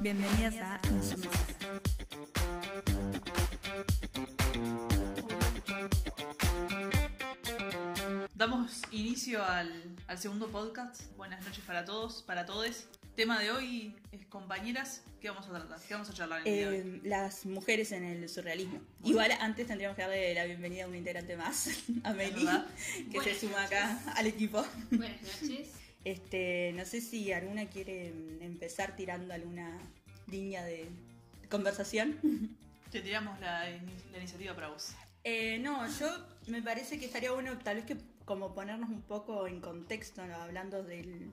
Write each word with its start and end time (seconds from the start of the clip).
Bienvenidas 0.00 0.56
a 0.56 0.80
Insumisa. 0.90 1.28
Damos 8.34 8.82
inicio 8.90 9.44
al, 9.44 9.70
al 10.06 10.18
segundo 10.18 10.48
podcast. 10.48 11.02
Buenas 11.16 11.44
noches 11.44 11.62
para 11.66 11.84
todos, 11.84 12.22
para 12.22 12.46
todos. 12.46 12.86
Tema 13.14 13.38
de 13.38 13.50
hoy 13.50 13.94
es 14.12 14.24
compañeras. 14.26 15.02
¿Qué 15.20 15.28
vamos 15.28 15.46
a 15.48 15.50
tratar? 15.50 15.78
¿Qué 15.86 15.92
vamos 15.92 16.08
a 16.08 16.14
charlar 16.14 16.38
el 16.38 16.44
día 16.44 16.54
de 16.54 16.68
hoy? 16.68 16.76
Eh, 16.76 17.00
las 17.04 17.44
mujeres 17.44 17.92
en 17.92 18.04
el 18.04 18.26
surrealismo. 18.30 18.80
Igual 19.04 19.32
antes 19.32 19.66
tendríamos 19.66 19.96
que 19.96 20.02
darle 20.02 20.32
la 20.32 20.46
bienvenida 20.46 20.84
a 20.84 20.88
un 20.88 20.96
integrante 20.96 21.36
más, 21.36 21.68
a 22.04 22.14
Meli, 22.14 22.46
que 23.10 23.18
Buenas 23.18 23.34
se 23.36 23.40
suma 23.40 23.62
noches. 23.62 23.78
acá 23.78 24.00
al 24.16 24.26
equipo. 24.26 24.64
Buenas 24.90 25.20
noches. 25.20 25.68
Este, 26.02 26.72
no 26.76 26.86
sé 26.86 27.02
si 27.02 27.30
alguna 27.30 27.66
quiere 27.66 28.12
mm, 28.12 28.42
empezar 28.42 28.96
tirando 28.96 29.34
alguna 29.34 29.78
línea 30.30 30.64
de 30.64 30.88
conversación. 31.50 32.18
Te 32.90 33.00
tiramos 33.00 33.38
la, 33.40 33.70
ini- 33.70 34.10
la 34.12 34.18
iniciativa 34.18 34.54
para 34.54 34.68
vos. 34.68 34.94
Eh, 35.24 35.58
no, 35.60 35.86
yo 35.98 36.08
me 36.46 36.62
parece 36.62 36.98
que 36.98 37.06
estaría 37.06 37.32
bueno 37.32 37.58
tal 37.58 37.76
vez 37.76 37.84
que 37.84 37.96
como 38.24 38.54
ponernos 38.54 38.88
un 38.90 39.02
poco 39.02 39.46
en 39.46 39.60
contexto, 39.60 40.24
¿no? 40.26 40.36
hablando 40.36 40.82
del, 40.82 41.30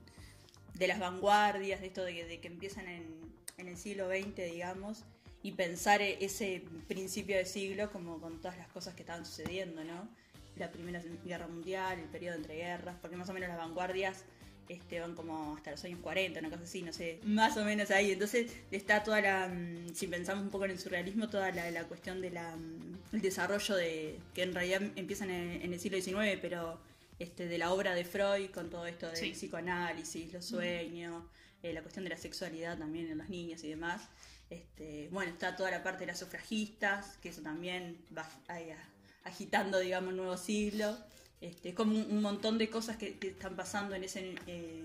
de 0.73 0.87
las 0.87 0.99
vanguardias, 0.99 1.79
de 1.81 1.87
esto 1.87 2.03
de 2.03 2.13
que, 2.15 2.25
de 2.25 2.39
que 2.39 2.47
empiezan 2.47 2.87
en, 2.87 3.05
en 3.57 3.67
el 3.67 3.77
siglo 3.77 4.09
XX, 4.09 4.35
digamos, 4.51 5.03
y 5.43 5.51
pensar 5.53 6.01
e- 6.01 6.17
ese 6.25 6.63
principio 6.87 7.37
de 7.37 7.45
siglo 7.45 7.91
como 7.91 8.19
con 8.19 8.41
todas 8.41 8.57
las 8.57 8.67
cosas 8.69 8.93
que 8.95 9.01
estaban 9.03 9.25
sucediendo, 9.25 9.83
¿no? 9.83 10.07
La 10.57 10.71
Primera 10.71 11.01
Guerra 11.23 11.47
Mundial, 11.47 11.99
el 11.99 12.09
periodo 12.09 12.35
entre 12.37 12.55
guerras, 12.55 12.97
porque 12.99 13.15
más 13.15 13.29
o 13.29 13.33
menos 13.33 13.49
las 13.49 13.57
vanguardias 13.59 14.25
este, 14.69 14.99
van 14.99 15.15
como 15.15 15.55
hasta 15.55 15.71
los 15.71 15.83
años 15.85 15.99
40, 16.01 16.39
una 16.39 16.49
cosa 16.49 16.63
así, 16.63 16.81
no 16.81 16.91
sé, 16.93 17.19
más 17.23 17.55
o 17.57 17.63
menos 17.63 17.89
ahí. 17.91 18.11
Entonces 18.11 18.51
está 18.71 19.03
toda 19.03 19.21
la, 19.21 19.47
mm, 19.47 19.93
si 19.95 20.07
pensamos 20.07 20.43
un 20.43 20.49
poco 20.49 20.65
en 20.65 20.71
el 20.71 20.79
surrealismo, 20.79 21.29
toda 21.29 21.51
la, 21.51 21.71
la 21.71 21.83
cuestión 21.85 22.21
del 22.21 22.37
desarrollo 23.11 23.75
de, 23.75 24.19
que 24.33 24.43
en 24.43 24.53
realidad 24.53 24.81
empiezan 24.95 25.29
en, 25.29 25.61
en 25.61 25.73
el 25.73 25.79
siglo 25.79 25.99
XIX, 26.01 26.37
pero 26.41 26.79
este, 27.19 27.47
de 27.47 27.57
la 27.57 27.71
obra 27.73 27.95
de 27.95 28.05
Freud 28.05 28.49
con 28.51 28.69
todo 28.69 28.85
esto 28.85 29.07
del 29.07 29.15
Sí. 29.17 29.31
psicoanálisis, 29.31 30.31
los 30.33 30.45
sueños, 30.45 31.23
eh, 31.63 31.73
la 31.73 31.81
cuestión 31.81 32.03
de 32.03 32.09
la 32.09 32.17
sexualidad 32.17 32.77
también 32.77 33.09
en 33.09 33.17
las 33.17 33.29
niñas 33.29 33.63
y 33.63 33.69
demás. 33.69 34.01
Este, 34.49 35.09
bueno, 35.11 35.31
está 35.31 35.55
toda 35.55 35.71
la 35.71 35.83
parte 35.83 36.01
de 36.01 36.07
las 36.07 36.19
sufragistas, 36.19 37.17
que 37.17 37.29
eso 37.29 37.41
también 37.41 37.97
va 38.17 38.29
ahí 38.47 38.69
a- 38.69 38.89
agitando, 39.27 39.79
digamos, 39.79 40.11
el 40.11 40.17
nuevo 40.17 40.37
siglo. 40.37 40.97
Este, 41.39 41.73
como 41.73 41.99
un, 41.99 42.21
montón 42.21 42.57
de 42.57 42.69
cosas 42.69 42.97
que, 42.97 43.17
están 43.21 43.55
pasando 43.55 43.93
en 43.95 44.03
ese 44.03 44.35
eh, 44.47 44.83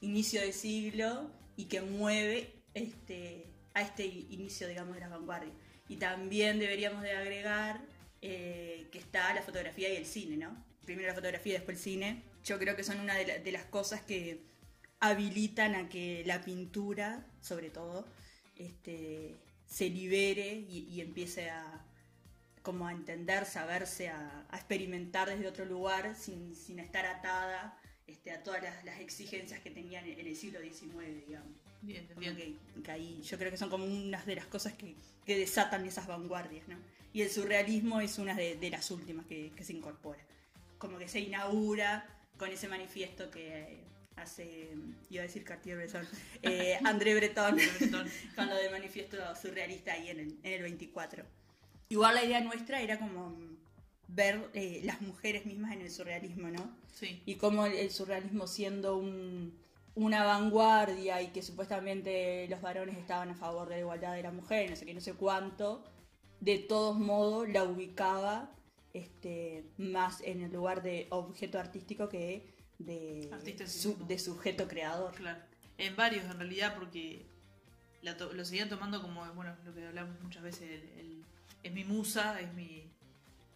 inicio 0.00 0.40
de 0.40 0.52
siglo 0.52 1.30
y 1.56 1.64
que 1.64 1.80
mueve 1.80 2.52
este, 2.74 3.46
a 3.74 3.82
este 3.82 4.06
inicio, 4.06 4.68
digamos, 4.68 4.94
de 4.94 5.00
las 5.00 5.10
vanguardias. 5.10 5.52
Y 5.88 5.96
también 5.96 6.58
deberíamos 6.58 7.02
de 7.02 7.12
agregar 7.12 7.80
eh, 8.20 8.88
que 8.92 8.98
está 8.98 9.34
la 9.34 9.42
fotografía 9.42 9.92
y 9.92 9.96
el 9.96 10.06
cine, 10.06 10.36
¿no? 10.36 10.64
Primero 10.84 11.08
la 11.08 11.14
fotografía 11.14 11.54
y 11.54 11.56
después 11.56 11.78
el 11.78 11.82
cine. 11.82 12.22
Yo 12.44 12.58
creo 12.58 12.76
que 12.76 12.84
son 12.84 13.00
una 13.00 13.14
de, 13.14 13.26
la- 13.26 13.38
de 13.38 13.52
las 13.52 13.64
cosas 13.64 14.02
que 14.02 14.44
habilitan 15.00 15.74
a 15.74 15.88
que 15.88 16.22
la 16.26 16.42
pintura, 16.42 17.26
sobre 17.40 17.70
todo, 17.70 18.06
este, 18.56 19.34
se 19.66 19.90
libere 19.90 20.64
y 20.68 21.00
empiece 21.00 21.50
a 21.50 21.84
como 22.62 22.86
a 22.86 22.92
entenderse, 22.92 23.58
a 23.58 23.66
verse, 23.66 24.08
a, 24.08 24.46
a 24.48 24.56
experimentar 24.56 25.28
desde 25.28 25.46
otro 25.46 25.64
lugar 25.64 26.14
sin, 26.14 26.54
sin 26.54 26.78
estar 26.78 27.04
atada 27.06 27.78
este, 28.06 28.30
a 28.30 28.42
todas 28.42 28.62
las, 28.62 28.84
las 28.84 29.00
exigencias 29.00 29.60
que 29.60 29.70
tenían 29.70 30.04
en, 30.06 30.26
el 30.26 30.36
siglo 30.36 30.60
XIX, 30.60 31.26
digamos. 31.26 31.52
Bien, 31.80 32.08
bien. 32.16 32.36
que, 32.36 32.56
que 32.82 32.90
ahí 32.90 33.20
yo 33.22 33.36
creo 33.38 33.50
que 33.50 33.56
son 33.56 33.68
como 33.68 33.84
unas 33.84 34.24
de 34.26 34.36
las 34.36 34.46
cosas 34.46 34.72
que, 34.74 34.94
que 35.26 35.36
desatan 35.36 35.84
esas 35.84 36.06
vanguardias, 36.06 36.68
¿no? 36.68 36.76
Y 37.12 37.22
el 37.22 37.30
surrealismo 37.30 38.00
es 38.00 38.18
una 38.18 38.34
de, 38.34 38.56
de 38.56 38.70
las 38.70 38.90
últimas 38.90 39.26
que, 39.26 39.52
que 39.56 39.64
se 39.64 39.72
incorpora. 39.72 40.20
Como 40.78 40.98
que 40.98 41.08
se 41.08 41.20
inaugura 41.20 42.06
con 42.38 42.50
ese 42.50 42.68
manifiesto 42.68 43.30
que 43.30 43.82
hace, 44.16 44.70
iba 45.10 45.22
a 45.22 45.26
decir 45.26 45.44
Cartier-Bresson, 45.44 46.06
eh, 46.42 46.78
André 46.84 47.14
Breton, 47.14 47.56
Breton. 47.56 48.08
con 48.36 48.48
lo 48.48 48.54
del 48.56 48.70
manifiesto 48.70 49.16
surrealista 49.36 49.92
ahí 49.92 50.08
en 50.08 50.20
el, 50.20 50.38
en 50.42 50.52
el 50.52 50.62
24. 50.62 51.24
Igual 51.92 52.14
la 52.14 52.24
idea 52.24 52.40
nuestra 52.40 52.80
era 52.80 52.98
como 52.98 53.36
ver 54.08 54.48
eh, 54.54 54.80
las 54.84 55.00
mujeres 55.02 55.44
mismas 55.46 55.72
en 55.72 55.82
el 55.82 55.90
surrealismo, 55.90 56.48
¿no? 56.48 56.64
Sí. 56.94 57.22
y 57.26 57.34
cómo 57.36 57.66
el, 57.66 57.72
el 57.74 57.90
surrealismo 57.90 58.46
siendo 58.46 58.96
un- 58.96 59.58
una 59.94 60.24
vanguardia 60.24 61.20
y 61.20 61.28
que 61.28 61.42
supuestamente 61.42 62.46
los 62.48 62.60
varones 62.62 62.96
estaban 62.96 63.28
a 63.30 63.34
favor 63.34 63.68
de 63.68 63.74
la 63.76 63.80
igualdad 63.80 64.14
de 64.14 64.22
la 64.22 64.30
mujer, 64.30 64.70
no 64.70 64.76
sé 64.76 64.86
qué, 64.86 64.94
no 64.94 65.00
sé 65.00 65.12
cuánto, 65.14 65.84
de 66.40 66.58
todos 66.58 66.98
modos 66.98 67.48
la 67.48 67.64
ubicaba 67.64 68.50
este, 68.94 69.64
más 69.78 70.20
en 70.22 70.42
el 70.42 70.52
lugar 70.52 70.82
de 70.82 71.06
objeto 71.10 71.58
artístico 71.58 72.08
que 72.08 72.54
de, 72.78 73.28
su- 73.66 74.06
de 74.06 74.18
sujeto 74.18 74.66
creador. 74.68 75.14
Claro. 75.14 75.40
En 75.78 75.94
varios, 75.96 76.24
en 76.26 76.38
realidad, 76.38 76.74
porque 76.78 77.26
la 78.02 78.16
to- 78.16 78.32
lo 78.32 78.44
seguían 78.44 78.68
tomando 78.68 79.00
como, 79.02 79.24
bueno, 79.34 79.54
lo 79.64 79.74
que 79.74 79.86
hablamos 79.86 80.20
muchas 80.22 80.42
veces, 80.42 80.62
el- 80.62 80.88
el- 81.00 81.21
es 81.62 81.72
mi 81.72 81.84
musa, 81.84 82.40
es 82.40 82.52
mi, 82.54 82.90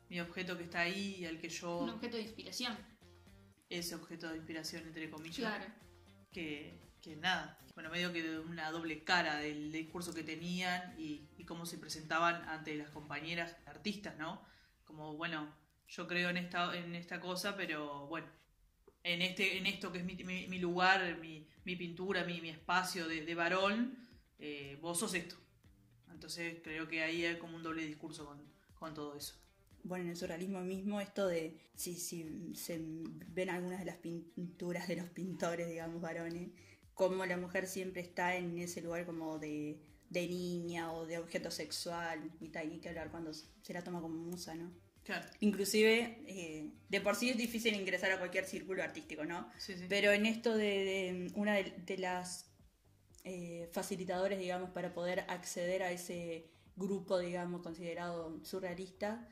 mi 0.08 0.20
objeto 0.20 0.56
que 0.56 0.64
está 0.64 0.80
ahí, 0.80 1.24
al 1.24 1.38
que 1.38 1.48
yo, 1.48 1.78
Un 1.78 1.90
objeto 1.90 2.16
de 2.16 2.22
inspiración. 2.22 2.76
ese 3.68 3.94
objeto 3.94 4.28
de 4.30 4.36
inspiración, 4.36 4.82
entre 4.86 5.10
comillas, 5.10 5.36
Claro. 5.56 5.64
que, 6.32 6.78
que 7.02 7.16
nada, 7.16 7.58
bueno, 7.74 7.90
medio 7.90 8.12
que 8.12 8.22
de 8.22 8.38
una 8.38 8.70
doble 8.70 9.02
cara 9.04 9.36
del 9.36 9.72
discurso 9.72 10.14
que 10.14 10.22
tenían 10.22 10.94
y, 10.98 11.28
y 11.36 11.44
cómo 11.44 11.66
se 11.66 11.78
presentaban 11.78 12.48
ante 12.48 12.76
las 12.76 12.90
compañeras 12.90 13.56
artistas, 13.66 14.16
¿no? 14.16 14.42
Como, 14.84 15.14
bueno, 15.16 15.52
yo 15.88 16.06
creo 16.06 16.30
en 16.30 16.36
esta, 16.36 16.76
en 16.76 16.94
esta 16.94 17.20
cosa, 17.20 17.56
pero 17.56 18.06
bueno, 18.06 18.28
en 19.02 19.22
este, 19.22 19.58
en 19.58 19.66
esto 19.66 19.92
que 19.92 19.98
es 19.98 20.04
mi, 20.04 20.14
mi- 20.16 20.46
mi 20.48 20.58
lugar, 20.58 21.18
mi, 21.18 21.46
mi 21.64 21.76
pintura, 21.76 22.24
mi, 22.24 22.40
mi 22.40 22.48
espacio 22.50 23.06
de, 23.08 23.24
de 23.24 23.34
varón, 23.34 23.96
eh, 24.38 24.78
vos 24.80 24.98
sos 24.98 25.14
esto. 25.14 25.36
Entonces 26.16 26.60
creo 26.64 26.88
que 26.88 27.02
ahí 27.02 27.26
hay 27.26 27.38
como 27.38 27.56
un 27.56 27.62
doble 27.62 27.84
discurso 27.84 28.24
con, 28.24 28.38
con 28.78 28.94
todo 28.94 29.14
eso. 29.14 29.34
Bueno, 29.82 30.04
en 30.04 30.10
el 30.12 30.16
surrealismo 30.16 30.62
mismo, 30.62 30.98
esto 30.98 31.28
de 31.28 31.58
si, 31.74 31.94
si 31.94 32.54
se 32.54 32.80
ven 32.80 33.50
algunas 33.50 33.78
de 33.80 33.84
las 33.84 33.98
pinturas 33.98 34.88
de 34.88 34.96
los 34.96 35.10
pintores, 35.10 35.68
digamos, 35.68 36.00
varones, 36.00 36.48
como 36.94 37.26
la 37.26 37.36
mujer 37.36 37.66
siempre 37.66 38.00
está 38.00 38.34
en 38.34 38.56
ese 38.56 38.80
lugar 38.80 39.04
como 39.04 39.38
de, 39.38 39.78
de 40.08 40.26
niña 40.26 40.90
o 40.90 41.04
de 41.04 41.18
objeto 41.18 41.50
sexual 41.50 42.32
y 42.40 42.48
tal, 42.48 42.70
ni 42.70 42.80
que 42.80 42.88
hablar 42.88 43.10
cuando 43.10 43.34
se 43.34 43.74
la 43.74 43.84
toma 43.84 44.00
como 44.00 44.16
musa, 44.16 44.54
¿no? 44.54 44.72
Claro, 45.04 45.28
Inclusive, 45.40 46.24
eh, 46.26 46.70
de 46.88 47.00
por 47.02 47.14
sí 47.14 47.28
es 47.28 47.36
difícil 47.36 47.74
ingresar 47.74 48.10
a 48.10 48.18
cualquier 48.18 48.46
círculo 48.46 48.82
artístico, 48.82 49.26
¿no? 49.26 49.52
sí, 49.58 49.74
sí. 49.76 49.84
Pero 49.86 50.12
en 50.12 50.24
esto 50.24 50.56
de, 50.56 50.64
de 50.66 51.32
una 51.34 51.56
de, 51.56 51.74
de 51.84 51.98
las 51.98 52.55
eh, 53.28 53.68
facilitadores, 53.72 54.38
digamos, 54.38 54.70
para 54.70 54.94
poder 54.94 55.20
acceder 55.28 55.82
a 55.82 55.90
ese 55.90 56.46
grupo, 56.76 57.18
digamos, 57.18 57.60
considerado 57.62 58.38
surrealista, 58.44 59.28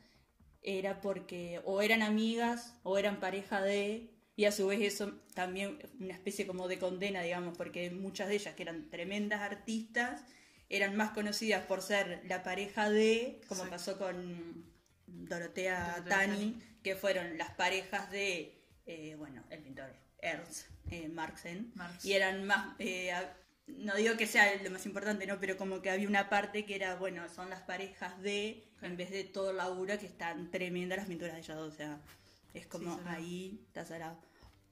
era 0.61 0.99
porque 0.99 1.61
o 1.63 1.81
eran 1.81 2.01
amigas 2.01 2.75
o 2.83 2.97
eran 2.97 3.19
pareja 3.21 3.61
de, 3.61 4.11
y 4.35 4.45
a 4.45 4.51
su 4.51 4.67
vez 4.67 4.81
eso 4.81 5.13
también 5.33 5.79
una 5.99 6.13
especie 6.13 6.45
como 6.45 6.67
de 6.67 6.77
condena, 6.77 7.21
digamos, 7.21 7.57
porque 7.57 7.89
muchas 7.89 8.27
de 8.27 8.35
ellas, 8.35 8.53
que 8.55 8.63
eran 8.63 8.89
tremendas 8.89 9.39
artistas, 9.41 10.23
eran 10.67 10.95
más 10.97 11.11
conocidas 11.11 11.63
por 11.65 11.81
ser 11.81 12.21
la 12.27 12.43
pareja 12.43 12.89
de, 12.89 13.39
como 13.47 13.63
Sí. 13.63 13.69
pasó 13.69 13.97
con 13.97 14.65
Dorotea 15.07 15.97
Dorotea 15.99 16.03
Tani, 16.09 16.61
que 16.83 16.95
fueron 16.95 17.37
las 17.37 17.51
parejas 17.51 18.11
de, 18.11 18.61
eh, 18.87 19.15
bueno, 19.17 19.43
el 19.49 19.61
pintor 19.61 19.93
Ernst 20.19 20.67
eh, 20.89 21.07
Marxen, 21.07 21.71
Marx. 21.75 22.03
y 22.03 22.13
eran 22.13 22.43
más, 22.45 22.75
eh, 22.79 23.11
no 23.67 23.95
digo 23.95 24.15
que 24.17 24.27
sea 24.27 24.61
lo 24.63 24.71
más 24.71 24.85
importante, 24.85 25.25
¿no? 25.27 25.39
Pero 25.39 25.57
como 25.57 25.81
que 25.81 25.89
había 25.89 26.07
una 26.07 26.29
parte 26.29 26.65
que 26.65 26.75
era, 26.75 26.95
bueno, 26.95 27.27
son 27.29 27.49
las 27.49 27.61
parejas 27.61 28.21
de, 28.21 28.63
en 28.81 28.97
vez 28.97 29.09
de 29.11 29.23
todo 29.23 29.51
el 29.51 29.57
laburo, 29.57 29.97
que 29.99 30.05
están 30.05 30.51
tremendas 30.51 30.97
las 30.99 31.07
pinturas 31.07 31.33
de 31.35 31.39
ellas 31.41 31.57
dos, 31.57 31.73
o 31.73 31.77
sea, 31.77 32.01
es 32.53 32.67
como 32.67 32.95
Sí, 32.95 33.01
ahí, 33.05 33.61
está 33.67 33.85
salado. 33.85 34.19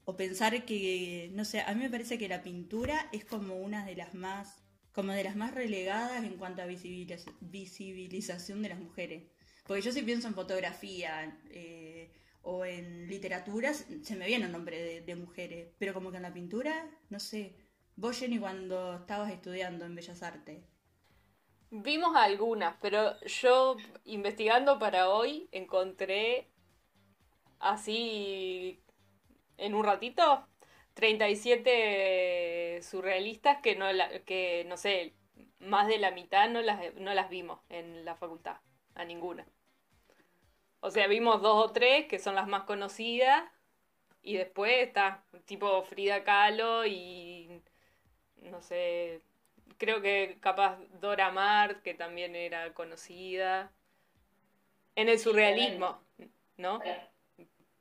O 0.06 0.16
pensar 0.18 0.66
que, 0.66 1.30
no 1.34 1.46
sé, 1.46 1.62
a 1.62 1.74
mí 1.74 1.82
me 1.84 1.90
parece 1.90 2.18
que 2.18 2.28
la 2.28 2.44
pintura 2.44 3.10
es 3.12 3.26
como 3.26 3.56
una 3.58 3.86
de 3.86 3.96
las 3.96 4.14
más, 4.14 4.64
como 4.92 5.12
de 5.14 5.24
las 5.24 5.36
más 5.36 5.54
relegadas 5.54 6.24
en 6.24 6.38
cuanto 6.38 6.62
a 6.62 6.68
visibiliz- 6.68 7.34
visibilización 7.42 8.62
de 8.62 8.70
las 8.70 8.80
mujeres. 8.80 9.24
Porque 9.66 9.82
yo 9.82 9.92
si 9.92 10.02
pienso 10.04 10.28
en 10.28 10.36
fotografía 10.36 11.40
eh, 11.52 12.12
o 12.42 12.66
en 12.66 13.08
literatura, 13.08 13.74
se 13.74 14.16
me 14.16 14.28
viene 14.28 14.46
un 14.46 14.52
nombre 14.52 14.82
de, 14.82 15.02
de 15.02 15.16
mujeres, 15.16 15.70
pero 15.80 15.94
como 15.94 16.12
que 16.12 16.18
en 16.18 16.24
la 16.24 16.34
pintura, 16.34 16.90
no 17.10 17.20
sé. 17.20 17.56
Vos, 17.96 18.20
Jenny, 18.20 18.40
cuando 18.40 18.96
estabas 18.96 19.32
estudiando 19.32 19.86
en 19.86 19.96
Bellas 19.96 20.24
Artes, 20.24 20.64
Vimos 21.76 22.16
algunas, 22.16 22.76
pero 22.82 23.20
yo 23.22 23.78
investigando 24.06 24.78
para 24.78 25.10
hoy 25.10 25.50
encontré 25.52 26.48
así 27.60 28.80
en 29.58 29.74
un 29.74 29.84
ratito 29.84 30.48
37 30.94 32.80
surrealistas 32.84 33.58
que 33.64 33.76
no, 33.76 33.88
que 34.24 34.66
no 34.68 34.78
sé, 34.78 35.16
más 35.58 35.88
de 35.88 35.98
la 35.98 36.12
mitad 36.12 36.48
no 36.48 36.62
las, 36.62 36.94
no 36.94 37.12
las 37.16 37.30
vimos 37.30 37.60
en 37.70 38.06
la 38.06 38.16
facultad, 38.16 38.58
a 38.94 39.04
ninguna. 39.06 39.48
O 40.80 40.92
sea, 40.92 41.08
vimos 41.08 41.42
dos 41.42 41.70
o 41.70 41.72
tres 41.72 42.06
que 42.08 42.20
son 42.20 42.36
las 42.36 42.48
más 42.48 42.66
conocidas 42.66 43.46
y 44.22 44.36
después 44.36 44.74
está 44.88 45.26
tipo 45.46 45.82
Frida 45.84 46.24
Kahlo 46.24 46.86
y 46.86 47.64
no 48.50 48.62
sé, 48.62 49.22
creo 49.78 50.02
que 50.02 50.38
capaz 50.40 50.78
Dora 51.00 51.32
Maar, 51.32 51.82
que 51.82 51.94
también 51.94 52.36
era 52.36 52.74
conocida. 52.74 53.72
En 54.96 55.10
el 55.10 55.20
surrealismo, 55.20 56.00
¿no? 56.58 56.80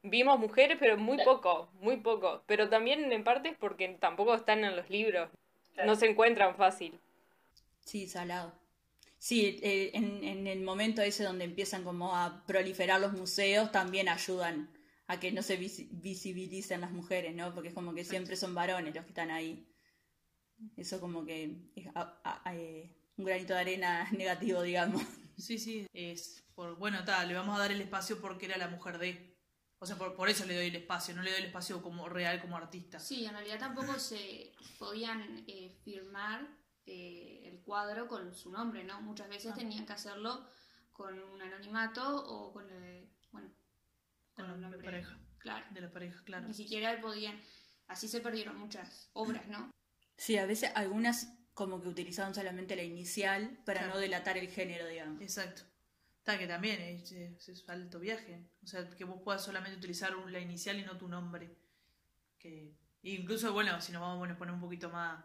Vimos 0.03 0.38
mujeres, 0.38 0.79
pero 0.81 0.97
muy 0.97 1.19
poco, 1.19 1.70
muy 1.75 1.97
poco. 1.99 2.43
Pero 2.47 2.69
también 2.69 3.12
en 3.12 3.23
parte 3.23 3.50
es 3.50 3.56
porque 3.56 3.88
tampoco 4.00 4.35
están 4.35 4.64
en 4.64 4.75
los 4.76 4.88
libros. 4.91 5.31
No 5.85 5.94
se 5.94 6.06
encuentran 6.06 6.56
fácil. 6.56 6.99
Sí, 7.85 8.06
salado. 8.06 8.53
Sí, 9.19 9.61
eh, 9.62 9.91
en, 9.94 10.25
en 10.25 10.47
el 10.49 10.62
momento 10.62 11.03
ese 11.03 11.23
donde 11.23 11.44
empiezan 11.44 11.85
como 11.85 12.17
a 12.17 12.44
proliferar 12.47 13.00
los 13.00 13.12
museos, 13.12 13.70
también 13.70 14.08
ayudan 14.08 14.69
a 15.06 15.20
que 15.20 15.31
no 15.31 15.43
se 15.43 15.58
visi- 15.61 15.88
visibilicen 15.93 16.81
las 16.81 16.91
mujeres, 16.91 17.35
¿no? 17.35 17.55
Porque 17.55 17.69
es 17.69 17.75
como 17.75 17.94
que 17.94 18.05
siempre 18.05 18.35
son 18.37 18.55
varones 18.55 18.94
los 18.94 19.05
que 19.05 19.11
están 19.11 19.31
ahí. 19.31 19.65
Eso 20.76 21.00
como 21.00 21.25
que 21.25 21.70
es 21.76 21.87
a- 21.94 22.43
a- 22.44 22.55
eh, 22.55 22.94
un 23.17 23.25
granito 23.25 23.55
de 23.55 23.61
arena 23.61 24.09
negativo, 24.12 24.62
digamos. 24.62 25.03
Sí, 25.37 25.59
sí, 25.59 25.87
es 25.93 26.44
por, 26.55 26.76
bueno, 26.76 27.05
tal, 27.05 27.29
le 27.29 27.35
vamos 27.35 27.56
a 27.56 27.61
dar 27.61 27.73
el 27.73 27.81
espacio 27.81 28.20
porque 28.20 28.47
era 28.47 28.56
la 28.59 28.69
mujer 28.69 28.99
de. 28.99 29.32
O 29.79 29.87
sea, 29.87 29.97
por, 29.97 30.14
por 30.14 30.29
eso 30.29 30.44
le 30.47 30.55
doy 30.55 30.67
el 30.69 30.76
espacio, 30.76 31.14
no 31.14 31.23
le 31.23 31.31
doy 31.32 31.41
el 31.41 31.47
espacio 31.47 31.82
como 31.82 32.09
real 32.09 32.41
como 32.41 32.56
artista. 32.56 33.00
Sí, 33.00 33.25
en 33.25 33.32
realidad 33.32 33.59
tampoco 33.59 33.99
se 33.99 34.53
podían 34.79 35.44
eh, 35.49 35.76
firmar 35.85 36.47
eh, 36.87 37.43
el 37.47 37.61
cuadro 37.62 38.06
con 38.06 38.32
su 38.35 38.50
nombre, 38.53 38.85
¿no? 38.85 39.00
Muchas 39.03 39.29
veces 39.29 39.50
Ah. 39.53 39.56
tenían 39.58 39.85
que 39.87 39.93
hacerlo 39.93 40.47
con 40.93 41.19
un 41.19 41.43
anonimato 41.43 42.25
o 42.26 42.53
con 42.53 42.70
el, 42.70 43.08
bueno, 43.32 43.50
con 44.35 44.47
De 44.47 44.53
un 44.55 44.61
la 44.61 44.69
nombre. 44.69 44.85
pareja. 44.85 45.19
Claro. 45.38 45.67
De 45.73 45.81
la 45.81 45.91
pareja, 45.91 46.23
claro. 46.25 46.47
Ni 46.47 46.55
siquiera 46.55 47.00
podían. 47.00 47.41
Así 47.88 48.06
se 48.06 48.20
perdieron 48.20 48.56
muchas 48.58 49.11
obras, 49.15 49.49
¿no? 49.49 49.69
Sí, 50.23 50.39
a 50.39 50.47
veces 50.47 50.71
algunas 50.77 51.35
como 51.53 51.83
que 51.83 51.89
utilizaban 51.89 52.33
solamente 52.33 52.77
la 52.77 52.85
inicial 52.85 53.59
para 53.67 53.81
Claro. 53.81 53.95
no 53.95 54.01
delatar 54.01 54.39
el 54.39 54.49
género, 54.49 54.87
digamos. 54.87 55.21
Exacto. 55.21 55.63
Está 56.19 56.39
que 56.39 56.47
también 56.47 56.81
es, 56.81 57.11
es, 57.11 57.49
es 57.49 57.69
alto 57.69 57.99
viaje. 57.99 58.49
O 58.63 58.67
sea, 58.69 58.89
que 58.89 59.03
vos 59.03 59.21
puedas 59.25 59.45
solamente 59.45 59.77
utilizar 59.77 60.13
la 60.29 60.39
inicial 60.39 60.79
y 60.79 60.85
no 60.85 60.97
tu 60.97 61.09
nombre. 61.09 61.59
Que 62.39 62.79
incluso, 63.03 63.53
bueno, 63.53 63.81
si 63.81 63.91
nos 63.91 64.01
vamos 64.01 64.31
a 64.31 64.39
poner 64.39 64.55
un 64.55 64.61
poquito 64.61 64.91
más 64.91 65.25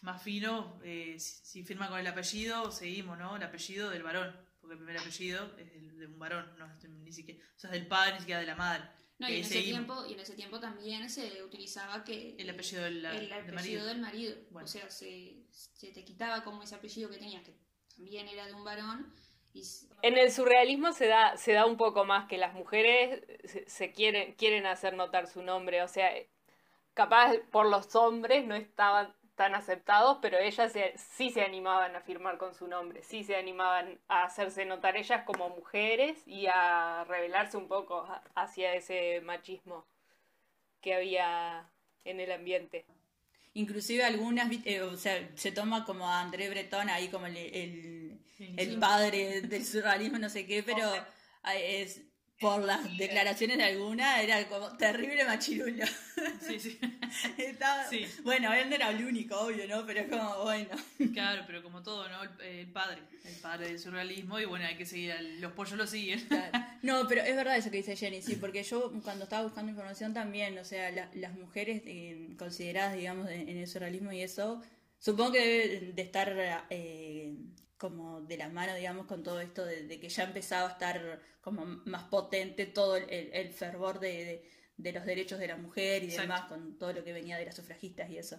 más 0.00 0.22
fino, 0.22 0.80
eh, 0.82 1.16
si, 1.20 1.44
si 1.44 1.62
firma 1.62 1.90
con 1.90 2.00
el 2.00 2.06
apellido, 2.06 2.72
seguimos, 2.72 3.18
¿no? 3.18 3.36
El 3.36 3.42
apellido 3.42 3.90
del 3.90 4.02
varón. 4.02 4.34
Porque 4.62 4.72
el 4.72 4.78
primer 4.78 4.96
apellido 4.98 5.54
es 5.58 5.70
el 5.74 5.98
de 5.98 6.06
un 6.06 6.18
varón, 6.18 6.56
no 6.58 6.66
es 6.72 6.88
ni 6.88 7.12
siquiera, 7.12 7.44
o 7.54 7.58
sea, 7.60 7.68
es 7.68 7.74
del 7.74 7.86
padre, 7.86 8.14
ni 8.14 8.20
siquiera 8.20 8.40
de 8.40 8.46
la 8.46 8.56
madre. 8.56 8.84
No, 9.22 9.28
y 9.28 9.36
en, 9.36 9.40
ese 9.42 9.62
tiempo, 9.62 10.04
y 10.04 10.14
en 10.14 10.20
ese 10.20 10.34
tiempo 10.34 10.58
también 10.58 11.08
se 11.08 11.44
utilizaba 11.44 12.02
que 12.02 12.34
El 12.36 12.50
apellido 12.50 12.82
del, 12.82 13.04
el 13.04 13.28
del 13.28 13.52
marido. 13.52 13.86
del 13.86 14.00
marido. 14.00 14.36
Bueno. 14.50 14.64
O 14.64 14.68
sea, 14.68 14.90
se, 14.90 15.36
se 15.52 15.92
te 15.92 16.04
quitaba 16.04 16.42
como 16.42 16.64
ese 16.64 16.74
apellido 16.74 17.08
que 17.08 17.18
tenías, 17.18 17.44
que 17.44 17.54
también 17.94 18.26
era 18.26 18.46
de 18.46 18.52
un 18.52 18.64
varón. 18.64 19.14
Y 19.54 19.62
En 20.02 20.18
el 20.18 20.32
surrealismo 20.32 20.92
se 20.92 21.06
da, 21.06 21.36
se 21.36 21.52
da 21.52 21.66
un 21.66 21.76
poco 21.76 22.04
más 22.04 22.26
que 22.26 22.36
las 22.36 22.52
mujeres 22.52 23.22
se, 23.44 23.68
se 23.70 23.92
quieren, 23.92 24.34
quieren 24.34 24.66
hacer 24.66 24.94
notar 24.94 25.28
su 25.28 25.40
nombre. 25.40 25.82
O 25.82 25.88
sea, 25.88 26.10
capaz 26.92 27.34
por 27.52 27.66
los 27.66 27.94
hombres 27.94 28.44
no 28.44 28.56
estaban 28.56 29.14
tan 29.34 29.54
aceptados, 29.54 30.18
pero 30.20 30.38
ellas 30.38 30.72
se- 30.72 30.94
sí 30.96 31.30
se 31.30 31.42
animaban 31.42 31.96
a 31.96 32.00
firmar 32.00 32.38
con 32.38 32.54
su 32.54 32.66
nombre, 32.66 33.02
sí 33.02 33.24
se 33.24 33.36
animaban 33.36 33.98
a 34.08 34.24
hacerse 34.24 34.64
notar 34.64 34.96
ellas 34.96 35.24
como 35.24 35.48
mujeres 35.48 36.22
y 36.26 36.46
a 36.46 37.04
rebelarse 37.04 37.56
un 37.56 37.68
poco 37.68 38.06
hacia 38.34 38.74
ese 38.74 39.20
machismo 39.22 39.86
que 40.80 40.94
había 40.94 41.70
en 42.04 42.20
el 42.20 42.32
ambiente. 42.32 42.84
Inclusive 43.54 44.04
algunas, 44.04 44.50
eh, 44.64 44.82
o 44.82 44.96
sea, 44.96 45.30
se 45.34 45.52
toma 45.52 45.84
como 45.84 46.08
a 46.08 46.20
André 46.20 46.48
Breton 46.48 46.88
ahí 46.88 47.08
como 47.08 47.26
el, 47.26 47.36
el, 47.36 48.78
padre 48.80 49.42
del 49.42 49.64
surrealismo, 49.64 50.18
no 50.18 50.30
sé 50.30 50.46
qué, 50.46 50.62
pero 50.62 50.90
es, 51.54 52.02
por 52.42 52.62
las 52.64 52.96
declaraciones 52.98 53.56
de 53.56 53.64
alguna 53.64 54.20
era 54.20 54.46
como 54.48 54.76
terrible 54.76 55.24
machirulo. 55.24 55.86
Sí, 56.46 56.60
sí. 56.60 56.78
Estaba- 57.38 57.88
Sí. 57.88 58.06
Bueno, 58.24 58.52
él 58.52 58.68
no 58.68 58.74
era 58.76 58.90
el 58.90 59.04
único, 59.04 59.38
obvio, 59.40 59.66
¿no? 59.66 59.86
Pero 59.86 60.00
es 60.00 60.08
como, 60.08 60.42
bueno. 60.42 60.68
Claro, 61.14 61.44
pero 61.46 61.62
como 61.62 61.82
todo, 61.82 62.08
¿no? 62.08 62.22
El, 62.24 62.40
el 62.40 62.66
padre, 62.66 62.98
el 63.24 63.34
padre 63.36 63.68
del 63.68 63.78
surrealismo, 63.78 64.38
y 64.40 64.44
bueno, 64.44 64.66
hay 64.66 64.76
que 64.76 64.84
seguir, 64.84 65.12
al- 65.12 65.40
los 65.40 65.52
pollos 65.52 65.78
lo 65.78 65.86
siguen. 65.86 66.20
Claro. 66.26 66.52
No, 66.82 67.06
pero 67.06 67.22
es 67.22 67.36
verdad 67.36 67.56
eso 67.56 67.70
que 67.70 67.76
dice 67.76 67.94
Jenny, 67.94 68.22
sí, 68.22 68.34
porque 68.34 68.64
yo 68.64 68.90
cuando 69.04 69.22
estaba 69.22 69.44
buscando 69.44 69.70
información 69.70 70.12
también, 70.12 70.58
o 70.58 70.64
sea, 70.64 70.90
la- 70.90 71.08
las 71.14 71.32
mujeres 71.34 71.80
eh, 71.86 72.34
consideradas, 72.36 72.96
digamos, 72.96 73.30
en, 73.30 73.48
en 73.48 73.56
el 73.58 73.68
surrealismo 73.68 74.10
y 74.12 74.20
eso, 74.20 74.60
supongo 74.98 75.30
que 75.30 75.38
debe 75.46 75.92
de 75.92 76.02
estar 76.02 76.66
eh, 76.70 77.34
como 77.82 78.20
de 78.22 78.36
la 78.36 78.48
mano, 78.48 78.74
digamos, 78.74 79.06
con 79.06 79.22
todo 79.22 79.40
esto 79.40 79.64
de, 79.64 79.86
de 79.88 79.98
que 80.00 80.08
ya 80.08 80.22
empezaba 80.24 80.68
a 80.68 80.72
estar 80.72 81.20
como 81.40 81.64
más 81.84 82.04
potente 82.04 82.64
todo 82.66 82.96
el, 82.96 83.10
el- 83.10 83.52
fervor 83.52 83.98
de, 84.00 84.08
de- 84.28 84.50
de 84.76 84.92
los 84.92 85.04
derechos 85.04 85.38
de 85.38 85.48
la 85.48 85.56
mujer 85.56 86.02
y 86.02 86.06
Exacto. 86.06 86.22
demás, 86.22 86.42
con 86.48 86.78
todo 86.78 86.92
lo 86.92 87.04
que 87.04 87.12
venía 87.12 87.36
de 87.38 87.44
las 87.46 87.56
sufragistas 87.56 88.08
y 88.10 88.18
eso. 88.18 88.36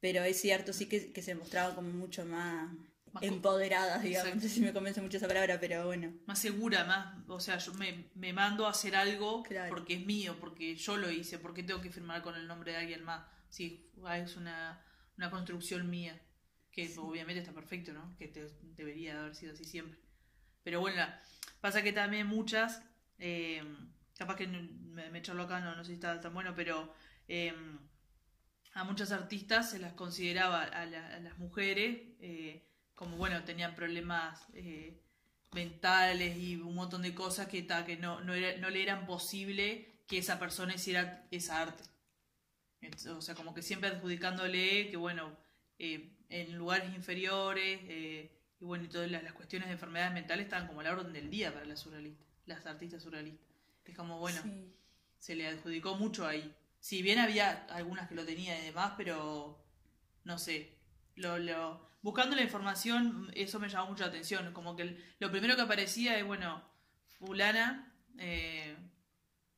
Pero 0.00 0.22
es 0.24 0.40
cierto, 0.40 0.72
sí 0.72 0.86
que, 0.88 1.12
que 1.12 1.22
se 1.22 1.34
mostraban 1.34 1.74
como 1.74 1.90
mucho 1.90 2.24
más 2.24 2.70
Más 3.12 3.22
empoderadas, 3.22 4.02
digamos, 4.02 4.28
Exacto. 4.28 4.36
no 4.36 4.42
sé 4.42 4.48
si 4.54 4.60
me 4.60 4.72
convence 4.72 5.00
mucho 5.02 5.16
esa 5.18 5.28
palabra, 5.28 5.58
pero 5.60 5.86
bueno. 5.86 6.12
Más 6.26 6.38
segura, 6.38 6.84
más, 6.84 7.00
o 7.28 7.40
sea, 7.40 7.58
yo 7.58 7.72
me, 7.74 8.10
me 8.14 8.32
mando 8.32 8.66
a 8.66 8.70
hacer 8.70 8.94
algo 8.96 9.42
Claro. 9.42 9.70
porque 9.74 9.94
es 9.94 10.04
mío, 10.06 10.36
porque 10.40 10.74
yo 10.76 10.96
lo 10.96 11.10
hice, 11.10 11.38
porque 11.38 11.62
tengo 11.62 11.80
que 11.80 11.90
firmar 11.90 12.22
con 12.22 12.34
el 12.36 12.46
nombre 12.46 12.72
de 12.72 12.78
alguien 12.78 13.04
más. 13.04 13.20
Sí, 13.50 13.90
es 14.24 14.36
una, 14.36 14.82
una 15.16 15.30
construcción 15.30 15.88
mía, 15.88 16.20
que 16.86 16.98
obviamente 16.98 17.40
está 17.40 17.52
perfecto, 17.52 17.92
¿no? 17.92 18.16
Que 18.18 18.28
debería 18.76 19.20
haber 19.20 19.34
sido 19.34 19.52
así 19.52 19.64
siempre. 19.64 19.98
Pero 20.62 20.80
bueno, 20.80 21.02
pasa 21.60 21.82
que 21.82 21.92
también 21.92 22.26
muchas, 22.28 22.82
eh, 23.18 23.62
capaz 24.16 24.36
que 24.36 24.46
me, 24.46 25.10
me 25.10 25.18
acá, 25.44 25.60
no, 25.60 25.74
no 25.76 25.84
sé 25.84 25.88
si 25.90 25.94
está 25.94 26.20
tan 26.20 26.34
bueno, 26.34 26.54
pero 26.54 26.94
eh, 27.28 27.52
a 28.74 28.84
muchas 28.84 29.12
artistas 29.12 29.70
se 29.70 29.78
las 29.78 29.92
consideraba 29.94 30.62
a, 30.62 30.86
la- 30.86 31.14
a 31.16 31.20
las 31.20 31.38
mujeres 31.38 31.98
eh, 32.20 32.66
como, 32.94 33.16
bueno, 33.16 33.44
tenían 33.44 33.74
problemas 33.74 34.46
mentales 35.52 36.36
y 36.36 36.56
un 36.56 36.74
montón 36.74 37.02
de 37.02 37.14
cosas 37.14 37.48
que, 37.48 37.66
que 37.66 37.96
no, 37.96 38.20
no, 38.22 38.34
era- 38.34 38.56
le 38.70 38.82
eran 38.82 39.06
posible 39.06 40.02
que 40.06 40.18
esa 40.18 40.38
persona 40.38 40.74
hiciera 40.74 41.26
esa 41.30 41.60
arte. 41.62 41.84
O 43.16 43.20
sea, 43.20 43.34
como 43.34 43.54
que 43.54 43.62
siempre 43.62 43.88
adjudicándole 43.90 44.88
que, 44.90 44.96
bueno, 44.96 45.36
en 46.28 46.56
lugares 46.56 46.94
inferiores 46.94 47.80
eh, 47.84 48.30
y 48.60 48.64
bueno, 48.64 48.84
y 48.84 48.88
todas 48.88 49.10
las, 49.10 49.22
las 49.22 49.32
cuestiones 49.32 49.68
de 49.68 49.74
enfermedades 49.74 50.12
mentales 50.14 50.44
estaban 50.46 50.66
como 50.66 50.80
a 50.80 50.84
la 50.84 50.92
orden 50.92 51.12
del 51.12 51.30
día 51.30 51.52
para 51.52 51.64
las 51.64 51.80
surrealistas, 51.80 52.26
las 52.46 52.66
artistas 52.66 53.02
surrealistas. 53.02 53.46
Es 53.84 53.96
como, 53.96 54.18
bueno, 54.18 54.40
Sí. 54.42 54.74
se 55.18 55.34
le 55.34 55.48
adjudicó 55.48 55.94
mucho 55.96 56.26
ahí. 56.26 56.54
Si 56.80 57.02
bien 57.02 57.18
había 57.18 57.64
algunas 57.70 58.08
que 58.08 58.14
lo 58.14 58.24
tenían 58.24 58.58
y 58.60 58.66
demás, 58.66 58.94
pero 58.96 59.64
no 60.24 60.38
sé. 60.38 60.76
Lo, 61.16 61.38
lo, 61.38 61.88
buscando 62.02 62.36
la 62.36 62.42
información, 62.42 63.30
eso 63.34 63.58
me 63.58 63.68
llamó 63.68 63.90
mucho 63.90 64.02
la 64.04 64.10
atención. 64.10 64.52
Como 64.52 64.76
que 64.76 64.82
el- 64.82 65.04
lo 65.18 65.30
primero 65.30 65.56
que 65.56 65.62
aparecía 65.62 66.18
es, 66.18 66.24
bueno, 66.24 66.62
fulana 67.18 67.92
eh, 68.18 68.76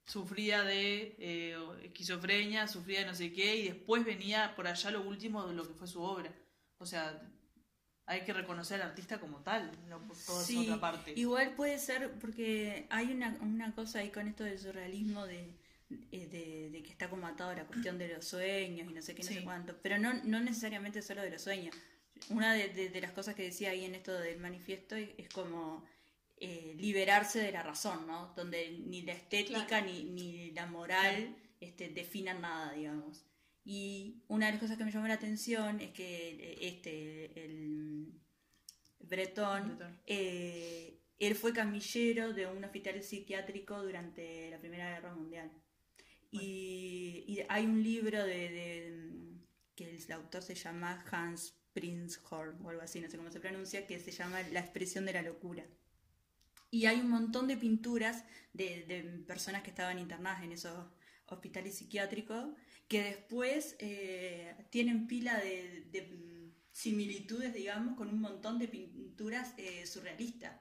sufría 0.06 0.62
de 0.62 1.16
eh, 1.18 1.56
esquizofrenia, 1.84 2.66
sufría 2.68 3.00
de 3.00 3.06
no 3.06 3.14
sé 3.14 3.32
qué, 3.32 3.56
y 3.56 3.64
después 3.68 4.04
venía 4.04 4.54
por 4.56 4.66
allá 4.66 4.90
lo 4.90 5.02
último 5.02 5.46
de 5.46 5.54
lo 5.54 5.66
que 5.66 5.74
fue 5.74 5.86
su 5.88 6.02
obra. 6.02 6.32
O 6.80 6.86
sea, 6.86 7.20
hay 8.06 8.22
que 8.22 8.32
reconocer 8.32 8.80
al 8.80 8.88
artista 8.88 9.20
como 9.20 9.38
tal, 9.42 9.70
no 9.88 10.00
por 10.06 10.16
toda 10.16 10.42
Sí, 10.42 10.56
otra 10.58 10.80
parte. 10.80 11.12
Igual 11.14 11.54
puede 11.54 11.78
ser 11.78 12.10
porque 12.18 12.86
hay 12.90 13.12
una, 13.12 13.36
una 13.42 13.72
cosa 13.74 14.00
ahí 14.00 14.10
con 14.10 14.26
esto 14.26 14.44
del 14.44 14.58
surrealismo 14.58 15.26
de, 15.26 15.54
eh, 16.10 16.26
de, 16.26 16.70
de 16.70 16.82
que 16.82 16.90
está 16.90 17.08
como 17.10 17.26
atado 17.26 17.50
a 17.50 17.54
la 17.54 17.66
cuestión 17.66 17.98
de 17.98 18.08
los 18.08 18.24
sueños 18.26 18.90
y 18.90 18.94
no 18.94 19.02
sé 19.02 19.14
qué, 19.14 19.22
no 19.22 19.28
Sí. 19.28 19.34
sé 19.34 19.44
cuánto. 19.44 19.76
Pero 19.82 19.98
no, 19.98 20.14
no 20.24 20.40
necesariamente 20.40 21.02
solo 21.02 21.22
de 21.22 21.30
los 21.30 21.42
sueños. 21.42 21.76
Una 22.30 22.52
de, 22.54 22.68
de- 22.70 22.88
de 22.88 23.00
las 23.00 23.12
cosas 23.12 23.34
que 23.34 23.42
decía 23.44 23.70
ahí 23.70 23.84
en 23.84 23.94
esto 23.94 24.12
del 24.12 24.38
manifiesto 24.40 24.96
es, 24.96 25.28
como 25.32 25.84
eh, 26.38 26.74
liberarse 26.78 27.38
de 27.40 27.52
la 27.52 27.62
razón, 27.62 28.06
¿no? 28.06 28.32
Donde 28.34 28.70
ni 28.86 29.02
la 29.02 29.12
estética 29.12 29.66
Claro. 29.66 29.86
ni, 29.86 30.04
ni 30.04 30.50
la 30.52 30.64
moral 30.66 31.36
este, 31.60 31.90
definan 31.90 32.40
nada, 32.40 32.72
digamos. 32.72 33.22
Y 33.72 34.24
una 34.26 34.46
de 34.46 34.52
las 34.52 34.60
cosas 34.60 34.76
que 34.76 34.84
me 34.84 34.90
llamó 34.90 35.06
la 35.06 35.14
atención 35.14 35.80
es 35.80 35.92
que 35.92 36.30
eh, 36.30 36.58
este, 36.70 37.44
el 37.44 38.12
Bretón, 38.98 39.76
Bretón. 39.78 40.00
eh, 40.06 40.98
él 41.20 41.34
fue 41.36 41.52
camillero 41.52 42.32
de 42.32 42.48
un 42.48 42.64
hospital 42.64 43.00
psiquiátrico 43.00 43.80
durante 43.80 44.50
la 44.50 44.58
Primera 44.58 44.90
Guerra 44.90 45.14
Mundial. 45.14 45.52
Y, 46.32 47.22
y 47.28 47.44
hay 47.48 47.64
un 47.66 47.80
libro 47.80 48.18
de, 48.24 48.48
de- 48.58 49.10
que 49.76 49.84
el 49.96 50.12
autor 50.12 50.42
se 50.42 50.56
llama 50.56 51.04
Hans 51.12 51.54
Prinzhorn 51.72 52.60
o 52.64 52.70
algo 52.70 52.82
así, 52.82 53.00
no 53.00 53.08
sé 53.08 53.18
cómo 53.18 53.30
se 53.30 53.38
pronuncia, 53.38 53.86
que 53.86 54.00
se 54.00 54.10
llama 54.10 54.42
La 54.50 54.58
expresión 54.60 55.06
de 55.06 55.12
la 55.12 55.22
locura. 55.22 55.64
Y 56.72 56.86
hay 56.86 56.98
un 56.98 57.08
montón 57.10 57.46
de 57.46 57.56
pinturas 57.56 58.24
de, 58.52 58.84
de 58.86 59.02
personas 59.28 59.62
que 59.62 59.70
estaban 59.70 60.00
internadas 60.00 60.42
en 60.42 60.50
esos 60.50 60.88
hospitales 61.26 61.76
psiquiátricos 61.76 62.46
que 62.90 63.04
después 63.04 63.76
eh, 63.78 64.52
tienen 64.70 65.06
pila 65.06 65.38
de, 65.38 65.84
de 65.92 66.52
similitudes, 66.72 67.54
digamos, 67.54 67.96
con 67.96 68.08
un 68.08 68.20
montón 68.20 68.58
de 68.58 68.66
pinturas 68.66 69.54
eh, 69.58 69.86
surrealistas. 69.86 70.60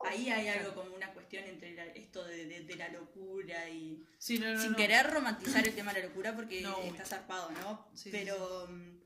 Ahí 0.00 0.28
hay 0.28 0.48
algo 0.48 0.74
como 0.74 0.94
una 0.94 1.10
cuestión 1.14 1.44
entre 1.44 1.72
la- 1.74 1.86
esto 1.86 2.22
de, 2.26 2.44
de- 2.44 2.64
de 2.64 2.76
la 2.76 2.88
locura 2.90 3.68
y... 3.70 4.04
Sí, 4.18 4.38
no, 4.38 4.52
no, 4.52 4.60
sin 4.60 4.72
no. 4.72 4.76
querer 4.76 5.06
romantizar 5.10 5.66
el 5.66 5.74
tema 5.74 5.94
de 5.94 6.00
la 6.02 6.06
locura 6.08 6.36
porque 6.36 6.58
está 6.86 7.04
zarpado, 7.06 7.50
¿no? 7.52 7.88
Sí, 7.94 8.10
Pero 8.12 8.66
mm, 8.68 8.98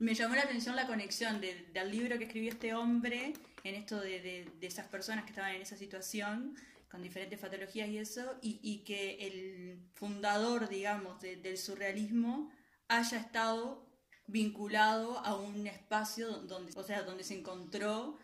me 0.00 0.14
llamó 0.14 0.34
la 0.34 0.42
atención 0.42 0.74
la 0.74 0.88
conexión 0.88 1.40
del, 1.40 1.90
libro 1.92 2.18
que 2.18 2.24
escribió 2.24 2.50
este 2.50 2.74
hombre 2.74 3.34
en 3.62 3.74
esto 3.76 4.00
de, 4.00 4.20
de- 4.20 4.48
de 4.60 4.66
esas 4.66 4.88
personas 4.88 5.24
que 5.24 5.30
estaban 5.30 5.54
en 5.54 5.62
esa 5.62 5.76
situación 5.76 6.56
con 6.96 7.02
diferentes 7.02 7.38
patologías 7.38 7.88
y 7.90 7.98
eso, 7.98 8.38
y, 8.40 8.58
y 8.62 8.78
que 8.78 9.26
el 9.26 9.78
fundador, 9.92 10.66
digamos, 10.70 11.20
de- 11.20 11.36
del 11.36 11.58
surrealismo 11.58 12.50
haya 12.88 13.18
estado 13.18 13.86
vinculado 14.26 15.18
a 15.18 15.36
un 15.36 15.66
espacio 15.66 16.30
donde, 16.38 16.72
o 16.74 16.82
sea, 16.82 17.02
donde 17.02 17.22
se 17.22 17.34
encontró 17.38 18.18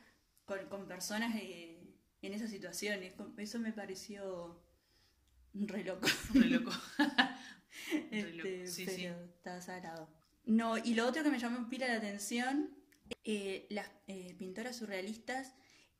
con, 0.46 0.58
con 0.70 0.88
personas 0.88 1.36
eh, 1.36 1.78
en 2.22 2.32
esa 2.32 2.48
situación. 2.48 3.02
Y 3.02 3.10
com- 3.10 3.34
Eso 3.38 3.58
me 3.58 3.72
pareció 3.72 4.58
re 5.52 5.84
loco. 5.84 6.08
Re 6.32 6.46
loco. 6.46 6.72
Re 8.10 8.20
Este, 8.20 8.32
loco. 8.32 8.70
Sí, 8.72 8.84
pero 8.86 8.96
sí. 8.96 9.04
está 9.36 9.60
sagrado. 9.60 10.08
No, 10.46 10.78
y 10.78 10.94
lo 10.94 11.06
otro 11.06 11.22
que 11.22 11.30
me 11.30 11.38
llamó 11.38 11.68
pila 11.68 11.88
la 11.88 11.96
atención, 11.98 12.74
eh, 13.24 13.66
las 13.70 13.90
eh, 14.08 14.34
pintoras 14.38 14.76
surrealistas 14.76 15.54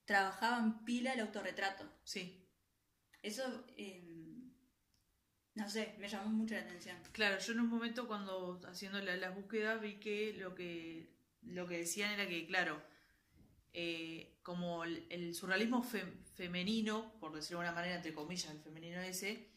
trabajaban 0.07 0.85
pila 0.85 1.13
el 1.13 1.21
autorretrato. 1.21 1.85
Sí. 2.05 2.39
Eso, 3.23 3.65
eh, 3.77 4.03
no 5.55 5.69
sé, 5.69 5.95
me 5.99 6.09
llamó 6.09 6.31
mucho 6.31 6.55
la 6.55 6.61
atención. 6.63 6.97
Claro, 7.13 7.39
yo 7.39 7.53
en 7.53 7.61
un 7.61 7.69
momento 7.69 8.07
cuando 8.07 8.61
haciendo 8.67 9.01
la- 9.01 9.17
las 9.17 9.35
búsquedas 9.35 9.81
vi 9.81 9.95
que 10.01 10.33
lo 10.35 10.55
que 10.55 11.11
lo 11.43 11.67
que 11.67 11.79
decían 11.79 12.13
era 12.13 12.29
que, 12.29 12.47
claro, 12.47 12.81
eh, 13.73 14.39
como 14.43 14.85
el, 14.85 15.35
surrealismo 15.35 15.83
fe- 15.83 16.07
femenino, 16.35 17.19
por 17.21 17.35
decirlo 17.35 17.61
de 17.61 17.67
alguna 17.69 17.81
manera, 17.83 17.97
entre 17.97 18.15
comillas, 18.15 18.51
el 18.53 18.61
femenino 18.61 19.01
ese, 19.03 19.51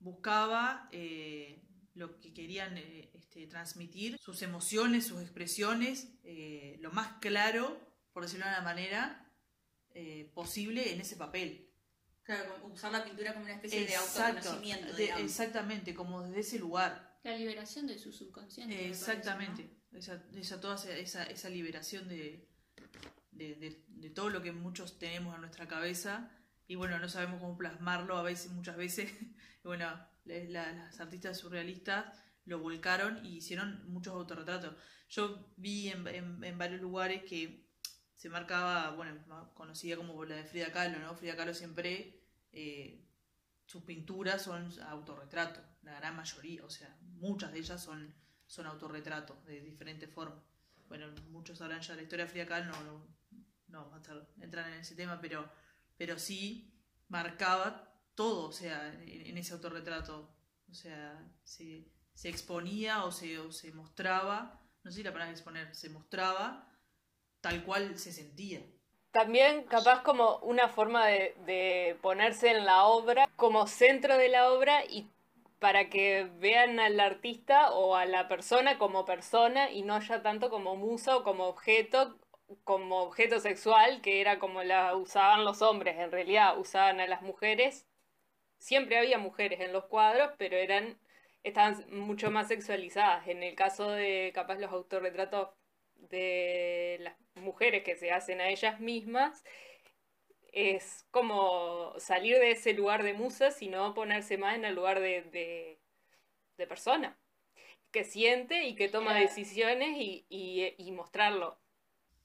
buscaba 0.00 0.88
eh, 0.92 1.62
lo 1.94 2.20
que 2.20 2.34
querían 2.34 2.78
eh, 2.78 3.10
este, 3.14 3.46
transmitir, 3.48 4.18
sus 4.20 4.42
emociones, 4.42 5.06
sus 5.06 5.22
expresiones, 5.22 6.08
eh, 6.24 6.78
lo 6.80 6.92
más 6.92 7.14
claro, 7.20 7.80
por 8.12 8.24
decirlo 8.24 8.46
de 8.46 8.52
una 8.52 8.62
manera, 8.62 9.24
posible 10.34 10.92
en 10.92 11.00
ese 11.00 11.16
papel. 11.16 11.67
Claro, 12.28 12.60
usar 12.70 12.92
la 12.92 13.02
pintura 13.02 13.32
como 13.32 13.46
una 13.46 13.54
especie 13.54 13.86
de 13.86 13.94
Exacto, 13.94 14.50
autoconocimiento. 14.50 14.92
de- 14.92 15.12
exactamente, 15.24 15.94
como 15.94 16.20
desde 16.24 16.40
ese 16.40 16.58
lugar. 16.58 17.18
La 17.24 17.34
liberación 17.34 17.86
de 17.86 17.98
su 17.98 18.12
subconsciente. 18.12 18.74
me 18.74 18.82
parece, 18.82 19.00
Exactamente, 19.12 19.70
esa, 19.92 20.22
esa, 20.34 20.60
toda 20.60 20.74
esa- 20.74 20.94
esa, 20.94 21.22
esa 21.24 21.48
liberación 21.48 22.06
de, 22.06 22.46
de, 23.30 23.54
de- 23.54 23.82
de 23.88 24.10
todo 24.10 24.28
lo 24.28 24.42
que 24.42 24.52
muchos 24.52 24.98
tenemos 24.98 25.34
en 25.36 25.40
nuestra 25.40 25.66
cabeza 25.68 26.30
y 26.66 26.74
bueno, 26.74 26.98
no 26.98 27.08
sabemos 27.08 27.40
cómo 27.40 27.56
plasmarlo 27.56 28.18
a 28.18 28.22
veces, 28.22 28.50
muchas 28.52 28.76
veces. 28.76 29.10
Y 29.10 29.16
bueno, 29.64 29.86
la- 30.26 30.44
la- 30.50 30.72
las 30.72 31.00
artistas 31.00 31.38
surrealistas 31.38 32.14
lo 32.44 32.58
volcaron 32.58 33.24
y 33.24 33.38
hicieron 33.38 33.90
muchos 33.90 34.12
autorretratos. 34.12 34.76
Yo 35.08 35.50
vi 35.56 35.88
en, 35.88 36.06
en- 36.08 36.44
en 36.44 36.58
varios 36.58 36.82
lugares 36.82 37.22
que 37.24 37.66
se 38.16 38.28
marcaba, 38.28 38.90
bueno, 38.90 39.16
conocida 39.54 39.96
como 39.96 40.22
la 40.26 40.34
de 40.36 40.44
Frida 40.44 40.72
Kahlo, 40.72 40.98
¿no? 40.98 41.14
Frida 41.14 41.36
Kahlo 41.36 41.54
siempre, 41.54 42.17
eh, 42.52 43.04
sus 43.66 43.82
pinturas 43.84 44.42
son 44.42 44.70
autorretratos, 44.82 45.64
la 45.82 45.94
gran 45.94 46.16
mayoría, 46.16 46.64
o 46.64 46.70
sea, 46.70 46.96
muchas 47.02 47.52
de 47.52 47.58
ellas 47.58 47.82
son, 47.82 48.14
son 48.46 48.66
autorretratos 48.66 49.44
de 49.44 49.60
diferentes 49.60 50.10
formas. 50.10 50.42
Bueno, 50.88 51.08
muchos 51.28 51.58
sabrán 51.58 51.80
ya 51.80 51.94
la 51.94 52.02
historia 52.02 52.24
de 52.24 52.30
Frida 52.30 52.46
Kahlo, 52.46 52.72
no, 52.82 53.06
no, 53.68 53.90
no 53.90 54.26
entrar 54.40 54.68
en 54.68 54.80
ese 54.80 54.94
tema, 54.94 55.20
pero, 55.20 55.50
pero 55.96 56.18
sí 56.18 56.74
marcaba 57.08 57.94
todo, 58.14 58.48
o 58.48 58.52
sea, 58.52 58.92
en, 58.94 59.26
en 59.26 59.38
ese 59.38 59.52
autorretrato. 59.52 60.34
O 60.70 60.74
sea, 60.74 61.30
se, 61.44 61.90
se 62.12 62.28
exponía 62.28 63.04
o 63.04 63.12
se, 63.12 63.38
o 63.38 63.52
se 63.52 63.72
mostraba, 63.72 64.60
no 64.82 64.90
sé 64.90 64.98
si 64.98 65.02
la 65.02 65.12
palabra 65.12 65.32
exponer, 65.32 65.74
se 65.74 65.88
mostraba 65.88 66.68
tal 67.40 67.64
cual 67.64 67.98
se 67.98 68.12
sentía. 68.12 68.60
También 69.18 69.64
capaz 69.64 70.04
como 70.04 70.36
una 70.42 70.68
forma 70.68 71.04
de, 71.08 71.98
ponerse 72.02 72.52
en 72.52 72.64
la 72.64 72.84
obra 72.84 73.28
como 73.34 73.66
centro 73.66 74.16
de 74.16 74.28
la 74.28 74.52
obra 74.52 74.84
y 74.84 75.10
para 75.58 75.88
que 75.90 76.30
vean 76.38 76.78
al 76.78 77.00
artista 77.00 77.72
o 77.72 77.96
a 77.96 78.06
la 78.06 78.28
persona 78.28 78.78
como 78.78 79.04
persona 79.04 79.72
y 79.72 79.82
no 79.82 79.98
ya 79.98 80.22
tanto 80.22 80.50
como 80.50 80.76
musa 80.76 81.16
o 81.16 81.24
como 81.24 81.46
objeto, 81.46 82.16
como 82.62 83.00
objeto 83.02 83.40
sexual, 83.40 84.02
que 84.02 84.20
era 84.20 84.38
como 84.38 84.62
la 84.62 84.94
usaban 84.94 85.44
los 85.44 85.62
hombres, 85.62 85.98
en 85.98 86.12
realidad 86.12 86.56
usaban 86.56 87.00
a 87.00 87.08
las 87.08 87.22
mujeres. 87.22 87.88
Siempre 88.58 88.98
había 88.98 89.18
mujeres 89.18 89.58
en 89.58 89.72
los 89.72 89.86
cuadros, 89.86 90.30
pero 90.38 90.56
eran 90.56 90.96
estaban 91.42 91.84
mucho 91.90 92.30
más 92.30 92.46
sexualizadas. 92.46 93.26
En 93.26 93.42
el 93.42 93.56
caso 93.56 93.90
de 93.90 94.30
capaz 94.32 94.58
los 94.60 94.70
autorretratos 94.72 95.57
de 95.98 96.98
las 97.00 97.16
mujeres 97.36 97.84
que 97.84 97.96
se 97.96 98.10
hacen 98.12 98.40
a 98.40 98.48
ellas 98.50 98.80
mismas, 98.80 99.44
es 100.52 101.06
como 101.10 101.94
salir 101.98 102.36
de 102.38 102.50
ese 102.52 102.72
lugar 102.74 103.02
de 103.02 103.14
musa, 103.14 103.50
sino 103.50 103.94
ponerse 103.94 104.38
más 104.38 104.56
en 104.56 104.64
el 104.64 104.74
lugar 104.74 105.00
de, 105.00 105.22
de, 105.22 105.80
de 106.58 106.66
persona, 106.66 107.18
que 107.92 108.04
siente 108.04 108.64
y 108.66 108.76
que 108.76 108.88
toma 108.90 109.14
decisiones 109.16 109.98
y, 109.98 110.26
y, 110.30 110.74
y 110.78 110.92
mostrarlo. 110.92 111.58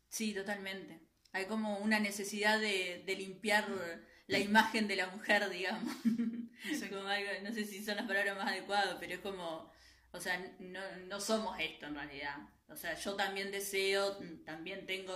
Sí, 0.09 0.33
totalmente. 0.33 1.01
Hay 1.31 1.45
como 1.45 1.77
una 1.79 1.99
necesidad 1.99 2.59
de, 2.59 3.03
de 3.05 3.15
limpiar 3.15 3.67
la 4.27 4.39
imagen 4.39 4.87
de 4.87 4.95
la 4.95 5.07
mujer, 5.07 5.49
digamos. 5.49 5.95
Exacto. 6.63 6.97
Como 6.97 7.07
algo- 7.07 7.29
no 7.43 7.51
sé 7.51 7.65
si 7.65 7.83
son 7.83 7.97
las 7.97 8.05
palabras 8.07 8.37
más 8.37 8.47
adecuadas, 8.47 8.97
pero 8.99 9.13
es 9.15 9.19
como, 9.19 9.71
o 10.11 10.19
sea, 10.19 10.39
no, 10.59 10.79
no 11.07 11.19
somos 11.19 11.59
esto 11.59 11.87
en 11.87 11.95
realidad. 11.95 12.37
O 12.73 12.75
sea, 12.75 12.95
yo 12.95 13.15
también 13.15 13.51
deseo, 13.51 14.17
también 14.45 14.85
tengo 14.85 15.13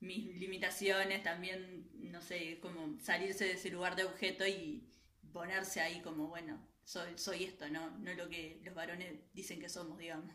mis 0.00 0.36
limitaciones, 0.38 1.22
también, 1.22 1.88
no 1.94 2.20
sé, 2.20 2.58
como 2.60 3.00
salirse 3.00 3.44
de 3.46 3.52
ese 3.52 3.70
lugar 3.70 3.96
de 3.96 4.04
objeto 4.04 4.46
y 4.46 4.86
ponerse 5.32 5.80
ahí 5.80 6.00
como, 6.02 6.28
bueno, 6.28 6.64
soy, 6.84 7.16
soy 7.16 7.44
esto, 7.44 7.68
¿no? 7.70 7.90
No 7.98 8.12
lo 8.14 8.28
que 8.28 8.60
los 8.64 8.74
varones 8.74 9.14
dicen 9.32 9.58
que 9.60 9.68
somos, 9.68 9.98
digamos. 9.98 10.32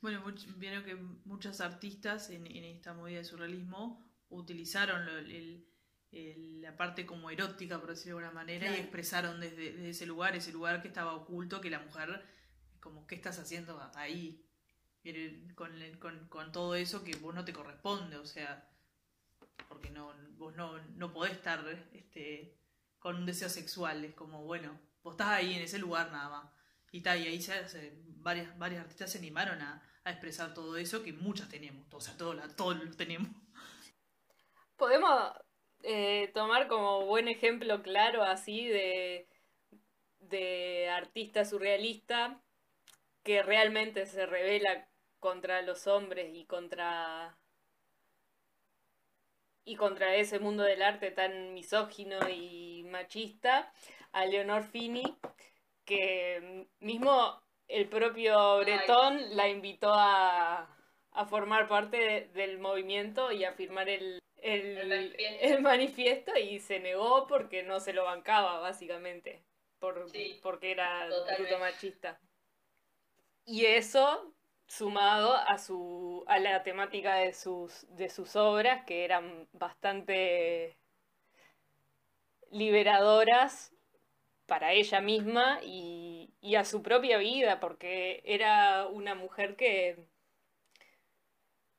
Bueno, 0.00 0.22
much- 0.24 0.46
vieron 0.58 0.84
que 0.84 0.94
muchas 0.96 1.60
artistas 1.60 2.30
en, 2.30 2.46
en 2.46 2.64
esta 2.64 2.92
movida 2.94 3.18
de 3.18 3.24
surrealismo 3.24 4.04
utilizaron 4.28 5.06
lo- 5.06 5.18
el- 5.18 5.66
el- 6.12 6.60
la 6.62 6.76
parte 6.76 7.06
como 7.06 7.30
erótica, 7.30 7.78
por 7.80 7.90
decirlo 7.90 8.18
de 8.18 8.24
alguna 8.24 8.40
manera, 8.42 8.66
Claro. 8.66 8.76
y 8.76 8.80
expresaron 8.80 9.40
desde, 9.40 9.72
desde 9.72 9.90
ese 9.90 10.06
lugar, 10.06 10.36
ese 10.36 10.52
lugar 10.52 10.80
que 10.82 10.88
estaba 10.88 11.14
oculto, 11.14 11.60
que 11.60 11.70
la 11.70 11.80
mujer, 11.80 12.22
como, 12.80 13.06
¿qué 13.06 13.14
estás 13.14 13.38
haciendo 13.38 13.80
ahí? 13.94 14.40
Con, 16.28 16.52
todo 16.52 16.74
eso 16.74 17.04
que 17.04 17.16
vos 17.16 17.34
no 17.34 17.44
te 17.44 17.52
corresponde, 17.52 18.16
o 18.16 18.24
sea, 18.24 18.68
porque 19.68 19.90
no, 19.90 20.12
vos 20.36 20.54
no, 20.56 20.78
no 20.96 21.12
podés 21.12 21.32
estar 21.32 21.62
este, 21.92 22.56
con 22.98 23.16
un 23.16 23.26
deseo 23.26 23.48
sexual, 23.48 24.04
es 24.04 24.14
como, 24.14 24.44
bueno, 24.44 24.80
vos 25.02 25.12
estás 25.12 25.28
ahí 25.28 25.54
en 25.54 25.62
ese 25.62 25.78
lugar 25.78 26.10
nada 26.10 26.28
más. 26.30 26.52
Y, 26.90 27.02
ta, 27.02 27.16
y 27.16 27.26
ahí 27.26 27.42
se, 27.42 27.92
varias, 28.16 28.56
varias 28.58 28.82
artistas 28.82 29.12
se 29.12 29.18
animaron 29.18 29.60
a, 29.60 29.82
a 30.04 30.10
expresar 30.10 30.54
todo 30.54 30.76
eso 30.76 31.02
que 31.02 31.12
muchas 31.12 31.48
tenemos, 31.48 31.86
o 31.92 32.00
sea, 32.00 32.16
todos, 32.16 32.56
todos 32.56 32.82
lo 32.82 32.96
tenemos. 32.96 33.30
Podemos 34.76 35.32
eh, 35.82 36.30
tomar 36.32 36.66
como 36.66 37.04
buen 37.04 37.28
ejemplo 37.28 37.82
claro 37.82 38.22
así 38.22 38.66
de, 38.66 39.28
de 40.20 40.88
artista 40.88 41.44
surrealista 41.44 42.40
que 43.22 43.42
realmente 43.42 44.06
se 44.06 44.24
revela 44.24 44.88
contra 45.24 45.62
los 45.62 45.86
hombres 45.86 46.34
y 46.34 46.44
contra 46.44 47.38
y 49.64 49.76
contra 49.76 50.14
ese 50.16 50.38
mundo 50.38 50.62
del 50.64 50.82
arte 50.82 51.10
tan 51.10 51.54
misógino 51.54 52.18
y 52.28 52.84
machista, 52.90 53.72
a 54.12 54.26
Leonor 54.26 54.64
Fini, 54.64 55.02
que 55.86 56.68
mismo 56.80 57.40
el 57.68 57.88
propio 57.88 58.58
Bretón 58.58 59.34
la 59.34 59.48
invitó 59.48 59.90
a, 59.94 60.68
a 61.12 61.24
formar 61.26 61.68
parte 61.68 61.96
de- 61.96 62.28
del 62.34 62.58
movimiento 62.58 63.32
y 63.32 63.44
a 63.44 63.52
firmar 63.54 63.88
el, 63.88 64.20
el, 64.42 64.76
El 64.76 64.88
manifiesto. 64.88 65.46
el 65.46 65.62
manifiesto 65.62 66.38
y 66.38 66.60
se 66.60 66.80
negó 66.80 67.26
porque 67.26 67.62
no 67.62 67.80
se 67.80 67.94
lo 67.94 68.04
bancaba, 68.04 68.58
básicamente, 68.60 69.42
por, 69.78 70.10
Sí, 70.10 70.38
porque 70.42 70.72
era 70.72 71.06
bruto 71.38 71.58
machista. 71.58 72.20
Y 73.46 73.64
eso 73.66 74.33
sumado 74.66 75.34
a 75.36 75.58
su 75.58 76.24
a 76.26 76.38
la 76.38 76.62
temática 76.62 77.16
de 77.16 77.32
sus 77.32 77.86
de 77.96 78.08
sus 78.08 78.36
obras 78.36 78.84
que 78.86 79.04
eran 79.04 79.48
bastante 79.52 80.76
liberadoras 82.50 83.72
para 84.46 84.72
ella 84.72 85.00
misma 85.00 85.60
y, 85.62 86.34
y 86.40 86.56
a 86.56 86.64
su 86.64 86.82
propia 86.82 87.18
vida 87.18 87.60
porque 87.60 88.22
era 88.24 88.86
una 88.88 89.14
mujer 89.14 89.56
que 89.56 89.98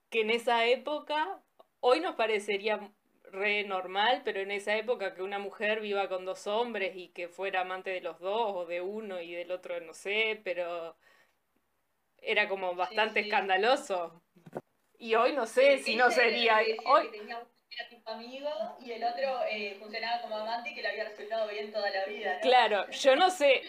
que 0.10 0.22
en 0.22 0.30
esa 0.30 0.65
época 0.65 1.42
hoy 1.80 2.00
nos 2.00 2.15
parecería 2.15 2.92
re 3.32 3.63
normal, 3.65 4.22
pero 4.25 4.39
en 4.39 4.51
esa 4.51 4.75
época 4.77 5.13
que 5.13 5.22
una 5.22 5.39
mujer 5.39 5.82
viva 5.82 6.08
con 6.10 6.25
dos 6.25 6.48
hombres 6.48 6.96
y 6.96 7.10
que 7.10 7.27
fuera 7.27 7.62
amante 7.62 7.89
de 7.92 8.01
los 8.01 8.20
dos 8.20 8.51
o 8.56 8.65
de 8.65 8.82
uno 8.82 9.22
y 9.22 9.34
del 9.34 9.51
otro 9.51 9.80
no 9.82 9.94
sé, 9.94 10.42
pero 10.44 10.96
era 12.25 12.48
como 12.48 12.75
bastante 12.75 13.22
sí. 13.22 13.29
escandaloso. 13.29 14.22
Y 14.98 15.15
hoy 15.15 15.34
no 15.34 15.46
sé 15.46 15.79
si 15.79 15.96
no 15.96 16.10
sería... 16.12 16.60
Hoy, 16.86 17.10
era 17.77 17.89
tipo 17.89 18.10
amigo 18.10 18.50
y 18.79 18.91
el 18.91 19.03
otro 19.03 19.41
eh, 19.50 19.75
funcionaba 19.79 20.22
como 20.22 20.38
amante 20.38 20.70
y 20.70 20.75
que 20.75 20.82
le 20.82 20.89
había 20.89 21.10
resultado 21.10 21.50
bien 21.50 21.72
toda 21.72 21.89
la 21.89 22.05
vida. 22.05 22.36
¿no? 22.36 22.41
Claro, 22.41 22.89
yo 22.89 23.15
no 23.15 23.29
sé, 23.29 23.63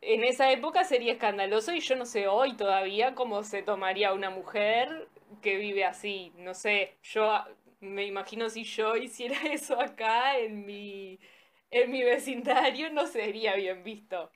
en 0.00 0.24
esa 0.24 0.52
época 0.52 0.84
sería 0.84 1.12
escandaloso 1.12 1.72
y 1.72 1.80
yo 1.80 1.96
no 1.96 2.06
sé 2.06 2.28
hoy 2.28 2.56
todavía 2.56 3.14
cómo 3.14 3.42
se 3.42 3.62
tomaría 3.62 4.12
una 4.12 4.30
mujer 4.30 5.08
que 5.42 5.56
vive 5.56 5.84
así. 5.84 6.32
No 6.36 6.54
sé, 6.54 6.96
yo 7.02 7.44
me 7.80 8.04
imagino 8.04 8.48
si 8.50 8.64
yo 8.64 8.96
hiciera 8.96 9.36
eso 9.52 9.80
acá 9.80 10.38
en 10.38 10.64
mi, 10.64 11.18
en 11.70 11.90
mi 11.90 12.02
vecindario 12.02 12.90
no 12.90 13.06
sería 13.06 13.54
bien 13.54 13.82
visto. 13.82 14.30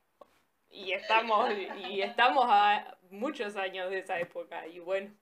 Y 0.70 0.92
estamos, 0.92 1.50
y 1.88 2.02
estamos 2.02 2.46
a 2.48 2.93
muchos 3.10 3.56
años 3.56 3.90
de 3.90 3.98
esa 3.98 4.20
época 4.20 4.66
y 4.66 4.78
bueno. 4.78 5.12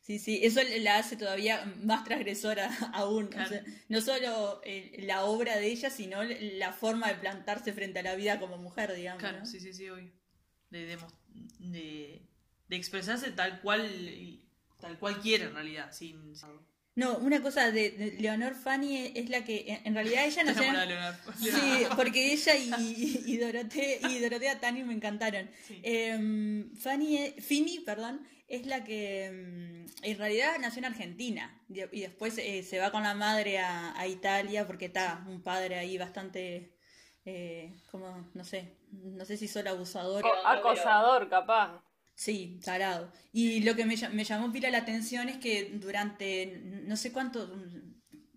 Sí, 0.00 0.20
sí, 0.20 0.40
eso 0.44 0.60
la 0.80 0.98
hace 0.98 1.16
todavía 1.16 1.64
más 1.82 2.04
transgresora 2.04 2.70
aún. 2.94 3.26
Claro. 3.26 3.46
O 3.46 3.48
sea, 3.48 3.64
no 3.88 4.00
solo 4.00 4.60
eh, 4.64 4.98
la 5.00 5.24
obra 5.24 5.56
de 5.56 5.66
ella, 5.66 5.90
sino 5.90 6.22
la 6.22 6.72
forma 6.72 7.08
de 7.08 7.16
plantarse 7.16 7.72
frente 7.72 7.98
a 7.98 8.02
la 8.04 8.14
vida 8.14 8.38
como 8.38 8.56
mujer, 8.56 8.94
digamos. 8.94 9.20
Claro, 9.20 9.40
¿no? 9.40 9.46
sí, 9.46 9.58
sí, 9.58 9.72
sí, 9.72 9.88
obvio. 9.90 10.12
De, 10.70 10.86
de, 10.86 10.98
de, 11.58 12.22
de 12.68 12.76
expresarse 12.76 13.32
tal 13.32 13.60
cual 13.60 13.88
tal 14.80 14.98
cual 14.98 15.20
quiere 15.20 15.44
en 15.44 15.54
realidad, 15.54 15.92
sin... 15.92 16.34
No, 16.96 17.18
una 17.18 17.42
cosa 17.42 17.70
de, 17.70 17.90
de 17.90 18.12
Leonor 18.18 18.54
Fanny 18.54 19.12
es 19.14 19.28
la 19.28 19.44
que, 19.44 19.66
en- 19.68 19.80
en 19.86 19.94
realidad 19.94 20.24
ella 20.24 20.44
no 20.44 20.54
sé. 20.54 20.66
Sí, 21.38 21.84
porque 21.96 22.32
ella 22.32 22.56
y, 22.56 23.22
y, 23.26 23.36
Dorotea, 23.36 24.08
y 24.10 24.18
Dorotea 24.18 24.58
Tani 24.60 24.82
me 24.82 24.94
encantaron. 24.94 25.50
Sí. 25.66 25.78
Em, 25.84 26.74
Fanny, 26.76 27.18
e- 27.18 27.40
Fini, 27.40 27.80
perdón, 27.80 28.26
es 28.48 28.64
la 28.66 28.82
que 28.82 29.26
em, 29.26 29.86
en 30.02 30.18
realidad 30.18 30.52
nació 30.58 30.78
en 30.78 30.84
Argentina 30.86 31.60
y, 31.68 32.00
después 32.00 32.38
eh, 32.38 32.62
se 32.62 32.78
va 32.78 32.90
con 32.90 33.02
la 33.02 33.12
madre 33.14 33.58
a, 33.58 33.92
a 34.00 34.06
Italia 34.06 34.66
porque 34.66 34.86
está 34.86 35.22
un 35.28 35.42
padre 35.42 35.76
ahí 35.76 35.98
bastante, 35.98 36.72
eh, 37.26 37.74
como, 37.90 38.26
no 38.32 38.44
sé, 38.44 38.72
no 38.90 39.26
sé 39.26 39.36
si 39.36 39.48
solo 39.48 39.68
abusador. 39.68 40.22
Co- 40.22 40.46
acosador, 40.46 41.28
capaz. 41.28 41.82
Sí, 42.16 42.60
tarado. 42.64 43.12
Y 43.32 43.60
lo 43.62 43.76
que 43.76 43.84
me, 43.84 43.96
me 44.10 44.24
llamó 44.24 44.50
pila 44.52 44.70
la 44.70 44.78
atención 44.78 45.28
es 45.28 45.36
que 45.38 45.70
durante 45.74 46.62
no 46.86 46.96
sé 46.96 47.12
cuánto, 47.12 47.54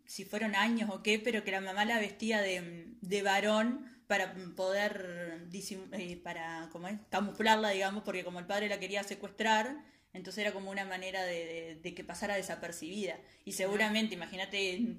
si 0.05 0.25
fueron 0.25 0.55
años 0.55 0.89
o 0.91 1.01
qué, 1.03 1.19
pero 1.19 1.43
que 1.45 1.51
la 1.51 1.61
mamá 1.61 1.85
la 1.85 1.99
vestía 1.99 2.41
de, 2.41 2.95
de 3.01 3.21
varón 3.23 3.85
para 4.07 4.33
poder, 4.55 5.47
eh, 5.53 6.21
para 6.23 6.69
¿cómo 6.71 6.87
es? 6.89 6.99
camuflarla, 7.09 7.69
digamos, 7.69 8.03
porque 8.03 8.23
como 8.25 8.39
el 8.39 8.47
padre 8.47 8.67
la 8.69 8.79
quería 8.79 9.03
secuestrar, 9.03 9.83
entonces 10.13 10.41
era 10.41 10.51
como 10.53 10.71
una 10.71 10.85
manera 10.85 11.23
de, 11.23 11.45
de- 11.45 11.75
de 11.81 11.95
que 11.95 12.03
pasara 12.03 12.35
desapercibida. 12.35 13.17
Y 13.45 13.53
seguramente, 13.53 14.15
imagínate 14.15 14.97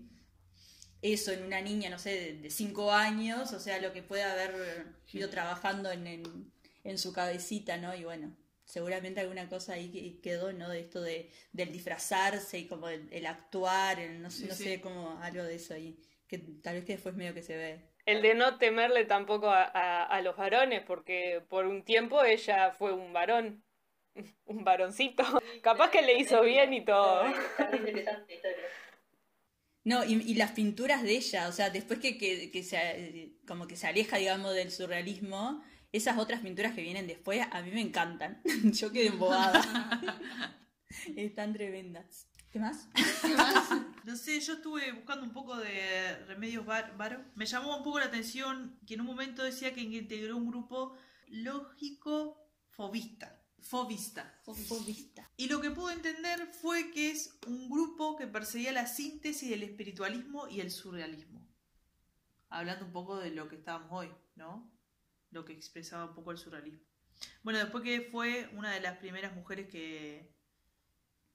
eso 1.03 1.33
en 1.33 1.45
una 1.45 1.61
niña, 1.61 1.91
no 1.91 1.99
sé, 1.99 2.35
de, 2.35 2.51
cinco 2.51 2.93
años, 2.93 3.53
o 3.53 3.61
sea, 3.61 3.81
lo 3.81 3.93
que 3.93 4.03
puede 4.03 4.23
haber 4.25 4.87
ido 5.13 5.31
trabajando 5.31 5.91
en, 5.91 6.07
en, 6.07 6.53
en 6.85 6.99
su 6.99 7.13
cabecita, 7.13 7.77
¿no? 7.79 7.95
Y 7.95 8.05
bueno, 8.05 8.37
seguramente 8.71 9.21
alguna 9.21 9.49
cosa 9.49 9.75
ahí 9.75 9.91
que- 9.91 10.21
quedó, 10.21 10.53
¿no? 10.53 10.69
De 10.69 10.81
esto 10.81 11.01
de, 11.03 11.31
del 11.53 11.73
disfrazarse 11.73 12.59
y 12.59 12.67
como 12.67 12.89
el, 12.89 13.09
el 13.13 13.27
actuar, 13.27 13.99
el 13.99 14.23
no, 14.23 14.31
sé- 14.31 14.43
Sí, 14.43 14.47
no 14.49 14.55
sí. 14.55 14.65
sé, 14.65 14.81
como 14.81 15.19
algo 15.21 15.43
de 15.43 15.57
eso 15.57 15.75
ahí, 15.75 15.99
que 16.29 16.39
tal 16.39 16.77
vez 16.77 16.85
que 16.85 16.93
después 16.95 17.15
medio 17.15 17.35
que 17.35 17.43
se 17.43 17.57
ve. 17.57 17.81
El 18.07 18.23
de 18.23 18.35
no 18.35 18.57
temerle 18.59 19.05
tampoco 19.05 19.49
a, 19.51 19.65
a- 19.65 20.05
a 20.05 20.23
los 20.23 20.37
varones, 20.37 20.83
porque 20.87 21.43
por 21.49 21.67
un 21.67 21.85
tiempo 21.85 22.23
ella 22.25 22.71
fue 22.73 22.93
un 22.93 23.13
varón, 23.13 23.63
un 24.47 24.65
varoncito. 24.65 25.23
Capaz 25.63 25.91
que 25.91 26.03
le 26.03 26.19
hizo 26.19 26.41
bien 26.43 26.73
y 26.73 26.85
todo. 26.85 27.25
Está 27.27 27.69
muy 27.69 27.79
interesante 27.81 28.27
la 28.29 28.35
historia. 28.35 28.65
No, 29.83 30.05
y, 30.05 30.13
y 30.31 30.35
las 30.35 30.53
pinturas 30.53 31.03
de 31.03 31.13
ella, 31.13 31.49
o 31.49 31.53
sea, 31.53 31.71
después 31.71 31.99
que, 32.01 32.19
que, 32.19 32.51
que 32.51 32.63
se, 32.63 33.33
como 33.47 33.67
que 33.67 33.77
se 33.77 33.87
aleja, 33.87 34.19
digamos, 34.19 34.55
del 34.55 34.71
surrealismo, 34.71 35.63
esas 35.93 36.19
otras 36.19 36.41
pinturas 36.41 36.75
que 36.75 36.83
vienen 36.83 37.07
después 37.07 37.47
a 37.51 37.63
mí 37.63 37.71
me 37.73 37.81
encantan. 37.81 38.41
Yo 38.73 38.93
quedé 38.93 39.09
embobada. 39.09 39.61
Están 41.17 41.53
tremendas. 41.53 42.29
¿Qué 42.51 42.59
más? 42.59 42.89
No 44.03 44.17
sé, 44.17 44.41
yo 44.41 44.55
estuve 44.55 44.91
buscando 44.93 45.25
un 45.27 45.33
poco 45.33 45.57
de 45.59 46.17
remedios 46.27 46.65
var- 46.65 46.97
varo. 46.97 47.23
Me 47.35 47.45
llamó 47.45 47.77
un 47.77 47.85
poco 47.85 47.99
la 48.01 48.07
atención 48.07 48.79
que 48.87 48.95
en 48.95 49.03
un 49.03 49.07
momento 49.07 49.45
decía 49.45 49.75
que 49.75 49.83
integró 49.83 50.37
un 50.39 50.49
grupo 50.49 50.97
lógico 51.29 52.43
fobista. 52.71 53.41
Fobista. 53.61 54.41
Fobista. 54.43 55.31
Y 55.37 55.49
lo 55.49 55.61
que 55.61 55.71
pude 55.71 55.93
entender 55.93 56.47
fue 56.61 56.91
que 56.91 57.11
es 57.11 57.39
un 57.47 57.69
grupo 57.69 58.17
que 58.17 58.27
perseguía 58.27 58.73
la 58.73 58.87
síntesis 58.87 59.51
del 59.51 59.63
espiritualismo 59.63 60.49
y 60.49 60.61
el 60.61 60.71
surrealismo. 60.71 61.47
Hablando 62.49 62.87
un 62.87 62.93
poco 62.93 63.19
de 63.19 63.31
lo 63.31 63.49
que 63.49 63.57
estábamos 63.57 63.91
hoy, 63.93 64.09
¿no? 64.35 64.73
Lo 65.31 65.45
que 65.45 65.53
expresaba 65.53 66.05
un 66.07 66.15
poco 66.15 66.31
el 66.33 66.39
surrealismo. 66.39 66.81
Bueno, 67.43 67.59
después 67.59 67.85
que 67.85 68.09
fue 68.11 68.49
una 68.55 68.73
de 68.73 68.81
las 68.81 68.99
primeras 68.99 69.35
mujeres 69.35 69.69
que, 69.69 70.35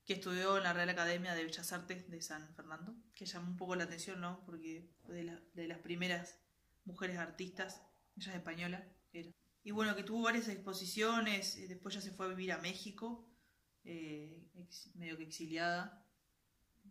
que 0.06 0.14
estudió 0.14 0.58
en 0.58 0.64
la 0.64 0.74
Real 0.74 0.90
Academia 0.90 1.34
de 1.34 1.44
Bellas 1.44 1.72
Artes 1.74 2.10
de 2.10 2.22
San 2.22 2.54
Fernando, 2.56 2.96
que 3.14 3.26
llamó 3.26 3.50
un 3.52 3.58
poco 3.58 3.76
la 3.76 3.84
atención, 3.86 4.20
¿no? 4.22 4.44
Porque 4.46 4.90
fue 5.06 5.16
de, 5.16 5.24
la- 5.24 5.42
de 5.54 5.68
las 5.68 5.80
primeras 5.80 6.40
mujeres 6.86 7.18
artistas, 7.18 7.82
ella 8.18 8.32
es 8.32 8.38
española, 8.38 8.88
era. 9.14 9.32
Y 9.64 9.72
bueno, 9.72 9.96
que 9.96 10.04
tuvo 10.04 10.22
varias 10.24 10.48
exposiciones, 10.48 11.58
eh, 11.58 11.68
después 11.68 11.96
ya 11.96 12.02
se 12.02 12.12
fue 12.12 12.26
a 12.28 12.30
vivir 12.30 12.52
a 12.52 12.58
México, 12.60 13.28
eh, 13.84 14.48
ex- 14.56 14.96
medio 14.96 15.18
que 15.18 15.24
exiliada, 15.24 16.06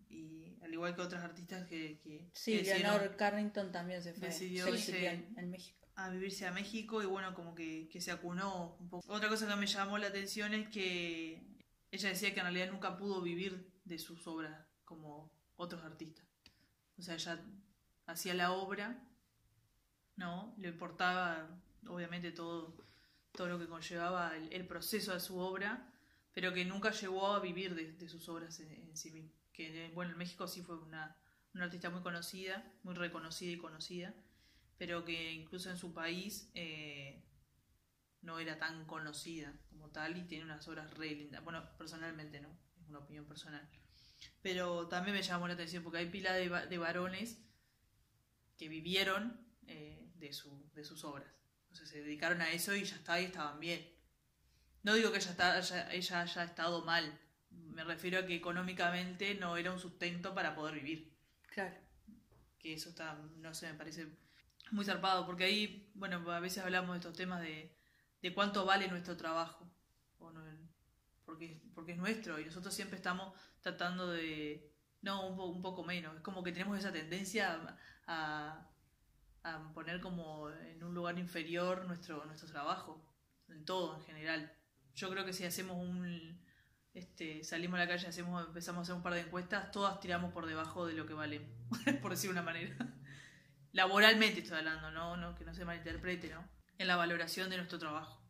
y 0.08 0.56
al 0.62 0.72
igual 0.72 0.94
que 0.94 1.02
otras 1.02 1.22
artistas 1.24 1.66
que, 1.68 1.98
que, 2.00 2.30
Sí, 2.34 2.58
que 2.62 2.78
Leonor 2.78 3.16
Carrington 3.16 3.70
también 3.72 4.02
se 4.02 4.12
fue. 4.14 4.28
decidió 4.28 4.64
se 4.76 5.06
en 5.36 5.50
México. 5.50 5.83
A 5.96 6.10
vivirse 6.10 6.46
a 6.46 6.52
México 6.52 7.02
y 7.02 7.06
bueno, 7.06 7.34
como 7.34 7.54
que, 7.54 7.88
que 7.88 8.00
se 8.00 8.10
acunó 8.10 8.76
un 8.80 8.88
poco. 8.88 9.12
Otra 9.12 9.28
cosa 9.28 9.46
que 9.46 9.56
me 9.56 9.66
llamó 9.66 9.98
la 9.98 10.08
atención 10.08 10.54
es 10.54 10.68
que 10.68 11.46
ella 11.90 12.08
decía 12.08 12.34
que 12.34 12.40
en 12.40 12.46
realidad 12.46 12.70
nunca 12.70 12.96
pudo 12.96 13.22
vivir 13.22 13.72
de 13.84 13.98
sus 13.98 14.26
obras 14.26 14.66
como 14.84 15.32
otros 15.56 15.82
artistas. 15.84 16.26
O 16.98 17.02
sea, 17.02 17.14
ella 17.14 17.40
hacía 18.06 18.34
la 18.34 18.52
obra, 18.52 19.02
¿no? 20.16 20.54
Le 20.58 20.68
importaba 20.68 21.48
obviamente 21.86 22.32
todo, 22.32 22.76
todo 23.32 23.48
lo 23.48 23.58
que 23.58 23.68
conllevaba 23.68 24.36
el, 24.36 24.66
proceso 24.66 25.12
de 25.12 25.20
su 25.20 25.38
obra, 25.38 25.92
pero 26.32 26.52
que 26.52 26.64
nunca 26.64 26.90
llegó 26.90 27.28
a 27.28 27.40
vivir 27.40 27.74
de, 27.74 28.08
sus 28.08 28.28
obras 28.28 28.58
en, 28.60 28.70
en 28.70 28.96
sí 28.96 29.10
misma. 29.12 29.30
Que 29.52 29.92
bueno, 29.94 30.12
en 30.12 30.18
México 30.18 30.48
sí 30.48 30.62
fue 30.62 30.76
una, 30.76 31.16
una 31.54 31.64
artista 31.64 31.90
muy 31.90 32.02
conocida, 32.02 32.64
muy 32.82 32.94
reconocida 32.94 33.52
y 33.52 33.58
conocida 33.58 34.14
pero 34.78 35.04
que 35.04 35.32
incluso 35.32 35.70
en 35.70 35.76
su 35.78 35.92
país 35.94 36.50
eh, 36.54 37.24
no 38.22 38.38
era 38.38 38.58
tan 38.58 38.86
conocida 38.86 39.52
como 39.70 39.90
tal 39.90 40.16
y 40.16 40.22
tiene 40.26 40.44
unas 40.44 40.66
obras 40.68 40.90
re 40.94 41.10
lindas. 41.14 41.44
Bueno, 41.44 41.68
personalmente 41.76 42.40
no, 42.40 42.48
es 42.82 42.88
una 42.88 43.00
opinión 43.00 43.26
personal. 43.26 43.68
Pero 44.42 44.88
también 44.88 45.16
me 45.16 45.22
llamó 45.22 45.46
la 45.48 45.54
atención 45.54 45.82
porque 45.82 45.98
hay 45.98 46.10
pila 46.10 46.32
de, 46.32 46.48
de 46.48 46.78
varones 46.78 47.38
que 48.56 48.68
vivieron 48.68 49.40
eh, 49.66 50.10
de, 50.16 50.32
su, 50.32 50.70
de 50.74 50.84
sus 50.84 51.04
obras. 51.04 51.28
O 51.70 51.74
sea, 51.74 51.86
se 51.86 52.02
dedicaron 52.02 52.40
a 52.40 52.50
eso 52.52 52.74
y 52.74 52.84
ya 52.84 52.96
está, 52.96 53.20
y 53.20 53.24
estaban 53.24 53.58
bien. 53.60 53.92
No 54.82 54.94
digo 54.94 55.10
que 55.10 55.18
ella, 55.18 55.30
está, 55.30 55.56
haya- 55.56 55.92
ella 55.92 56.20
haya 56.22 56.44
estado 56.44 56.84
mal, 56.84 57.18
me 57.50 57.84
refiero 57.84 58.18
a 58.20 58.26
que 58.26 58.34
económicamente 58.36 59.34
no 59.34 59.56
era 59.56 59.72
un 59.72 59.78
sustento 59.80 60.34
para 60.34 60.54
poder 60.54 60.74
vivir 60.76 61.16
Claro. 61.52 61.76
que 62.58 62.74
eso 62.74 62.90
está, 62.90 63.14
no 63.36 63.54
sé, 63.54 63.72
me 63.72 63.78
parece 63.78 64.06
muy 64.72 64.84
zarpado, 64.84 65.26
porque 65.26 65.44
ahí, 65.44 65.90
bueno, 65.94 66.30
a 66.32 66.40
veces 66.40 66.64
hablamos 66.64 66.92
de 66.94 66.98
estos 66.98 67.16
temas 67.16 67.40
de, 67.42 67.76
de 68.22 68.34
cuánto 68.34 68.64
vale 68.64 68.88
nuestro 68.88 69.16
trabajo, 69.16 69.70
o 70.18 70.30
no, 70.30 70.42
porque, 71.24 71.62
porque 71.74 71.92
es 71.92 71.98
nuestro, 71.98 72.38
y 72.40 72.44
nosotros 72.44 72.74
siempre 72.74 72.96
estamos 72.96 73.34
tratando 73.60 74.10
de, 74.10 74.70
no, 75.02 75.26
un, 75.28 75.36
po- 75.36 75.46
un 75.46 75.62
poco 75.62 75.84
menos, 75.84 76.14
es 76.16 76.22
como 76.22 76.42
que 76.42 76.52
tenemos 76.52 76.78
esa 76.78 76.92
tendencia 76.92 77.78
a, 78.06 78.68
a 79.42 79.72
poner 79.74 80.00
como 80.00 80.50
en 80.50 80.82
un 80.84 80.94
lugar 80.94 81.18
inferior 81.18 81.86
nuestro, 81.86 82.24
nuestro 82.26 82.48
trabajo, 82.48 83.04
en 83.48 83.64
todo 83.64 83.96
en 83.96 84.02
general, 84.04 84.52
yo 84.94 85.10
creo 85.10 85.24
que 85.24 85.32
si 85.32 85.44
hacemos 85.44 85.76
un 85.76 86.40
este, 86.94 87.42
salimos 87.44 87.76
a 87.78 87.84
la 87.84 87.88
calle, 87.88 88.06
hacemos, 88.06 88.46
empezamos 88.46 88.80
a 88.80 88.82
hacer 88.82 88.94
un 88.96 89.02
par 89.02 89.14
de 89.14 89.20
encuestas, 89.22 89.70
todas 89.72 89.98
tiramos 90.00 90.32
por 90.32 90.46
debajo 90.46 90.86
de 90.86 90.94
lo 90.94 91.06
que 91.06 91.14
valemos, 91.14 91.50
por 92.02 92.12
decir 92.12 92.30
una 92.30 92.42
manera. 92.42 92.76
Laboralmente 93.74 94.40
estoy 94.40 94.58
hablando, 94.58 94.90
¿no? 94.90 95.16
no 95.16 95.34
que 95.34 95.44
no 95.44 95.52
se 95.54 95.64
malinterprete, 95.64 96.30
¿no? 96.30 96.48
En 96.78 96.86
la 96.86 96.96
valoración 96.96 97.50
de 97.50 97.56
nuestro 97.56 97.78
trabajo. 97.78 98.22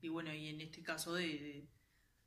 Y 0.00 0.08
bueno, 0.08 0.32
y 0.34 0.48
en 0.48 0.60
este 0.60 0.82
caso 0.82 1.14
de, 1.14 1.68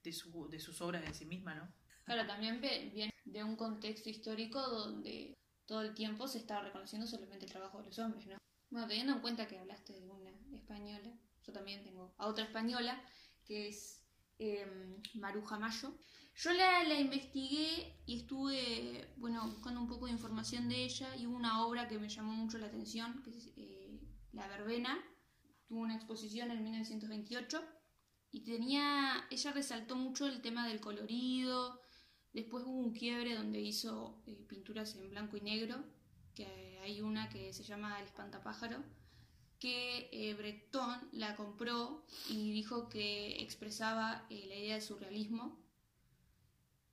de, 0.04 0.14
su- 0.14 0.48
de 0.50 0.60
sus 0.60 0.82
obras 0.82 1.06
en 1.06 1.14
sí 1.14 1.26
misma, 1.26 1.54
¿no? 1.56 1.74
Claro, 2.06 2.26
también 2.26 2.60
viene 2.62 3.12
de 3.26 3.44
un 3.44 3.56
contexto 3.56 4.10
histórico 4.10 4.62
donde 4.62 5.34
todo 5.66 5.82
el 5.82 5.94
tiempo 5.94 6.28
se 6.28 6.38
estaba 6.40 6.64
reconociendo 6.64 7.08
solamente 7.08 7.46
el 7.46 7.52
trabajo 7.52 7.80
de 7.80 7.86
los 7.86 8.00
hombres, 8.00 8.26
¿no? 8.28 8.38
Bueno, 8.70 8.88
teniendo 8.88 9.14
en 9.14 9.20
cuenta 9.20 9.48
que 9.48 9.60
hablaste 9.60 9.94
de 9.94 10.10
una 10.10 10.32
española, 10.56 11.14
yo 11.46 11.54
también 11.54 11.84
tengo 11.84 12.14
a 12.18 12.28
otra 12.28 12.46
española, 12.46 13.04
que 13.46 13.68
es 13.68 14.03
eh, 14.44 15.00
Maruja 15.16 15.58
Mayo. 15.58 15.96
Yo 16.36 16.52
la, 16.52 16.84
la 16.84 17.00
investigué 17.00 18.02
y 18.06 18.18
estuve, 18.18 19.08
bueno, 19.18 19.48
buscando 19.48 19.80
un 19.80 19.88
poco 19.88 20.08
de 20.08 20.14
información 20.14 20.68
de 20.68 20.84
ella 20.84 21.16
y 21.16 21.28
hubo 21.28 21.36
una 21.36 21.66
obra 21.66 21.88
que 21.88 22.00
me 22.00 22.10
llamó 22.10 22.34
mucho 22.34 22.58
la 22.58 22.68
atención, 22.68 23.22
que 23.24 23.30
es 23.32 23.54
eh, 23.56 24.00
La 24.32 24.48
Verbena. 24.48 25.00
Tuvo 25.68 25.82
una 25.82 25.96
exposición 25.96 26.52
en 26.52 26.64
1928 26.64 27.62
y 28.32 28.44
tenía, 28.44 29.28
ella 29.30 29.52
resaltó 29.52 29.96
mucho 29.96 30.28
el 30.28 30.42
tema 30.42 30.68
del 30.68 30.82
colorido, 30.82 31.80
después 32.34 32.66
hubo 32.66 32.80
un 32.80 32.94
quiebre 32.94 33.36
donde 33.36 33.62
hizo 33.62 34.24
eh, 34.26 34.44
pinturas 34.50 34.96
en 34.96 35.12
blanco 35.12 35.38
y 35.38 35.42
negro, 35.42 35.84
que 36.34 36.80
hay 36.82 37.02
una 37.02 37.30
que 37.30 37.54
se 37.54 37.64
llama 37.64 38.00
El 38.00 38.06
espantapájaro, 38.06 38.84
que 39.64 40.10
eh, 40.12 40.34
Breton 40.34 41.08
la 41.14 41.38
compró 41.38 42.04
y 42.28 42.52
dijo 42.52 42.90
que 42.90 43.42
expresaba 43.42 44.28
eh, 44.30 44.44
la 44.50 44.56
idea 44.56 44.74
del 44.74 44.84
surrealismo. 44.84 45.58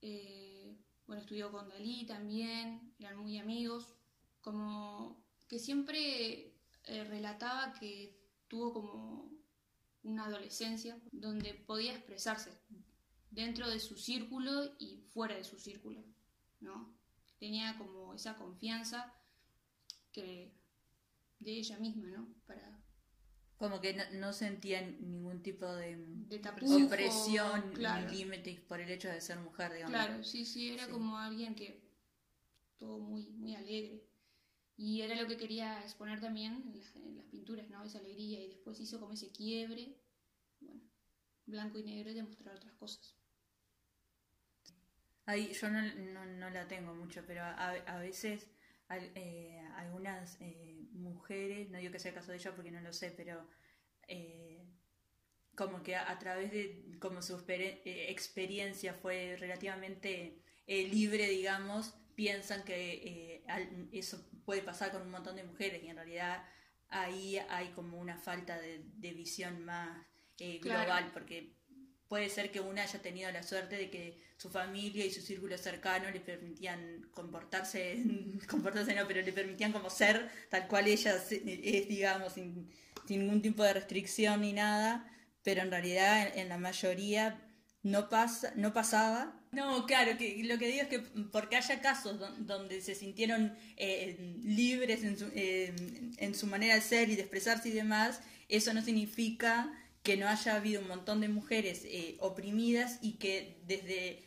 Eh, 0.03 0.79
bueno, 1.05 1.21
estudió 1.21 1.51
con 1.51 1.69
Dalí 1.69 2.07
también, 2.07 2.95
eran 3.01 3.17
muy 3.17 3.39
amigos, 3.39 3.97
como 4.41 5.21
que 5.49 5.59
siempre 5.59 6.55
eh, 6.85 7.05
relataba 7.09 7.73
que 7.73 8.17
tuvo 8.47 8.73
como 8.73 9.33
una 10.05 10.27
adolescencia 10.27 10.97
donde 11.11 11.55
podía 11.55 11.93
expresarse 11.93 12.57
dentro 13.33 13.69
de 13.69 13.81
su 13.81 13.97
círculo 13.97 14.77
y 14.79 15.03
fuera 15.13 15.35
de 15.35 15.43
su 15.43 15.59
círculo, 15.59 16.05
¿no? 16.61 16.95
Tenía 17.41 17.77
como 17.79 18.15
esa 18.15 18.37
confianza 18.37 19.13
que 20.13 20.60
de 21.41 21.51
ella 21.59 21.77
misma, 21.79 22.09
¿no? 22.09 22.29
Para 22.47 22.81
Como 23.61 23.81
que 23.81 23.93
no, 23.95 24.03
no 24.23 24.33
sentían 24.33 24.87
ningún 25.13 25.41
tipo 25.43 25.67
de 25.67 25.97
de 26.29 26.41
opresión 26.87 27.73
claro, 27.75 28.07
ni 28.07 28.17
límites 28.17 28.59
por 28.61 28.81
el 28.81 28.91
hecho 28.91 29.09
de 29.09 29.21
ser 29.21 29.39
mujer, 29.39 29.73
digamos. 29.73 29.93
claro, 29.97 30.25
sí, 30.25 30.45
sí, 30.45 30.71
era 30.71 30.87
Sí. 30.87 30.93
como 30.93 31.19
alguien 31.19 31.55
que 31.55 31.83
todo 32.79 32.99
muy, 33.01 33.29
muy 33.33 33.55
alegre. 33.57 34.05
Y 34.77 35.03
era 35.03 35.17
lo 35.21 35.29
que 35.29 35.37
quería 35.39 35.81
exponer 35.83 36.21
también 36.21 36.65
en 36.69 36.79
las, 36.79 36.97
en 36.97 37.17
las 37.17 37.27
pinturas, 37.27 37.69
¿no? 37.71 37.85
Esa 37.85 37.99
alegría. 38.01 38.43
Y 38.45 38.49
después 38.49 38.81
hizo 38.81 39.01
como 39.01 39.15
ese 39.15 39.31
quiebre, 39.33 39.97
bueno, 40.61 40.83
blanco 41.47 41.79
y 41.79 41.85
negro 41.85 42.11
y 42.13 42.15
demostrar 42.15 42.57
otras 42.57 42.75
cosas. 42.75 43.17
Ahí 45.27 45.53
yo 45.55 45.69
no, 45.71 45.81
no, 46.13 46.27
no 46.27 46.51
la 46.51 46.67
tengo 46.69 46.95
mucho, 46.95 47.23
pero 47.27 47.43
a, 47.43 47.71
a 47.71 47.99
veces 47.99 48.49
al- 48.91 49.13
eh, 49.15 49.59
algunas 49.77 50.37
eh, 50.41 50.89
mujeres, 50.93 51.71
no 51.71 51.79
digo 51.79 51.93
que 51.93 51.99
sea 52.01 52.11
el 52.11 52.17
caso 52.17 52.33
de 52.33 52.39
ella 52.39 52.55
porque 52.55 52.71
no 52.73 52.81
lo 52.83 52.93
sé, 52.93 53.13
pero 53.17 53.49
eh, 54.09 54.65
como 55.55 55.83
que 55.83 55.97
a, 55.97 56.11
a 56.11 56.19
través 56.19 56.51
de 56.53 56.97
como 57.01 57.23
su 57.23 57.37
experi- 57.39 57.81
experiencia 57.85 58.95
fue 58.95 59.37
relativamente 59.39 60.43
libre, 60.67 61.29
digamos, 61.29 61.95
piensan 62.15 62.65
que 62.65 63.43
al- 63.49 63.89
eso 63.93 64.17
puede 64.45 64.63
pasar 64.63 64.93
con 64.93 65.03
un 65.03 65.11
montón 65.11 65.37
de 65.37 65.45
mujeres 65.45 65.83
y 65.83 65.89
en 65.89 65.97
realidad 65.97 66.45
ahí 66.89 67.39
hay 67.49 67.69
como 67.73 67.99
una 67.99 68.19
falta 68.19 68.59
de, 68.61 68.83
de 68.85 69.13
visión 69.13 69.65
más 69.65 70.07
Claro. 70.61 70.81
global, 70.81 71.11
porque 71.13 71.57
puede 72.11 72.29
ser 72.29 72.51
que 72.51 72.61
una 72.61 72.83
haya 72.83 73.01
tenido 73.01 73.33
la 73.33 73.43
suerte 73.45 73.77
de 73.77 73.89
que 73.89 74.19
su 74.37 74.51
familia 74.51 75.07
y 75.07 75.13
su 75.13 75.23
círculo 75.23 75.57
cercano 75.57 76.11
le 76.11 76.21
permitían 76.21 77.07
comportarse, 77.13 78.03
comportarse 78.51 78.95
no, 78.97 79.07
pero 79.09 79.23
le 79.23 79.33
permitían 79.33 79.73
como 79.73 79.89
ser 79.91 80.29
tal 80.51 80.69
cual 80.69 80.89
ella 80.89 81.15
es, 81.17 81.89
digamos, 81.89 82.35
sin, 82.35 82.69
ningún 83.09 83.41
tipo 83.43 83.63
de 83.63 83.73
restricción 83.75 84.41
ni 84.43 84.53
nada, 84.53 85.09
pero 85.45 85.63
en 85.63 85.71
realidad 85.71 86.37
en, 86.37 86.49
la 86.49 86.59
mayoría 86.59 87.41
no 87.83 88.09
pasa, 88.09 88.53
no 88.57 88.73
pasaba. 88.73 89.33
No, 89.53 89.87
claro, 89.87 90.17
que 90.19 90.43
lo 90.45 90.59
que 90.59 90.69
digo 90.69 90.83
es 90.83 90.89
que 90.89 90.99
porque 91.33 91.57
haya 91.57 91.81
casos 91.81 92.19
don- 92.19 92.47
donde 92.47 92.81
se 92.83 92.95
sintieron 92.95 93.57
eh, 93.77 94.37
libres 94.45 95.03
en 95.05 95.19
su, 95.19 95.27
eh, 95.35 95.73
en 96.19 96.35
su 96.35 96.47
manera 96.47 96.75
de 96.75 96.81
ser 96.81 97.09
y 97.09 97.17
de 97.17 97.23
expresarse 97.23 97.69
y 97.69 97.73
demás, 97.73 98.21
eso 98.49 98.73
no 98.75 98.83
significa 98.83 99.73
que 100.03 100.17
no 100.17 100.29
haya 100.29 100.57
habido 100.57 100.81
un 100.81 100.89
montón 100.89 101.21
de 101.21 101.29
mujeres 101.29 101.83
eh, 101.85 102.17
oprimidas 102.21 102.99
y 103.03 103.19
que 103.19 103.61
desde 103.67 104.25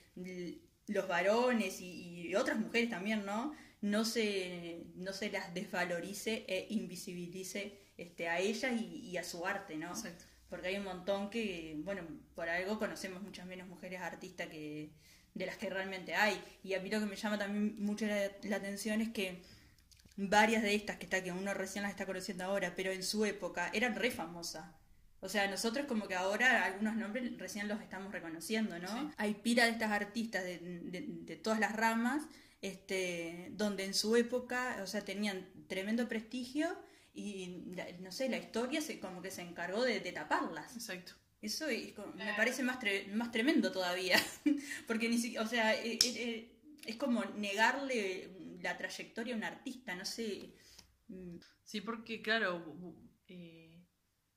los 0.88 1.08
varones 1.08 1.82
y, 1.82 2.28
y 2.28 2.36
otras 2.36 2.60
mujeres 2.60 2.90
también, 2.90 3.26
¿no? 3.26 3.54
No 3.82 4.06
se, 4.06 4.84
no 4.96 5.14
se 5.14 5.32
las 5.32 5.54
desvalorice 5.54 6.46
e 6.48 6.68
invisibilice 6.70 7.80
este, 7.98 8.30
a 8.30 8.40
ellas 8.40 8.72
y, 8.80 9.10
y 9.10 9.18
a 9.18 9.24
su 9.24 9.46
arte, 9.46 9.76
¿no? 9.78 9.90
Exacto. 9.90 10.26
Porque 10.50 10.68
hay 10.68 10.78
un 10.78 10.84
montón 10.84 11.30
que, 11.30 11.76
bueno, 11.84 12.04
por 12.36 12.48
algo 12.48 12.78
conocemos 12.78 13.24
muchas 13.24 13.48
menos 13.48 13.68
mujeres 13.68 14.02
artistas 14.02 14.48
que 14.48 14.92
de 15.34 15.46
las 15.48 15.58
que 15.58 15.70
realmente 15.70 16.14
hay. 16.16 16.40
Y 16.64 16.76
a 16.76 16.80
mí 16.80 16.90
lo 16.90 17.00
que 17.00 17.08
me 17.08 17.16
llama 17.16 17.40
también 17.40 17.84
mucho 17.84 18.06
la, 18.06 18.32
la 18.44 18.58
atención 18.58 19.02
es 19.02 19.10
que 19.10 19.42
varias 20.16 20.64
de 20.64 20.76
estas 20.76 20.98
que 20.98 21.06
está 21.06 21.24
que 21.24 21.32
uno 21.32 21.54
recién 21.54 21.84
las 21.84 21.92
está 21.92 22.06
conociendo 22.06 22.44
ahora, 22.44 22.74
pero 22.76 22.92
en 22.92 23.04
su 23.04 23.26
época 23.26 23.72
eran 23.74 23.96
re 23.96 24.12
famosas. 24.12 24.66
O 25.24 25.30
sea, 25.30 25.50
nosotros 25.50 25.86
como 25.88 26.08
que 26.08 26.16
ahora 26.16 26.66
algunos 26.66 26.96
nombres 26.96 27.38
recién 27.38 27.68
los 27.70 27.82
estamos 27.82 28.12
reconociendo, 28.12 28.78
¿no? 28.80 28.88
Sí. 28.88 29.10
Hay 29.18 29.34
pila 29.36 29.66
de 29.66 29.72
estas 29.72 29.92
artistas 29.92 30.44
de, 30.44 30.60
de- 30.60 31.06
de 31.08 31.36
todas 31.38 31.60
las 31.60 31.74
ramas, 31.76 32.24
este, 32.62 33.50
donde 33.52 33.86
en 33.86 33.94
su 33.94 34.16
época, 34.16 34.80
o 34.84 34.88
sea, 34.88 35.02
tenían 35.06 35.48
tremendo 35.68 36.08
prestigio 36.10 36.68
y, 37.14 37.62
la- 37.76 37.92
no 38.00 38.12
sé, 38.12 38.28
la 38.30 38.38
historia 38.38 38.82
se 38.82 39.00
como 39.00 39.22
que 39.22 39.32
se 39.32 39.42
encargó 39.42 39.84
de, 39.84 40.00
de 40.00 40.12
taparlas. 40.12 40.76
Exacto. 40.76 41.14
Eso 41.42 41.68
es 41.68 41.94
como- 41.94 42.14
me 42.14 42.34
parece 42.36 42.64
más, 42.64 42.80
tre- 42.80 43.08
más 43.14 43.32
tremendo 43.32 43.72
todavía, 43.72 44.18
porque 44.88 45.10
ni 45.10 45.18
siquiera, 45.18 45.44
o 45.46 45.48
sea, 45.48 45.74
eh, 45.76 45.94
eh, 45.94 46.00
eh, 46.04 46.60
es 46.86 46.96
como 46.98 47.24
negarle 47.38 48.30
la 48.62 48.78
trayectoria 48.78 49.34
a 49.36 49.38
un 49.38 49.44
artista, 49.44 49.96
no 49.96 50.06
sé. 50.06 50.54
Sí, 51.64 51.82
porque 51.82 52.22
claro, 52.22 52.76
eh, 53.28 53.63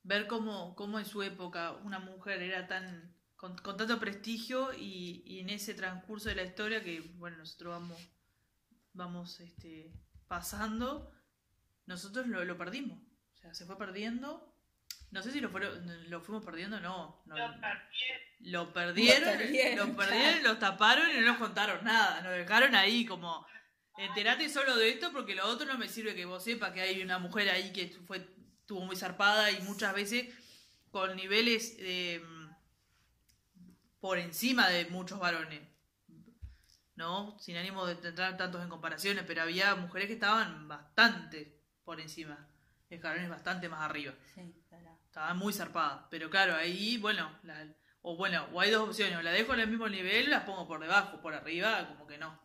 ver 0.07 0.25
cómo, 0.25 0.73
cómo 0.75 0.99
en 0.99 1.05
su 1.05 1.21
época 1.21 1.73
una 1.83 1.99
mujer 1.99 2.41
era 2.41 2.65
tan 2.65 3.13
con, 3.35 3.55
con 3.57 3.77
tanto 3.77 3.99
prestigio 3.99 4.73
y, 4.73 5.21
y 5.25 5.41
en 5.41 5.49
ese 5.49 5.73
transcurso 5.73 6.29
de 6.29 6.35
la 6.35 6.43
historia 6.43 6.81
que 6.81 7.01
bueno 7.17 7.37
nosotros 7.37 7.73
vamos 7.73 8.09
vamos 8.93 9.39
este 9.41 9.91
pasando 10.27 11.13
nosotros 11.85 12.27
lo, 12.27 12.43
lo 12.43 12.57
perdimos. 12.57 12.99
O 13.33 13.37
sea 13.37 13.53
se 13.53 13.65
fue 13.65 13.77
perdiendo. 13.77 14.53
No 15.11 15.21
sé 15.21 15.31
si 15.31 15.39
lo 15.39 15.49
fueron 15.49 16.09
lo 16.09 16.21
fuimos 16.21 16.43
perdiendo 16.43 16.79
no, 16.79 17.21
no 17.25 17.35
lo 17.37 17.61
perdieron. 17.61 18.27
Lo 18.39 18.73
perdieron, 18.73 19.77
lo 19.77 19.95
perdieron 19.95 20.43
los 20.43 20.59
taparon 20.59 21.09
y 21.09 21.19
no 21.19 21.25
nos 21.27 21.37
contaron 21.37 21.83
nada. 21.83 22.21
Nos 22.21 22.33
dejaron 22.33 22.75
ahí 22.75 23.05
como 23.05 23.45
enterate 23.97 24.47
solo 24.47 24.77
de 24.77 24.89
esto 24.89 25.11
porque 25.11 25.35
lo 25.35 25.45
otro 25.47 25.65
no 25.65 25.77
me 25.77 25.89
sirve 25.89 26.15
que 26.15 26.25
vos 26.25 26.43
sepas 26.43 26.71
que 26.71 26.81
hay 26.81 27.01
una 27.01 27.19
mujer 27.19 27.49
ahí 27.49 27.73
que 27.73 27.89
fue 28.05 28.36
estuvo 28.67 28.81
muy 28.81 28.97
zarpada 28.97 29.49
y 29.49 29.61
muchas 29.61 29.93
veces 29.95 30.27
con 30.91 31.15
niveles 31.15 31.77
eh, 31.79 32.21
por 34.01 34.17
encima 34.17 34.67
de 34.67 34.87
muchos 34.87 35.19
varones 35.19 35.61
no 36.97 37.39
sin 37.39 37.55
ánimo 37.55 37.85
de 37.85 37.93
entrar 37.93 38.35
tantos 38.35 38.61
en 38.61 38.67
comparaciones 38.67 39.23
pero 39.25 39.41
había 39.41 39.73
mujeres 39.75 40.07
que 40.09 40.15
estaban 40.15 40.67
bastante 40.67 41.61
por 41.85 42.01
encima 42.01 42.45
escalones 42.89 43.29
bastante 43.29 43.69
más 43.69 43.81
arriba. 43.81 44.13
Sí, 44.35 44.53
muy 45.35 45.53
zarpadas 45.53 46.05
pero 46.09 46.29
claro 46.29 46.53
ahí 46.53 46.97
bueno 46.97 47.39
la- 47.43 47.73
o 48.01 48.17
bueno 48.17 48.49
o 48.51 48.59
hay 48.59 48.69
dos 48.71 48.89
opciones 48.89 49.17
o 49.17 49.21
la 49.21 49.31
dejo 49.31 49.53
en 49.53 49.61
el 49.61 49.69
mismo 49.69 49.87
nivel 49.87 50.29
las 50.29 50.43
pongo 50.43 50.67
por 50.67 50.81
debajo 50.81 51.21
por 51.21 51.33
arriba 51.33 51.87
como 51.87 52.05
que 52.05 52.17
no 52.17 52.37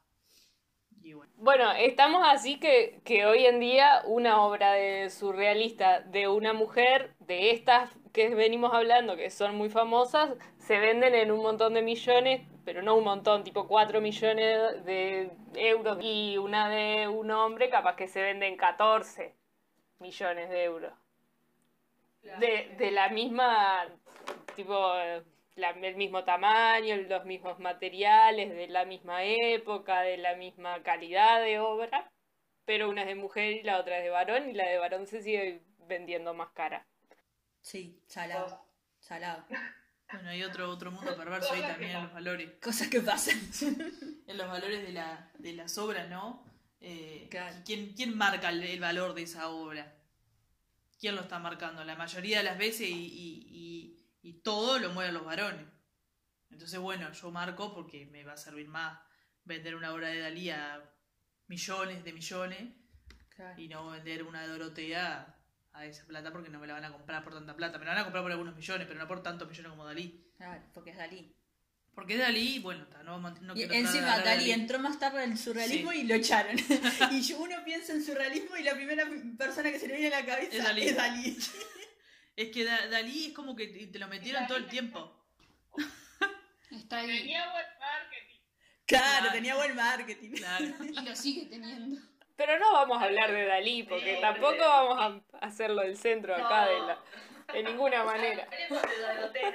y 1.02 1.14
bueno 1.14 1.32
Bueno, 1.36 1.72
estamos 1.72 2.22
así 2.24 2.58
que, 2.58 3.00
que 3.04 3.26
hoy 3.26 3.46
en 3.46 3.60
día 3.60 4.02
una 4.06 4.42
obra 4.42 4.72
de 4.72 5.10
surrealista 5.10 6.00
de 6.00 6.28
una 6.28 6.52
mujer, 6.52 7.14
de 7.20 7.50
estas 7.50 7.90
que 8.12 8.34
venimos 8.34 8.72
hablando, 8.74 9.16
que 9.16 9.30
son 9.30 9.56
muy 9.56 9.70
famosas, 9.70 10.30
se 10.58 10.78
venden 10.78 11.14
en 11.14 11.32
un 11.32 11.42
montón 11.42 11.74
de 11.74 11.82
millones, 11.82 12.42
pero 12.64 12.82
no 12.82 12.94
un 12.94 13.04
montón, 13.04 13.42
tipo 13.42 13.66
4 13.66 14.00
millones 14.00 14.84
de 14.84 15.30
euros. 15.54 15.98
Y 16.00 16.36
una 16.38 16.68
de 16.68 17.08
un 17.08 17.30
hombre 17.30 17.70
capaz 17.70 17.96
que 17.96 18.06
se 18.06 18.22
vende 18.22 18.46
en 18.46 18.56
14 18.56 19.34
millones 19.98 20.50
de 20.50 20.64
euros. 20.64 20.92
De, 22.38 22.74
de 22.78 22.90
la 22.92 23.08
misma, 23.08 23.88
tipo, 24.54 24.76
la- 25.54 25.70
el 25.70 25.96
mismo 25.96 26.24
tamaño, 26.24 26.96
los 26.96 27.24
mismos 27.24 27.58
materiales, 27.58 28.50
de 28.50 28.68
la 28.68 28.84
misma 28.84 29.24
época, 29.24 30.00
de 30.02 30.16
la 30.18 30.34
misma 30.36 30.82
calidad 30.82 31.42
de 31.42 31.58
obra, 31.60 32.10
pero 32.64 32.88
una 32.88 33.02
es 33.02 33.08
de 33.08 33.14
mujer 33.14 33.52
y 33.52 33.62
la 33.62 33.78
otra 33.78 33.98
es 33.98 34.04
de 34.04 34.10
varón, 34.10 34.50
y 34.50 34.52
la 34.54 34.68
de 34.68 34.78
varón 34.78 35.06
se 35.06 35.22
sigue 35.22 35.62
vendiendo 35.88 36.32
más 36.34 36.50
cara. 36.52 36.86
Sí, 37.60 38.00
salado. 38.06 38.64
Salado. 39.00 39.44
Bueno, 40.12 40.28
hay 40.30 40.42
otro, 40.44 40.68
otro 40.68 40.90
mundo 40.90 41.16
perverso 41.16 41.52
ahí 41.54 41.60
también 41.62 41.92
en 41.96 42.02
los 42.04 42.12
valores. 42.12 42.50
Cosas 42.62 42.88
que 42.88 43.00
pasan. 43.00 43.38
En 44.26 44.38
los 44.38 44.48
valores 44.48 44.82
de, 44.86 44.92
la, 44.92 45.30
de 45.38 45.52
las 45.52 45.76
obras, 45.78 46.08
¿no? 46.08 46.42
Eh, 46.80 47.26
Claro. 47.30 47.54
¿quién, 47.66 47.92
quién 47.94 48.16
marca 48.16 48.48
el, 48.48 48.62
el 48.62 48.80
valor 48.80 49.12
de 49.14 49.22
esa 49.22 49.48
obra? 49.50 49.92
¿Quién 50.98 51.16
lo 51.16 51.22
está 51.22 51.38
marcando? 51.38 51.84
La 51.84 51.96
mayoría 51.96 52.38
de 52.38 52.44
las 52.44 52.56
veces 52.56 52.88
y, 52.88 52.94
y- 52.94 53.46
y- 53.50 54.01
y 54.22 54.35
todo 54.42 54.78
lo 54.78 54.90
mueven 54.90 55.14
los 55.14 55.24
varones. 55.24 55.66
Entonces, 56.50 56.78
bueno, 56.78 57.11
yo 57.12 57.30
marco 57.30 57.74
porque 57.74 58.06
me 58.06 58.24
va 58.24 58.35
a 58.35 58.37
servir 58.37 58.68
más 58.68 58.98
vender 59.44 59.74
una 59.74 59.92
obra 59.92 60.08
de 60.08 60.20
Dalí 60.20 60.50
a 60.50 60.82
millones 61.48 62.04
de 62.04 62.12
millones 62.12 62.68
Claro. 63.30 63.61
y 63.61 63.66
no 63.68 63.90
vender 63.90 64.22
una 64.22 64.42
de 64.42 64.48
Dorotea 64.48 65.35
a 65.72 65.87
esa 65.87 66.06
plata 66.06 66.30
porque 66.30 66.50
no 66.50 66.58
me 66.61 66.66
la 66.66 66.74
van 66.74 66.85
a 66.85 66.92
comprar 66.92 67.24
por 67.24 67.32
tanta 67.32 67.56
plata. 67.56 67.78
Me 67.78 67.87
la 67.87 67.92
van 67.92 68.00
a 68.00 68.04
comprar 68.04 68.22
por 68.22 68.30
algunos 68.30 68.54
millones, 68.54 68.87
pero 68.87 69.00
no 69.00 69.08
por 69.08 69.22
tantos 69.22 69.48
millones 69.48 69.70
como 69.70 69.85
Dalí. 69.87 70.30
Claro, 70.37 70.62
porque 70.74 70.90
es 70.90 70.96
Dalí. 70.98 71.35
Porque 71.94 72.14
es 72.14 72.20
Dalí, 72.20 72.58
bueno, 72.58 72.85
está, 72.85 73.02
no, 73.02 73.18
no 73.18 73.54
quiero 73.54 73.72
encima 73.74 74.18
Dalí 74.20 74.50
entró 74.50 74.78
más 74.78 74.98
tarde 74.98 75.24
en 75.24 75.32
el 75.32 75.38
surrealismo 75.38 75.90
Sí. 75.92 76.00
y 76.00 76.04
lo 76.04 76.14
echaron. 76.14 76.56
y 77.12 77.32
uno 77.32 77.56
piensa 77.64 77.92
en 77.94 78.04
surrealismo 78.04 78.56
y 78.56 78.62
la 78.62 78.74
primera 78.74 79.04
persona 79.38 79.70
que 79.70 79.78
se 79.78 79.88
le 79.88 79.96
viene 79.98 80.14
a 80.14 80.20
la 80.20 80.26
cabeza 80.26 80.56
Es 80.56 80.64
Dalí. 80.64 80.82
es 80.88 80.96
Dalí. 80.96 81.38
Es 82.37 82.49
que 82.51 82.64
Da- 82.64 82.87
Dalí 82.88 83.27
es 83.27 83.33
como 83.35 83.55
que 83.57 83.66
te 83.68 83.99
lo 83.99 84.09
metieron 84.09 84.47
todo 84.47 84.57
el 84.59 84.66
tiempo. 84.66 85.12
Está 86.71 86.99
ahí 86.99 87.18
Tenía 87.18 87.51
buen 87.53 87.66
marketing. 87.79 88.38
Claro, 88.87 89.07
Claro. 89.21 89.33
tenía 89.33 89.55
buen 89.57 89.77
marketing. 89.77 90.31
Claro. 90.33 90.64
y 90.92 91.01
lo 91.05 91.14
sigue 91.16 91.47
teniendo. 91.47 92.01
Pero 92.37 92.59
no 92.59 92.73
vamos 92.73 93.01
a 93.01 93.05
hablar 93.05 93.31
de 93.31 93.45
Dalí, 93.47 93.83
porque 93.85 94.16
Sí, 94.16 94.21
tampoco 94.21 94.53
sí. 94.55 94.59
vamos 94.61 95.23
a 95.35 95.47
hacerlo 95.47 95.83
del 95.83 95.97
centro 95.97 96.35
acá 96.35 96.66
de, 96.66 96.79
la, 96.81 96.99
de 97.53 97.62
ninguna 97.62 98.05
manera. 98.05 98.47
De. 98.47 99.55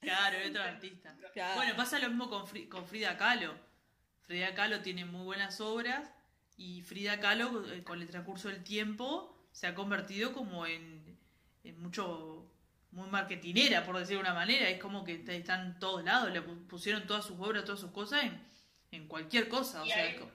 Claro, 0.00 0.38
es 0.38 0.50
otro 0.50 0.62
artista. 0.62 1.14
Claro. 1.34 1.56
Bueno, 1.56 1.76
pasa 1.76 1.98
lo 1.98 2.08
mismo 2.08 2.30
con, 2.30 2.46
Fri- 2.46 2.68
con 2.68 2.86
Frida 2.86 3.16
Kahlo. 3.18 3.54
Frida 4.22 4.54
Kahlo 4.54 4.80
tiene 4.80 5.04
muy 5.04 5.24
buenas 5.24 5.60
obras 5.60 6.10
y 6.56 6.82
Frida 6.82 7.20
Kahlo, 7.20 7.64
eh, 7.72 7.82
con 7.84 8.00
el 8.00 8.08
transcurso 8.08 8.48
del 8.48 8.62
tiempo, 8.64 9.36
se 9.52 9.66
ha 9.66 9.74
convertido 9.74 10.32
como 10.32 10.66
en, 10.66 10.99
en 11.64 11.80
mucho, 11.80 12.50
muy 12.92 13.08
marketinera, 13.08 13.84
por 13.84 13.98
decir 13.98 14.16
de 14.16 14.22
una 14.22 14.34
manera. 14.34 14.68
Es 14.68 14.80
como 14.80 15.04
que 15.04 15.14
está- 15.16 15.32
está 15.32 15.60
en 15.62 15.78
todos 15.78 16.02
lados, 16.04 16.32
le 16.32 16.44
pu- 16.44 16.66
pusieron 16.66 17.06
todas 17.06 17.24
sus 17.24 17.38
obras, 17.38 17.64
todas 17.64 17.80
sus 17.80 17.90
cosas 17.92 18.24
en, 18.24 18.42
en 18.90 19.06
cualquier 19.08 19.48
cosa. 19.48 19.82
O 19.82 19.86
Y 19.86 19.90
sea, 19.90 20.02
ahí- 20.04 20.14
es 20.14 20.20
co- 20.20 20.30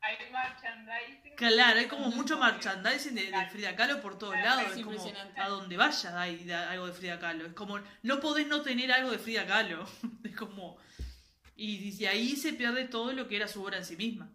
Hay 0.00 0.16
merchandising. 0.30 1.34
Claro, 1.36 1.80
hay 1.80 1.86
como 1.86 2.10
mucho 2.10 2.38
merchandising 2.38 3.14
de, 3.14 3.30
de 3.30 3.46
Frida 3.46 3.74
Kahlo 3.74 4.02
por 4.02 4.18
todos 4.18 4.34
Claro, 4.34 4.44
lados. 4.62 4.72
es 4.72 4.78
Es 4.78 4.84
como 4.84 5.12
a 5.36 5.48
donde 5.48 5.76
vayas 5.78 6.04
hay 6.06 6.44
de- 6.44 6.54
algo 6.54 6.86
de 6.86 6.92
Frida 6.92 7.18
Kahlo. 7.18 7.46
Es 7.46 7.54
como, 7.54 7.80
no 8.02 8.20
podés 8.20 8.46
no 8.46 8.60
tener 8.60 8.92
algo 8.92 9.10
de 9.10 9.18
Frida 9.18 9.46
Kahlo. 9.46 9.88
Es 10.24 10.36
como. 10.36 10.76
Y, 11.56 11.88
y 12.02 12.06
ahí 12.06 12.36
se 12.36 12.52
pierde 12.52 12.84
todo 12.86 13.12
lo 13.12 13.28
que 13.28 13.36
era 13.36 13.48
su 13.48 13.62
obra 13.62 13.78
en 13.78 13.84
sí 13.86 13.96
misma. 13.96 14.28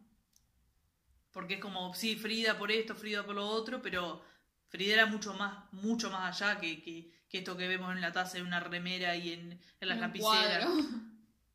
Porque 1.31 1.55
es 1.55 1.59
como, 1.59 1.93
sí, 1.93 2.15
Frida 2.15 2.57
por 2.57 2.71
esto, 2.71 2.95
Frida 2.95 3.23
por 3.23 3.35
lo 3.35 3.45
otro, 3.47 3.81
pero 3.81 4.23
Frida 4.69 4.93
era 4.93 5.05
mucho 5.07 5.33
más, 5.33 5.71
mucho 5.73 6.09
más 6.09 6.41
allá 6.41 6.59
que, 6.59 6.81
que, 6.81 7.11
que 7.27 7.37
esto 7.39 7.57
que 7.57 7.67
vemos 7.67 7.93
en 7.93 8.01
la 8.01 8.11
taza 8.11 8.37
de 8.37 8.43
una 8.43 8.59
remera 8.59 9.15
y 9.15 9.33
en, 9.33 9.59
en 9.81 9.87
las 9.89 9.97
lapiceras. 9.99 10.65
cuadro. 10.65 10.85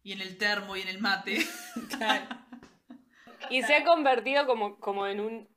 Y 0.03 0.13
en 0.13 0.21
el 0.21 0.37
termo 0.37 0.77
y 0.77 0.83
en 0.83 0.89
el 0.89 1.01
mate. 1.01 1.39
Claro. 1.97 2.27
Y 3.51 3.63
se 3.63 3.75
ha 3.77 3.85
convertido 3.85 4.47
como, 4.47 4.79
como 4.81 5.07
en 5.07 5.21
un 5.21 5.49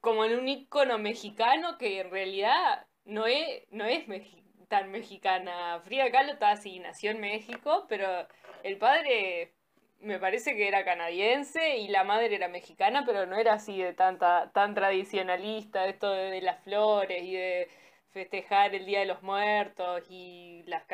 como 0.00 0.24
en 0.24 0.36
un 0.38 0.48
ícono 0.48 0.98
mexicano 0.98 1.78
que 1.78 2.00
en 2.00 2.10
realidad 2.10 2.86
no 3.04 3.26
es, 3.26 3.62
no 3.70 3.84
es 3.84 4.06
mexi- 4.08 4.42
tan 4.68 4.90
mexicana. 4.90 5.80
Frida 5.84 6.10
Kahlo 6.10 6.32
está 6.32 6.50
así, 6.50 6.80
nació 6.80 7.12
en 7.12 7.20
México, 7.20 7.86
pero 7.88 8.26
el 8.64 8.78
padre 8.78 9.54
me 10.02 10.18
parece 10.18 10.56
que 10.56 10.68
era 10.68 10.84
canadiense 10.84 11.78
y 11.78 11.88
la 11.88 12.04
madre 12.04 12.34
era 12.34 12.48
mexicana, 12.48 13.04
pero 13.06 13.26
no 13.26 13.36
era 13.36 13.54
así 13.54 13.80
de 13.80 13.94
tanta, 13.94 14.50
tan 14.52 14.74
tradicionalista, 14.74 15.86
esto 15.86 16.10
de, 16.10 16.40
las 16.42 16.62
flores 16.64 17.22
y 17.22 17.34
de 17.34 17.68
festejar 18.10 18.74
el 18.74 18.84
Día 18.86 19.00
de 19.00 19.06
los 19.06 19.22
Muertos 19.22 20.02
y 20.10 20.64
las, 20.66 20.84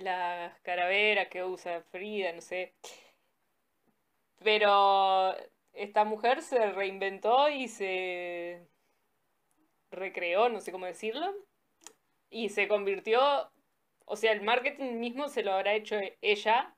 las 0.00 0.58
calaveras 0.62 1.28
que 1.28 1.44
usa 1.44 1.82
Frida, 1.90 2.32
no 2.32 2.40
sé. 2.40 2.72
Pero 4.42 5.34
esta 5.72 6.04
mujer 6.04 6.42
se 6.42 6.72
reinventó 6.72 7.48
y 7.48 7.68
se 7.68 8.66
recreó, 9.90 10.48
no 10.48 10.60
sé 10.60 10.72
cómo 10.72 10.86
decirlo, 10.86 11.34
y 12.30 12.48
se 12.48 12.68
convirtió, 12.68 13.50
o 14.06 14.16
sea, 14.16 14.32
el 14.32 14.42
marketing 14.42 14.94
mismo 14.94 15.28
se 15.28 15.42
lo 15.42 15.52
habrá 15.52 15.74
hecho 15.74 15.96
ella, 16.20 16.73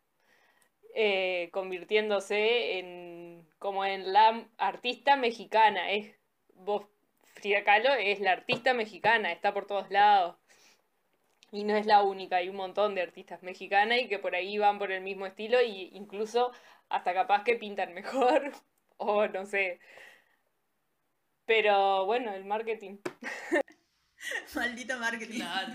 eh, 0.98 1.50
convirtiéndose 1.52 2.78
en 2.78 3.46
como 3.58 3.84
en 3.84 4.14
la 4.14 4.48
artista 4.56 5.16
mexicana. 5.16 5.90
Es, 5.90 6.16
vos, 6.54 6.86
Frida 7.34 7.64
Kahlo 7.64 7.92
es 7.92 8.20
la 8.20 8.32
artista 8.32 8.72
mexicana, 8.72 9.30
está 9.30 9.52
por 9.52 9.66
todos 9.66 9.90
lados. 9.90 10.36
Y 11.52 11.64
no 11.64 11.76
es 11.76 11.84
la 11.84 12.02
única, 12.02 12.36
hay 12.36 12.48
un 12.48 12.56
montón 12.56 12.94
de 12.94 13.02
artistas 13.02 13.42
mexicanas 13.42 13.98
y 13.98 14.08
que 14.08 14.18
por 14.18 14.34
ahí 14.34 14.56
van 14.56 14.78
por 14.78 14.90
el 14.90 15.02
mismo 15.02 15.26
estilo 15.26 15.60
y 15.62 15.90
incluso 15.92 16.52
hasta 16.88 17.12
capaz 17.12 17.44
que 17.44 17.56
pintan 17.56 17.92
mejor 17.92 18.52
o 18.96 19.26
no 19.28 19.44
sé. 19.44 19.80
Pero 21.44 22.06
bueno, 22.06 22.32
el 22.32 22.46
marketing. 22.46 22.96
Maldito 24.54 24.98
marketing. 24.98 25.40
Claro. 25.40 25.74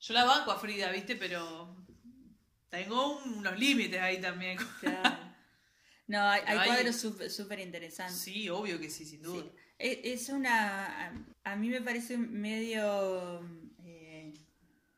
Yo 0.00 0.14
la 0.14 0.24
banco 0.24 0.50
a 0.50 0.58
Frida, 0.58 0.90
¿viste? 0.92 1.14
Pero 1.14 1.76
tengo 2.70 3.18
un- 3.18 3.34
unos 3.38 3.58
límites 3.58 4.00
ahí 4.00 4.20
también. 4.20 4.58
Claro. 4.80 5.18
No, 6.06 6.22
hay, 6.22 6.40
hay 6.46 6.58
hay- 6.58 6.68
cuadros 6.68 6.96
súper 6.96 7.58
interesantes. 7.60 8.16
Sí, 8.18 8.48
obvio 8.48 8.78
que 8.80 8.88
sí, 8.90 9.04
sin 9.04 9.22
duda. 9.22 9.42
Sí. 9.44 9.52
Es, 9.78 10.28
una. 10.30 11.06
A, 11.08 11.12
a 11.44 11.56
mí 11.56 11.68
me 11.68 11.82
parece 11.82 12.16
medio 12.16 13.40
eh, 13.84 14.32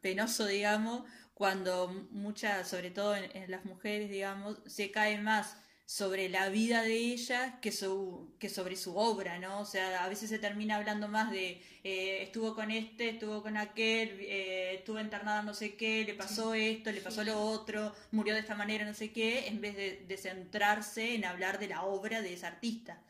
penoso, 0.00 0.46
digamos, 0.46 1.02
cuando 1.34 1.88
muchas, 2.10 2.68
sobre 2.68 2.90
todo 2.90 3.16
en, 3.16 3.34
en 3.36 3.50
las 3.50 3.64
mujeres, 3.64 4.08
digamos, 4.08 4.58
se 4.66 4.90
cae 4.90 5.18
más 5.20 5.56
sobre 5.90 6.28
la 6.28 6.50
vida 6.50 6.82
de 6.82 6.94
ellas 6.94 7.54
que, 7.60 7.72
su, 7.72 8.32
que 8.38 8.48
sobre 8.48 8.76
su 8.76 8.96
obra, 8.96 9.40
¿no? 9.40 9.58
O 9.58 9.64
sea, 9.64 10.04
a 10.04 10.08
veces 10.08 10.30
se 10.30 10.38
termina 10.38 10.76
hablando 10.76 11.08
más 11.08 11.32
de 11.32 11.60
eh, 11.82 12.22
estuvo 12.22 12.54
con 12.54 12.70
este, 12.70 13.08
estuvo 13.08 13.42
con 13.42 13.56
aquel, 13.56 14.20
eh, 14.20 14.74
estuvo 14.74 15.00
internada 15.00 15.42
no 15.42 15.52
sé 15.52 15.74
qué, 15.74 16.04
le 16.04 16.14
pasó 16.14 16.54
esto, 16.54 16.92
le 16.92 17.00
pasó 17.00 17.24
lo 17.24 17.40
otro, 17.40 17.92
murió 18.12 18.34
de 18.34 18.38
esta 18.40 18.54
manera, 18.54 18.84
no 18.84 18.94
sé 18.94 19.12
qué, 19.12 19.48
en 19.48 19.60
vez 19.60 19.74
de, 19.74 20.04
de 20.06 20.16
centrarse 20.16 21.16
en 21.16 21.24
hablar 21.24 21.58
de 21.58 21.66
la 21.66 21.82
obra 21.82 22.22
de 22.22 22.34
esa 22.34 22.46
artista. 22.46 23.02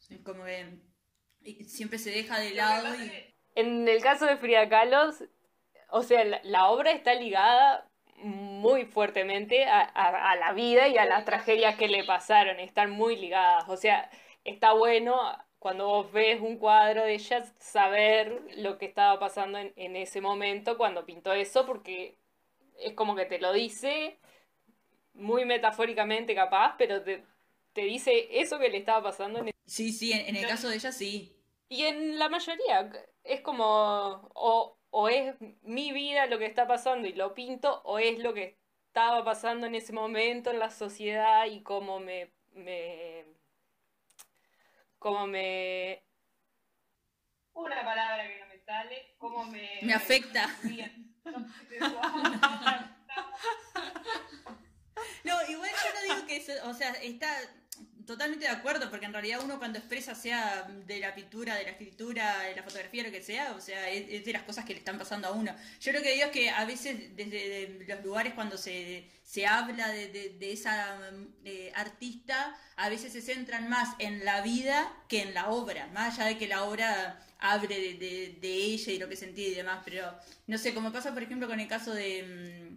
Sí. 0.00 0.18
Como 0.24 0.44
que 0.44 0.80
y 1.44 1.62
siempre 1.66 2.00
se 2.00 2.10
deja 2.10 2.40
de 2.40 2.50
lado 2.50 2.96
y... 2.96 3.12
En 3.54 3.86
el 3.86 4.02
caso 4.02 4.26
de 4.26 4.38
Frida 4.38 4.68
Kahlo, 4.68 5.14
o 5.90 6.02
sea, 6.02 6.24
la, 6.24 6.40
la 6.42 6.66
obra 6.66 6.90
está 6.90 7.14
ligada 7.14 7.88
muy 8.16 8.84
fuertemente 8.86 9.64
a, 9.66 9.80
a- 9.82 10.30
a 10.32 10.36
la 10.36 10.52
vida 10.52 10.88
y 10.88 10.96
a 10.98 11.04
las 11.06 11.24
tragedias 11.24 11.76
que 11.76 11.88
le 11.88 12.04
pasaron, 12.04 12.60
están 12.60 12.90
muy 12.90 13.16
ligadas. 13.16 13.68
O 13.68 13.76
sea, 13.76 14.10
está 14.44 14.72
bueno 14.72 15.16
cuando 15.58 15.86
vos 15.88 16.12
ves 16.12 16.40
un 16.40 16.58
cuadro 16.58 17.02
de 17.04 17.14
ella 17.14 17.44
saber 17.58 18.42
lo 18.56 18.78
que 18.78 18.86
estaba 18.86 19.18
pasando 19.18 19.58
en, 19.58 19.72
en 19.76 19.96
ese 19.96 20.20
momento 20.20 20.76
cuando 20.76 21.06
pintó 21.06 21.32
eso, 21.32 21.66
porque 21.66 22.18
es 22.78 22.94
como 22.94 23.16
que 23.16 23.26
te 23.26 23.38
lo 23.38 23.52
dice 23.52 24.18
muy 25.14 25.44
metafóricamente 25.44 26.34
capaz, 26.34 26.76
pero 26.78 27.02
te, 27.02 27.24
te 27.72 27.82
dice 27.82 28.28
eso 28.40 28.58
que 28.58 28.68
le 28.68 28.78
estaba 28.78 29.02
pasando 29.04 29.38
en 29.40 29.50
Sí, 29.66 29.92
sí, 29.92 30.12
en, 30.12 30.26
en 30.28 30.36
el 30.36 30.46
caso 30.46 30.68
de 30.68 30.76
ella 30.76 30.92
sí. 30.92 31.36
y 31.68 31.84
en 31.84 32.18
la 32.18 32.28
mayoría 32.28 32.90
es 33.24 33.40
como 33.40 34.28
o, 34.34 34.76
o 34.96 35.08
es 35.08 35.34
mi 35.62 35.90
vida 35.90 36.26
lo 36.26 36.38
que 36.38 36.46
está 36.46 36.68
pasando 36.68 37.08
y 37.08 37.14
lo 37.14 37.34
pinto 37.34 37.82
o 37.84 37.98
es 37.98 38.20
lo 38.20 38.32
que 38.32 38.56
estaba 38.86 39.24
pasando 39.24 39.66
en 39.66 39.74
ese 39.74 39.92
momento 39.92 40.52
en 40.52 40.60
la 40.60 40.70
sociedad 40.70 41.46
y 41.46 41.62
cómo 41.62 41.98
me, 41.98 42.30
me 42.52 43.24
cómo 45.00 45.26
me 45.26 46.04
una 47.54 47.84
palabra 47.84 48.28
que 48.28 48.38
no 48.38 48.46
me 48.46 48.58
sale, 48.58 49.14
cómo 49.18 49.44
me... 49.44 49.80
Me 49.82 49.94
afecta. 49.94 50.48
No, 55.24 55.34
igual 55.48 55.70
yo 55.70 55.94
no 55.94 56.14
digo 56.14 56.26
que 56.26 56.36
eso, 56.36 56.52
o 56.68 56.74
sea, 56.74 56.90
está 57.02 57.26
Totalmente 58.06 58.44
de 58.44 58.50
acuerdo, 58.50 58.90
porque 58.90 59.06
en 59.06 59.12
realidad 59.14 59.40
uno 59.42 59.58
cuando 59.58 59.78
expresa, 59.78 60.14
sea 60.14 60.68
de 60.86 60.98
la 61.00 61.14
pintura, 61.14 61.54
de 61.54 61.64
la 61.64 61.70
escritura, 61.70 62.40
de 62.42 62.54
la 62.54 62.62
fotografía, 62.62 63.02
lo 63.02 63.10
que 63.10 63.22
sea, 63.22 63.52
o 63.52 63.60
sea, 63.62 63.88
es, 63.88 64.24
de 64.24 64.32
las 64.32 64.42
cosas 64.42 64.66
que 64.66 64.74
le 64.74 64.80
están 64.80 64.98
pasando 64.98 65.28
a 65.28 65.32
uno. 65.32 65.54
Yo 65.80 65.92
lo 65.92 66.02
que 66.02 66.12
digo 66.12 66.26
es 66.26 66.30
que 66.32 66.50
a 66.50 66.66
veces 66.66 67.16
desde 67.16 67.82
los 67.88 68.04
lugares 68.04 68.34
cuando 68.34 68.58
se, 68.58 69.08
se 69.22 69.46
habla 69.46 69.88
de, 69.88 70.08
de- 70.08 70.28
de 70.38 70.52
esa 70.52 70.98
eh, 71.44 71.72
artista, 71.74 72.54
a 72.76 72.88
veces 72.90 73.12
se 73.12 73.22
centran 73.22 73.68
más 73.70 73.94
en 73.98 74.22
la 74.24 74.42
vida 74.42 74.92
que 75.08 75.22
en 75.22 75.32
la 75.32 75.48
obra, 75.48 75.86
más 75.94 76.18
allá 76.18 76.28
de 76.28 76.36
que 76.36 76.46
la 76.46 76.64
obra 76.64 77.18
hable 77.38 77.68
de, 77.96 78.36
de- 78.40 78.54
ella 78.54 78.92
y 78.92 78.98
lo 78.98 79.08
que 79.08 79.16
sentía 79.16 79.48
y 79.48 79.54
demás, 79.54 79.80
pero 79.84 80.14
no 80.46 80.58
sé, 80.58 80.74
como 80.74 80.92
pasa 80.92 81.14
por 81.14 81.22
ejemplo 81.22 81.48
con 81.48 81.58
el 81.60 81.68
caso 81.68 81.94
de... 81.94 82.70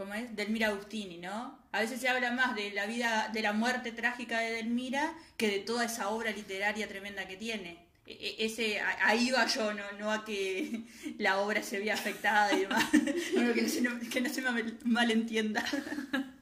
¿cómo 0.00 0.14
es? 0.14 0.34
Delmira 0.34 0.68
Agustini, 0.68 1.18
¿no? 1.18 1.58
A 1.72 1.80
veces 1.80 2.00
se 2.00 2.08
habla 2.08 2.30
más 2.32 2.56
de 2.56 2.70
la 2.70 2.86
vida, 2.86 3.28
de 3.34 3.42
la 3.42 3.52
muerte 3.52 3.92
trágica 3.92 4.40
de 4.40 4.52
Delmira 4.52 5.14
que 5.36 5.48
de 5.48 5.58
toda 5.58 5.84
esa 5.84 6.08
obra 6.08 6.30
literaria 6.30 6.88
tremenda 6.88 7.28
que 7.28 7.36
tiene. 7.36 7.86
E- 8.06 8.12
e- 8.12 8.46
Ese, 8.46 8.80
ahí 8.80 9.30
va 9.30 9.46
yo, 9.46 9.74
no, 9.74 9.84
no 9.98 10.10
a 10.10 10.24
que 10.24 10.84
la 11.18 11.40
obra 11.40 11.62
se 11.62 11.80
vea 11.80 11.92
afectada 11.92 12.50
y 12.54 12.60
demás. 12.60 12.82
Bueno, 13.34 13.52
que 13.52 13.60
no 13.60 13.68
se, 13.68 14.08
que 14.08 14.28
se 14.30 14.40
me 14.40 14.72
malentienda. 14.84 15.62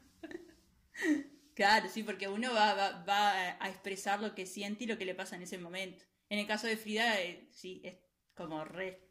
Claro, 1.53 1.89
sí, 1.89 2.03
porque 2.03 2.29
uno 2.29 2.53
va 2.53 3.55
a 3.59 3.67
expresar 3.69 4.21
lo 4.21 4.33
que 4.33 4.45
siente 4.45 4.85
y 4.85 4.87
lo 4.87 4.97
que 4.97 5.03
le 5.03 5.13
pasa 5.13 5.35
en 5.35 5.41
ese 5.41 5.57
momento. 5.57 6.05
En 6.29 6.39
el 6.39 6.47
caso 6.47 6.67
de 6.67 6.77
Frida, 6.77 7.19
eh, 7.21 7.49
sí, 7.51 7.81
es 7.83 7.95
como 8.33 8.63
re 8.63 9.09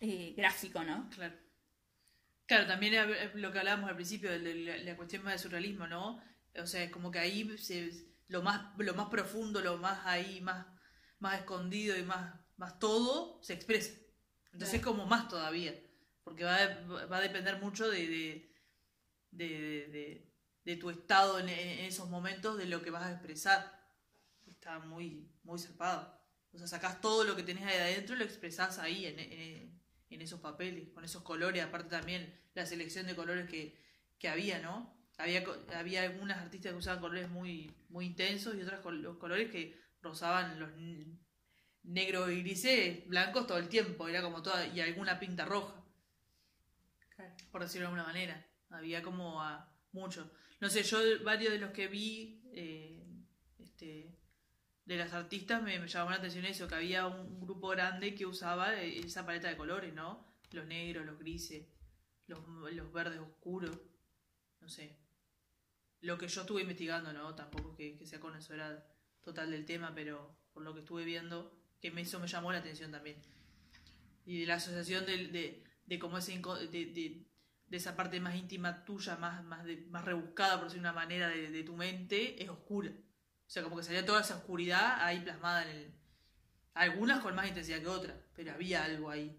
eh, 0.00 0.32
gráfico, 0.36 0.84
¿no? 0.84 1.10
Claro. 1.10 1.34
Claro, 2.48 2.66
también 2.66 2.94
lo 3.34 3.52
que 3.52 3.58
hablábamos 3.60 3.90
al 3.90 3.96
principio 3.96 4.30
de 4.30 4.54
la, 4.56 4.76
la 4.78 4.96
cuestión 4.96 5.22
más 5.22 5.34
del 5.34 5.40
surrealismo, 5.40 5.86
¿no? 5.86 6.20
O 6.56 6.66
sea, 6.66 6.82
es 6.82 6.90
como 6.90 7.10
que 7.12 7.20
ahí 7.20 7.56
se, 7.58 7.90
lo 8.28 8.42
más 8.42 8.72
lo 8.78 8.94
más 8.94 9.08
profundo, 9.10 9.60
lo 9.60 9.76
más 9.78 10.00
ahí, 10.06 10.40
más, 10.40 10.66
más 11.20 11.38
escondido 11.40 11.96
y 11.96 12.02
más, 12.02 12.34
más 12.56 12.78
todo 12.80 13.40
se 13.42 13.52
expresa. 13.54 13.92
Entonces 14.52 14.80
es 14.80 14.84
como 14.86 15.06
más 15.06 15.28
todavía, 15.28 15.74
porque 16.24 16.44
va, 16.44 16.56
a- 16.56 17.06
va 17.06 17.18
a 17.18 17.20
depender 17.20 17.60
mucho 17.60 17.88
de, 17.90 18.06
de, 18.08 18.52
de, 19.32 19.48
de- 19.48 19.88
de- 19.88 20.32
de 20.64 20.76
tu 20.76 20.90
estado 20.90 21.40
en, 21.40 21.48
en 21.50 21.80
esos 21.86 22.10
momentos, 22.10 22.58
de 22.58 22.66
lo 22.66 22.82
que 22.82 22.90
vas 22.90 23.04
a 23.04 23.12
expresar. 23.12 23.80
Está 24.46 24.78
muy, 24.80 25.30
muy 25.44 25.58
zarpado. 25.60 26.20
O 26.52 26.58
sea, 26.58 26.66
sacás 26.68 27.00
todo 27.00 27.24
lo 27.24 27.36
que 27.36 27.42
tenés 27.44 27.64
ahí 27.66 27.76
adentro 27.78 28.16
y 28.16 28.18
lo 28.20 28.24
expresás 28.24 28.78
ahí 28.78 29.06
en, 29.06 29.18
en- 29.20 29.77
en 30.10 30.22
esos 30.22 30.40
papeles, 30.40 30.88
con 30.90 31.04
esos 31.04 31.22
colores, 31.22 31.62
aparte 31.64 31.90
también 31.90 32.32
la 32.54 32.66
selección 32.66 33.06
de 33.06 33.16
colores 33.16 33.48
que, 33.48 33.76
que 34.18 34.28
había, 34.28 34.60
¿no? 34.60 34.96
Había, 35.18 35.44
había 35.74 36.02
algunas 36.04 36.38
artistas 36.38 36.72
que 36.72 36.78
usaban 36.78 37.00
colores 37.00 37.28
muy, 37.28 37.72
muy 37.88 38.06
intensos 38.06 38.54
y 38.56 38.62
otras 38.62 38.80
col- 38.80 39.02
los 39.02 39.16
colores 39.18 39.50
que 39.50 39.76
rozaban 40.02 40.58
los 40.60 40.70
negros 41.82 42.30
y 42.30 42.42
grises 42.42 43.06
blancos 43.08 43.46
todo 43.48 43.58
el 43.58 43.68
tiempo, 43.68 44.08
era 44.08 44.22
como 44.22 44.42
toda, 44.42 44.66
y 44.66 44.80
alguna 44.80 45.18
pinta 45.18 45.44
roja, 45.44 45.74
por 47.50 47.62
decirlo 47.62 47.88
de 47.88 47.94
alguna 47.94 48.06
manera. 48.06 48.46
Había 48.70 49.02
como 49.02 49.42
a 49.42 49.72
mucho. 49.92 50.30
No 50.60 50.68
sé, 50.68 50.82
yo 50.82 50.98
varios 51.24 51.52
de 51.52 51.58
los 51.58 51.70
que 51.70 51.88
vi, 51.88 52.42
eh, 52.52 53.02
este, 53.58 54.10
de 54.88 54.96
las 54.96 55.12
artistas 55.12 55.62
me, 55.62 55.86
llamó 55.86 56.10
la 56.10 56.16
atención 56.16 56.46
eso, 56.46 56.66
que 56.66 56.74
había 56.74 57.06
un, 57.06 57.40
grupo 57.42 57.68
grande 57.68 58.14
que 58.14 58.24
usaba 58.24 58.74
eh, 58.74 59.00
esa 59.00 59.26
paleta 59.26 59.48
de 59.48 59.56
colores, 59.58 59.92
¿no? 59.92 60.26
Los 60.50 60.66
negros, 60.66 61.04
los 61.04 61.18
grises, 61.18 61.66
los, 62.26 62.40
los 62.72 62.90
verdes 62.90 63.20
oscuros, 63.20 63.78
no 64.62 64.68
sé. 64.70 64.98
Lo 66.00 66.16
que 66.16 66.26
yo 66.26 66.40
estuve 66.40 66.62
investigando, 66.62 67.12
¿no? 67.12 67.34
Tampoco 67.34 67.76
que, 67.76 67.98
que 67.98 68.06
sea 68.06 68.18
conocedora 68.18 68.82
total 69.20 69.50
del 69.50 69.66
tema, 69.66 69.92
pero 69.94 70.38
por 70.54 70.62
lo 70.62 70.72
que 70.72 70.80
estuve 70.80 71.04
viendo, 71.04 71.54
que 71.82 71.90
me, 71.90 72.00
eso 72.00 72.18
me 72.18 72.26
llamó 72.26 72.50
la 72.50 72.60
atención 72.60 72.90
también. 72.90 73.20
Y 74.24 74.40
de 74.40 74.46
la 74.46 74.54
asociación 74.54 75.04
de, 75.04 75.28
de, 75.28 75.64
de 75.84 77.26
de, 77.66 77.76
esa 77.76 77.94
parte 77.94 78.20
más 78.20 78.36
íntima 78.36 78.86
tuya, 78.86 79.16
más, 79.16 79.44
más, 79.44 79.66
más 79.90 80.04
rebuscada, 80.06 80.56
por 80.56 80.68
decir 80.68 80.80
una 80.80 80.94
manera, 80.94 81.28
de 81.28 81.62
tu 81.62 81.76
mente, 81.76 82.42
es 82.42 82.48
oscura. 82.48 82.90
O 83.48 83.50
sea, 83.50 83.62
como 83.62 83.78
que 83.78 83.82
salía 83.82 84.04
toda 84.04 84.20
esa 84.20 84.36
oscuridad 84.36 85.02
ahí 85.02 85.20
plasmada 85.20 85.62
en 85.62 85.76
el... 85.76 85.92
Algunas 86.74 87.20
con 87.22 87.34
más 87.34 87.48
intensidad 87.48 87.80
que 87.80 87.86
otras, 87.88 88.14
pero 88.36 88.52
había 88.52 88.84
algo 88.84 89.08
ahí. 89.10 89.34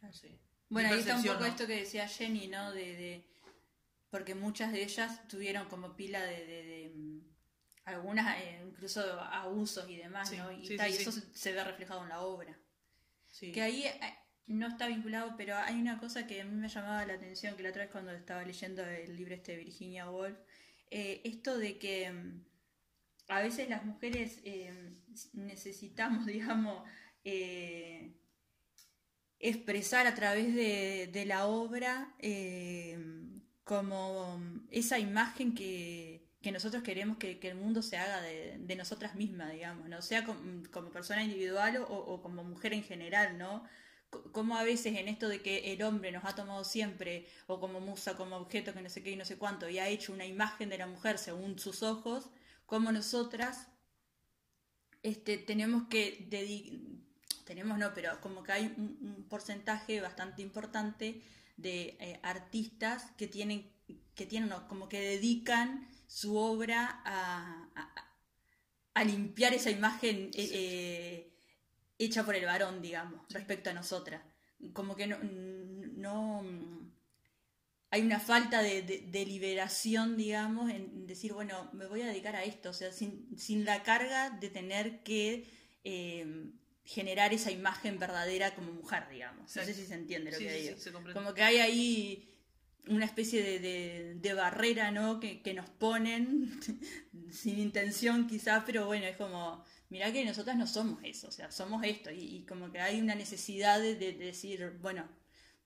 No 0.00 0.12
sé. 0.12 0.38
Bueno, 0.68 0.88
ahí 0.90 1.00
está 1.00 1.16
un 1.16 1.24
poco 1.24 1.40
¿no? 1.40 1.46
esto 1.46 1.66
que 1.66 1.76
decía 1.80 2.08
Jenny, 2.08 2.46
¿no? 2.46 2.72
De, 2.72 2.96
de- 2.96 3.30
porque 4.10 4.34
muchas 4.36 4.70
de 4.72 4.84
ellas 4.84 5.26
tuvieron 5.28 5.68
como 5.68 5.96
pila 5.96 6.22
de, 6.22 6.46
de- 6.46 6.62
de, 6.64 6.92
mm, 6.94 7.20
algunas 7.86 8.38
eh, 8.40 8.62
incluso 8.64 9.00
abusos 9.20 9.88
y 9.90 9.96
demás, 9.96 10.28
Sí, 10.30 10.36
¿no? 10.36 10.52
Y, 10.52 10.64
sí, 10.64 10.76
ta, 10.76 10.84
sí, 10.86 10.90
y 10.90 10.94
sí. 10.94 11.02
eso 11.02 11.12
se, 11.34 11.52
ve 11.52 11.64
reflejado 11.64 12.02
en 12.04 12.08
la 12.10 12.20
obra. 12.20 12.56
Sí. 13.26 13.50
Que 13.52 13.60
ahí 13.62 13.84
eh, 13.84 14.00
no 14.46 14.68
está 14.68 14.86
vinculado, 14.86 15.34
pero 15.36 15.56
hay 15.56 15.74
una 15.80 15.98
cosa 15.98 16.26
que 16.28 16.40
a 16.40 16.44
mí 16.44 16.54
me 16.54 16.68
llamaba 16.68 17.04
la 17.04 17.14
atención, 17.14 17.56
que 17.56 17.64
la 17.64 17.70
otra 17.70 17.82
vez 17.82 17.90
cuando 17.92 18.12
estaba 18.12 18.44
leyendo 18.44 18.84
el 18.84 19.16
libro 19.16 19.34
este 19.34 19.52
de 19.52 19.58
Virginia 19.64 20.08
Woolf, 20.08 20.38
eh, 20.90 21.20
esto 21.24 21.58
de 21.58 21.76
que 21.78 22.10
mm, 22.12 22.44
a 23.28 23.40
veces 23.40 23.68
las 23.68 23.84
mujeres 23.84 24.40
eh, 24.44 24.94
necesitamos, 25.32 26.26
digamos, 26.26 26.82
eh, 27.24 28.14
expresar 29.38 30.06
a 30.06 30.14
través 30.14 30.54
de, 30.54 31.24
la 31.26 31.46
obra 31.46 32.14
eh, 32.18 32.98
como 33.64 34.40
esa 34.70 34.98
imagen 34.98 35.54
que, 35.54 36.24
que 36.44 36.52
nosotros 36.52 36.82
queremos 36.82 37.16
que, 37.16 37.38
el 37.42 37.54
mundo 37.54 37.80
se 37.82 37.96
haga 37.96 38.20
de, 38.20 38.76
nosotras 38.76 39.14
mismas, 39.14 39.50
digamos, 39.52 39.88
¿no? 39.88 40.02
Sea 40.02 40.24
com- 40.24 40.62
como, 40.70 40.90
persona 40.90 41.24
individual 41.24 41.84
o, 41.88 42.20
como 42.22 42.44
mujer 42.44 42.74
en 42.74 42.82
general, 42.84 43.38
¿no? 43.38 43.64
Como 44.32 44.56
a 44.56 44.62
veces 44.62 44.96
en 44.96 45.08
esto 45.08 45.28
de 45.28 45.40
que 45.40 45.72
el 45.72 45.82
hombre 45.82 46.12
nos 46.12 46.24
ha 46.24 46.34
tomado 46.34 46.62
siempre, 46.64 47.26
o 47.46 47.60
como 47.60 47.80
musa, 47.80 48.14
como 48.16 48.36
objeto, 48.36 48.74
que 48.74 48.82
no 48.82 48.90
sé 48.90 49.02
qué 49.02 49.12
y 49.12 49.16
no 49.16 49.24
sé 49.24 49.38
cuánto, 49.38 49.68
y 49.70 49.78
ha 49.78 49.88
hecho 49.88 50.12
una 50.12 50.26
imagen 50.26 50.68
de 50.68 50.78
la 50.78 50.86
mujer 50.86 51.18
según 51.18 51.58
sus 51.58 51.82
ojos, 51.82 52.28
como 52.74 52.90
nosotras 52.90 53.68
este, 55.04 55.38
tenemos 55.38 55.84
que 55.88 56.26
tenemos 57.44 57.78
no, 57.78 57.94
pero 57.94 58.20
como 58.20 58.42
que 58.42 58.50
hay 58.50 58.74
un, 58.76 58.98
un 59.00 59.28
porcentaje 59.28 60.00
bastante 60.00 60.42
importante 60.42 61.22
de 61.56 61.96
eh, 62.00 62.18
artistas 62.24 63.12
que 63.16 63.28
tienen, 63.28 63.70
que 64.16 64.26
tienen, 64.26 64.48
no, 64.48 64.66
como 64.66 64.88
que 64.88 64.98
dedican 65.00 65.88
su 66.08 66.36
obra 66.36 67.00
a, 67.04 67.68
a- 67.76 68.10
a 68.94 69.04
limpiar 69.04 69.54
esa 69.54 69.70
imagen 69.70 70.30
eh, 70.34 70.50
eh, 70.52 71.32
hecha 72.00 72.24
por 72.24 72.34
el 72.34 72.44
varón, 72.44 72.82
digamos, 72.82 73.20
respecto 73.30 73.70
a 73.70 73.74
nosotras. 73.74 74.20
Como 74.72 74.96
que 74.96 75.06
no, 75.06 75.18
no 75.22 76.83
hay 77.94 78.02
una 78.02 78.20
falta 78.20 78.62
de, 78.62 78.82
de- 78.82 79.02
de 79.16 79.22
liberación, 79.34 80.16
digamos, 80.16 80.70
en 80.70 81.06
decir, 81.06 81.32
bueno, 81.32 81.70
me 81.72 81.86
voy 81.86 82.00
a 82.02 82.06
dedicar 82.06 82.34
a 82.36 82.44
esto, 82.44 82.70
o 82.70 82.72
sea, 82.80 82.90
sin, 82.92 83.12
sin 83.38 83.64
la 83.64 83.82
carga 83.82 84.30
de 84.30 84.48
tener 84.50 85.02
que 85.02 85.46
eh, 85.84 86.26
generar 86.84 87.32
esa 87.32 87.50
imagen 87.50 87.98
verdadera 87.98 88.54
como 88.54 88.72
mujer, 88.72 89.04
digamos. 89.10 89.54
No 89.56 89.62
sé 89.64 89.74
si 89.74 89.86
se 89.86 89.94
entiende 89.94 90.30
lo 90.32 90.38
Sí, 90.38 90.44
que 90.44 90.56
sí, 90.56 90.62
digo. 90.68 90.78
se. 90.78 90.92
Como 91.12 91.34
que 91.34 91.42
hay 91.42 91.58
ahí 91.58 92.30
una 92.88 93.06
especie 93.06 93.42
de, 93.42 93.58
de- 93.60 94.14
de 94.16 94.34
barrera, 94.34 94.90
¿no? 94.90 95.20
Que, 95.20 95.40
que 95.42 95.54
nos 95.54 95.68
ponen, 95.70 96.60
sin 97.30 97.58
intención 97.58 98.26
quizás, 98.26 98.62
pero 98.66 98.86
bueno, 98.86 99.06
es 99.06 99.16
como, 99.16 99.64
mirá 99.88 100.12
que 100.12 100.24
nosotras 100.24 100.56
no 100.56 100.66
somos 100.66 100.98
eso, 101.02 101.28
o 101.28 101.32
sea, 101.32 101.50
somos 101.50 101.82
esto, 101.84 102.10
y, 102.10 102.18
y 102.38 102.44
como 102.44 102.70
que 102.72 102.80
hay 102.80 103.00
una 103.00 103.14
necesidad 103.14 103.80
de, 103.80 103.94
de 103.94 104.12
decir, 104.14 104.78
bueno, 104.82 105.08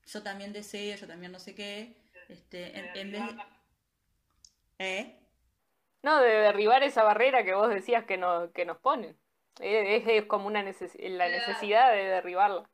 yo 0.06 0.22
también 0.22 0.52
deseo, 0.52 0.96
yo 0.96 1.06
también 1.06 1.32
no 1.32 1.38
sé 1.40 1.54
qué, 1.54 1.96
este, 2.28 2.78
en, 2.78 2.96
en 2.96 3.12
vez 3.12 3.22
de... 3.26 3.42
¿Eh? 4.78 5.14
No, 6.02 6.20
de 6.20 6.28
derribar 6.28 6.82
esa 6.82 7.02
barrera 7.02 7.44
que 7.44 7.54
vos 7.54 7.68
decías 7.68 8.04
que, 8.04 8.16
no, 8.16 8.52
que 8.52 8.64
nos 8.64 8.78
ponen. 8.78 9.16
Es, 9.60 10.04
es 10.06 10.24
como 10.26 10.46
una 10.46 10.62
neces- 10.62 10.96
la 11.08 11.28
necesidad 11.28 11.92
de 11.92 12.04
derribarla. 12.04 12.68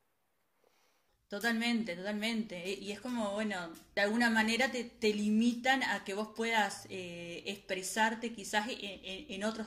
Totalmente, 1.29 1.97
totalmente. 1.97 2.57
E- 2.62 2.79
Y 2.81 2.93
es 2.93 3.01
como, 3.01 3.33
bueno, 3.33 3.70
de 3.95 4.03
alguna 4.03 4.29
manera 4.31 4.70
te, 4.70 4.85
te 4.85 5.12
limitan 5.14 5.83
a 5.83 6.05
que 6.05 6.14
vos 6.14 6.29
puedas 6.37 6.87
eh, 6.91 7.43
expresarte 7.47 8.33
quizás 8.33 8.68
en, 8.68 8.79
en- 8.83 9.33
en 9.33 9.45
otros, 9.45 9.66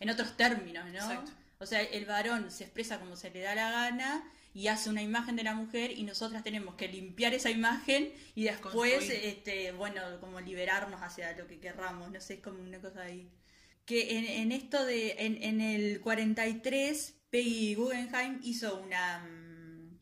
en 0.00 0.10
otros 0.10 0.36
términos, 0.36 0.84
¿no? 0.86 0.98
Exacto. 0.98 1.32
O 1.58 1.66
sea, 1.66 1.80
el 1.80 2.04
varón 2.04 2.50
se 2.50 2.64
expresa 2.64 3.00
como 3.00 3.16
se 3.16 3.30
le 3.30 3.40
da 3.40 3.54
la 3.54 3.70
gana 3.70 4.30
y 4.58 4.66
hace 4.66 4.90
una 4.90 5.02
imagen 5.02 5.36
de 5.36 5.44
la 5.44 5.54
mujer 5.54 5.92
y 5.92 6.02
nosotras 6.02 6.42
tenemos 6.42 6.74
que 6.74 6.88
limpiar 6.88 7.32
esa 7.32 7.48
imagen 7.48 8.12
y 8.34 8.42
después, 8.42 8.72
Construir. 8.72 9.24
este, 9.24 9.70
bueno, 9.70 10.02
como 10.18 10.40
liberarnos 10.40 11.00
hacia 11.00 11.30
lo 11.36 11.46
que 11.46 11.60
querramos, 11.60 12.10
no 12.10 12.20
sé, 12.20 12.34
es 12.34 12.40
como 12.40 12.60
una 12.60 12.80
cosa 12.80 13.02
ahí. 13.02 13.30
Que 13.84 14.18
en, 14.18 14.24
en 14.24 14.50
esto 14.50 14.84
de, 14.84 15.14
en, 15.20 15.40
en 15.44 15.60
el 15.60 16.00
43, 16.00 17.14
Peggy 17.30 17.76
Guggenheim 17.76 18.40
hizo 18.42 18.80
una, 18.80 19.20
mm, 19.20 19.96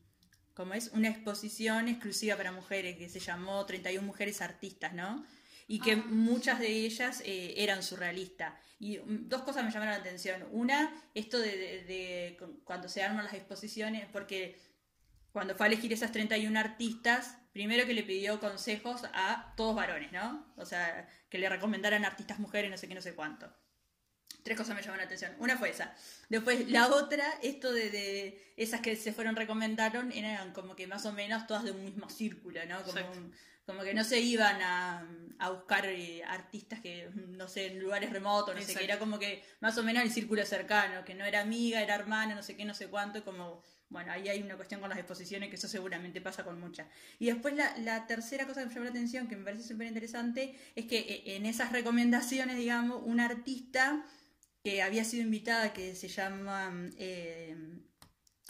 ¿cómo 0.54 0.72
es? 0.72 0.88
Una 0.94 1.10
exposición 1.10 1.88
exclusiva 1.88 2.34
para 2.38 2.50
mujeres 2.50 2.96
que 2.96 3.10
se 3.10 3.20
llamó 3.20 3.66
31 3.66 4.06
Mujeres 4.06 4.40
Artistas, 4.40 4.94
¿no? 4.94 5.22
Y 5.68 5.80
que 5.80 5.92
Ah, 5.92 6.04
muchas 6.08 6.58
de 6.60 6.68
ellas 6.68 7.22
eh, 7.24 7.54
eran 7.56 7.82
surrealistas. 7.82 8.54
Y 8.78 8.98
mm, 8.98 9.28
dos 9.28 9.42
cosas 9.42 9.64
me 9.64 9.70
llamaron 9.70 9.94
la 9.94 10.00
atención. 10.00 10.46
Una, 10.52 10.92
esto 11.14 11.38
de, 11.38 11.56
de- 11.56 11.84
de 11.84 12.36
cu- 12.38 12.60
cuando 12.64 12.88
se 12.88 13.02
arman 13.02 13.24
las 13.24 13.34
exposiciones, 13.34 14.06
porque 14.12 14.58
cuando 15.32 15.54
fue 15.56 15.66
a 15.66 15.68
elegir 15.68 15.92
esas 15.92 16.12
31 16.12 16.58
artistas, 16.58 17.36
primero 17.52 17.86
que 17.86 17.94
le 17.94 18.02
pidió 18.04 18.38
consejos 18.40 19.02
a 19.12 19.52
todos 19.56 19.74
varones, 19.74 20.12
¿no? 20.12 20.46
O 20.56 20.64
sea, 20.64 21.08
que 21.28 21.38
le 21.38 21.48
recomendaran 21.48 22.04
artistas 22.04 22.38
mujeres, 22.38 22.70
no 22.70 22.78
sé 22.78 22.86
qué, 22.88 22.94
no 22.94 23.02
sé 23.02 23.14
cuánto. 23.14 23.52
Tres 24.42 24.56
cosas 24.56 24.76
me 24.76 24.80
llamaron 24.82 24.98
la 24.98 25.04
atención. 25.06 25.34
Una 25.40 25.56
fue 25.58 25.70
esa. 25.70 25.92
Después, 26.28 26.68
la 26.70 26.86
otra, 26.88 27.24
esto 27.42 27.72
de, 27.72 27.90
de 27.90 28.52
esas 28.56 28.80
que 28.80 28.94
se 28.94 29.12
fueron 29.12 29.34
recomendaron, 29.34 30.12
eran 30.12 30.52
como 30.52 30.76
que 30.76 30.86
más 30.86 31.04
o 31.04 31.12
menos 31.12 31.46
todas 31.48 31.64
de 31.64 31.72
un 31.72 31.84
mismo 31.84 32.08
círculo, 32.08 32.64
¿no? 32.66 32.82
Como, 32.84 32.92
un- 33.10 33.32
como 33.66 33.82
que 33.82 33.94
no 33.94 34.04
se 34.04 34.20
iban 34.20 34.62
a, 34.62 35.04
a 35.38 35.50
buscar 35.50 35.86
eh, 35.86 36.22
artistas 36.24 36.80
que, 36.80 37.10
no 37.14 37.48
sé, 37.48 37.66
en 37.66 37.80
lugares 37.80 38.10
remotos, 38.10 38.54
no 38.54 38.62
sé 38.62 38.74
qué, 38.74 38.84
era 38.84 38.98
como 38.98 39.18
que 39.18 39.42
más 39.60 39.76
o 39.76 39.82
menos 39.82 40.04
el 40.04 40.10
círculo 40.10 40.46
cercano, 40.46 41.04
que 41.04 41.14
no 41.14 41.24
era 41.24 41.40
amiga, 41.40 41.82
era 41.82 41.96
hermana, 41.96 42.34
no 42.34 42.42
sé 42.42 42.56
qué, 42.56 42.64
no 42.64 42.74
sé 42.74 42.86
cuánto, 42.86 43.24
como, 43.24 43.62
bueno, 43.88 44.12
ahí 44.12 44.28
hay 44.28 44.40
una 44.40 44.56
cuestión 44.56 44.80
con 44.80 44.88
las 44.88 44.98
exposiciones 44.98 45.50
que 45.50 45.56
eso 45.56 45.68
seguramente 45.68 46.20
pasa 46.20 46.44
con 46.44 46.60
muchas. 46.60 46.86
Y 47.18 47.26
después 47.26 47.54
la, 47.54 47.76
la 47.78 48.06
tercera 48.06 48.46
cosa 48.46 48.60
que 48.60 48.68
me 48.68 48.74
llamó 48.74 48.84
la 48.84 48.90
atención, 48.90 49.26
que 49.26 49.36
me 49.36 49.44
parece 49.44 49.64
súper 49.64 49.88
interesante, 49.88 50.56
es 50.76 50.86
que 50.86 50.98
eh, 50.98 51.36
en 51.36 51.44
esas 51.44 51.72
recomendaciones, 51.72 52.56
digamos, 52.56 53.02
un 53.04 53.18
artista 53.18 54.04
que 54.62 54.82
había 54.82 55.04
sido 55.04 55.22
invitada, 55.22 55.72
que 55.72 55.94
se 55.94 56.08
llama 56.08 56.72
eh, 56.98 57.56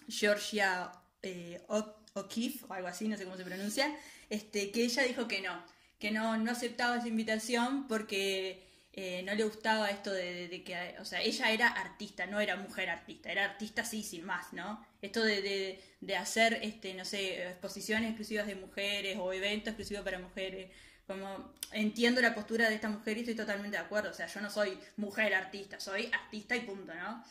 Georgia 0.09 0.93
eh, 1.23 1.63
O'Keeffe, 1.69 2.65
o 2.69 2.73
algo 2.75 2.89
así, 2.89 3.09
no 3.09 3.17
sé 3.17 3.25
cómo 3.25 3.37
se 3.37 3.45
pronuncia, 3.45 3.95
este, 4.31 4.71
que 4.71 4.85
ella 4.85 5.03
dijo 5.03 5.29
que 5.29 5.41
no, 5.41 5.65
que 5.99 6.11
no, 6.11 6.37
no 6.37 6.53
aceptaba 6.53 6.97
esa 6.97 7.09
invitación 7.09 7.89
porque 7.89 8.67
eh, 8.93 9.23
no 9.25 9.35
le 9.35 9.45
gustaba 9.45 9.91
esto 9.91 10.11
de, 10.11 10.63
que, 10.65 10.97
o 11.01 11.05
sea, 11.05 11.21
ella 11.21 11.53
era 11.53 11.69
artista, 11.69 12.27
no 12.27 12.41
era 12.41 12.57
mujer 12.57 12.89
artista, 12.89 13.31
era 13.31 13.45
artista 13.45 13.85
sí, 13.85 14.03
sin 14.03 14.25
más, 14.25 14.53
¿no? 14.55 14.87
Esto 15.03 15.23
de, 15.23 15.43
de, 15.43 15.83
de 16.01 16.17
hacer, 16.17 16.59
este, 16.63 16.95
no 16.95 17.05
sé, 17.05 17.49
exposiciones 17.49 18.09
exclusivas 18.09 18.47
de 18.47 18.55
mujeres 18.55 19.19
o 19.21 19.33
eventos 19.33 19.69
exclusivos 19.69 20.03
para 20.03 20.19
mujeres, 20.19 20.71
como 21.07 21.53
entiendo 21.73 22.21
la 22.21 22.35
postura 22.35 22.69
de 22.69 22.75
esta 22.75 22.89
mujer 22.89 23.19
y 23.19 23.21
estoy 23.21 23.37
totalmente 23.37 23.77
de 23.77 23.83
acuerdo, 23.83 24.11
o 24.11 24.15
sea, 24.15 24.27
yo 24.29 24.41
no 24.41 24.51
soy 24.51 24.79
mujer 24.97 25.35
artista, 25.35 25.79
soy 25.79 26.11
artista 26.13 26.57
y 26.57 26.61
punto, 26.61 26.95
¿no? 26.95 27.23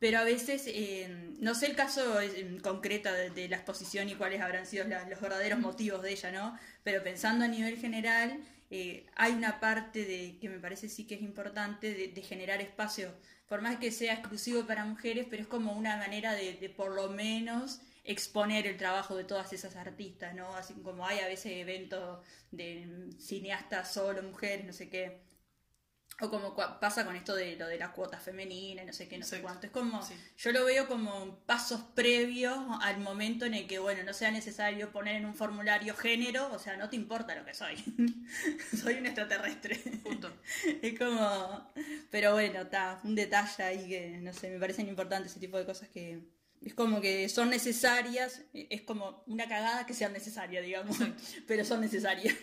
Pero 0.00 0.18
a 0.18 0.24
veces, 0.24 0.64
eh, 0.66 1.08
no 1.38 1.54
sé 1.54 1.66
el 1.66 1.76
caso 1.76 2.20
eh, 2.22 2.58
concreto 2.62 3.12
de, 3.12 3.48
la 3.48 3.56
exposición 3.56 4.08
y 4.08 4.14
cuáles 4.14 4.40
habrán 4.40 4.66
sido 4.66 4.86
los 4.86 5.20
verdaderos 5.20 5.58
motivos 5.60 6.02
de 6.02 6.12
ella, 6.12 6.32
¿no? 6.32 6.58
Pero 6.82 7.04
pensando 7.04 7.44
a 7.44 7.48
nivel 7.48 7.76
general, 7.76 8.40
eh, 8.70 9.06
hay 9.14 9.32
una 9.32 9.60
parte 9.60 10.06
de 10.06 10.38
que 10.40 10.48
me 10.48 10.58
parece 10.58 10.88
sí 10.88 11.06
que 11.06 11.16
es 11.16 11.22
importante 11.22 11.92
de, 11.92 12.08
de 12.08 12.22
generar 12.22 12.62
espacio, 12.62 13.14
por 13.46 13.60
más 13.60 13.78
que 13.78 13.92
sea 13.92 14.14
exclusivo 14.14 14.66
para 14.66 14.86
mujeres, 14.86 15.26
pero 15.28 15.42
es 15.42 15.48
como 15.48 15.74
una 15.74 15.98
manera 15.98 16.32
de, 16.32 16.54
de 16.54 16.70
por 16.70 16.94
lo 16.94 17.10
menos 17.10 17.82
exponer 18.04 18.66
el 18.66 18.78
trabajo 18.78 19.16
de 19.16 19.24
todas 19.24 19.52
esas 19.52 19.76
artistas, 19.76 20.34
¿no? 20.34 20.56
Así 20.56 20.72
como 20.82 21.06
hay 21.06 21.18
a 21.18 21.28
veces 21.28 21.52
eventos 21.52 22.24
de 22.50 23.10
cineastas 23.18 23.92
solo, 23.92 24.22
mujeres, 24.22 24.64
no 24.64 24.72
sé 24.72 24.88
qué. 24.88 25.29
O 26.22 26.28
como 26.30 26.54
pasa 26.54 27.04
con 27.04 27.16
esto 27.16 27.34
de 27.34 27.56
lo 27.56 27.66
de 27.66 27.78
la 27.78 27.92
cuota 27.92 28.18
femenina, 28.20 28.84
no 28.84 28.92
sé 28.92 29.08
qué, 29.08 29.16
no 29.18 29.24
sé 29.24 29.40
cuánto. 29.40 29.66
Es 29.66 29.72
como, 29.72 30.02
Sí. 30.02 30.14
yo 30.38 30.52
lo 30.52 30.64
veo 30.64 30.86
como 30.86 31.38
pasos 31.46 31.80
previos 31.94 32.56
al 32.82 32.98
momento 33.00 33.46
en 33.46 33.54
el 33.54 33.66
que, 33.66 33.78
bueno, 33.78 34.02
no 34.04 34.12
sea 34.12 34.30
necesario 34.30 34.92
poner 34.92 35.16
en 35.16 35.24
un 35.24 35.34
formulario 35.34 35.94
género, 35.94 36.52
o 36.52 36.58
sea, 36.58 36.76
no 36.76 36.88
te 36.90 36.96
importa 36.96 37.34
lo 37.34 37.44
que 37.44 37.54
soy. 37.54 37.76
soy 38.82 38.94
un 38.94 39.06
extraterrestre. 39.06 39.76
Punto. 40.02 40.30
es 40.82 40.98
como, 40.98 41.72
pero 42.10 42.32
bueno, 42.32 42.60
está, 42.62 43.00
un 43.04 43.14
detalle 43.14 43.62
ahí 43.62 43.88
que, 43.88 44.18
no 44.20 44.32
sé, 44.32 44.50
me 44.50 44.58
parecen 44.58 44.88
importantes 44.88 45.32
ese 45.32 45.40
tipo 45.40 45.56
de 45.56 45.64
cosas 45.64 45.88
que... 45.88 46.20
Es 46.62 46.74
como 46.74 47.00
que 47.00 47.26
son 47.30 47.48
necesarias, 47.48 48.42
es 48.52 48.82
como 48.82 49.24
una 49.26 49.48
cagada 49.48 49.86
que 49.86 49.94
sean 49.94 50.12
necesarias, 50.12 50.62
digamos, 50.62 50.98
pero 51.46 51.64
son 51.64 51.80
necesarias. 51.80 52.34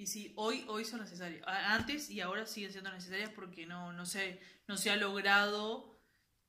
Y 0.00 0.06
sí, 0.06 0.32
hoy, 0.36 0.64
hoy 0.66 0.86
son 0.86 1.00
necesarias. 1.00 1.42
Antes 1.46 2.08
y 2.08 2.22
ahora 2.22 2.46
siguen 2.46 2.72
siendo 2.72 2.90
necesarias 2.90 3.30
porque 3.34 3.66
no, 3.66 3.92
no, 3.92 4.06
se, 4.06 4.40
no 4.66 4.78
se 4.78 4.90
ha 4.90 4.96
logrado 4.96 6.00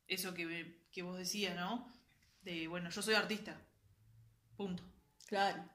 eso 0.08 0.34
que, 0.34 0.45
me- 0.45 0.76
que 0.89 1.02
vos 1.04 1.18
decías, 1.18 1.54
¿no? 1.58 1.91
De, 2.43 2.70
bueno, 2.70 2.89
yo 2.89 3.02
soy 3.02 3.14
artista. 3.14 3.60
Punto. 4.56 4.84
Claro, 5.28 5.66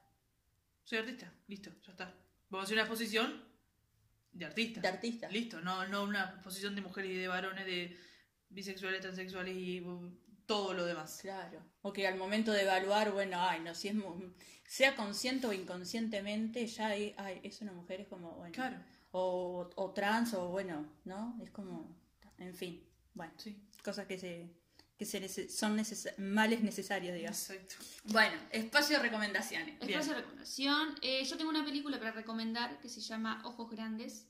Soy 0.85 0.97
artista. 0.97 1.31
Listo, 1.47 1.69
ya 1.85 1.91
está. 1.91 2.05
Vamos 2.49 2.63
a 2.63 2.65
hacer 2.65 2.73
una 2.77 2.81
exposición 2.81 3.43
de 4.31 4.45
artistas. 4.45 4.81
de 4.81 4.89
artista. 4.89 5.29
Listo, 5.29 5.61
no, 5.61 5.87
no 5.87 6.03
una 6.03 6.31
exposición 6.31 6.73
de 6.73 6.81
mujeres 6.81 7.11
y 7.11 7.15
de 7.17 7.27
varones, 7.27 7.63
de 7.67 7.95
bisexuales, 8.49 9.01
transexuales 9.01 9.55
y 9.55 9.81
uh, 9.81 10.17
todo 10.47 10.73
lo 10.73 10.83
demás. 10.83 11.19
Claro. 11.21 11.63
O 11.83 11.93
que 11.93 12.07
al 12.07 12.17
momento 12.17 12.51
de 12.53 12.63
evaluar, 12.63 13.11
bueno, 13.11 13.37
ay, 13.39 13.59
no, 13.59 13.75
si 13.75 13.89
es 13.89 13.93
sea 14.67 14.95
consciente 14.95 15.47
o 15.47 15.53
inconscientemente, 15.53 16.67
ya 16.67 16.87
hay, 16.87 17.15
ay, 17.17 17.39
es 17.41 17.61
una 17.61 17.71
mujer, 17.71 18.01
es 18.01 18.07
como, 18.07 18.31
bueno. 18.33 18.53
Claro. 18.53 18.77
O, 19.11 19.67
o 19.75 19.91
trans, 19.93 20.33
o 20.35 20.49
bueno, 20.49 20.85
¿no? 21.05 21.39
Es 21.41 21.49
como, 21.49 21.95
en 22.37 22.53
fin, 22.53 22.83
bueno, 23.15 23.33
Sí, 23.37 23.57
cosas 23.83 24.05
que 24.05 24.19
se, 24.19 24.51
que 24.97 25.05
se 25.05 25.49
son 25.49 25.77
neces- 25.77 26.15
males 26.17 26.61
necesarios, 26.61 27.15
digamos. 27.15 27.49
exacto. 27.49 27.75
Bueno, 28.05 28.35
espacio 28.51 28.97
de 28.97 29.03
recomendaciones. 29.03 29.79
Bien. 29.79 29.91
Espacio 29.91 30.13
de 30.13 30.19
recomendación. 30.19 30.95
Eh, 31.01 31.23
yo 31.23 31.37
tengo 31.37 31.49
una 31.49 31.63
película 31.65 31.97
para 31.97 32.11
recomendar 32.11 32.79
que 32.79 32.89
se 32.89 32.99
llama 33.01 33.41
Ojos 33.45 33.69
Grandes. 33.71 34.27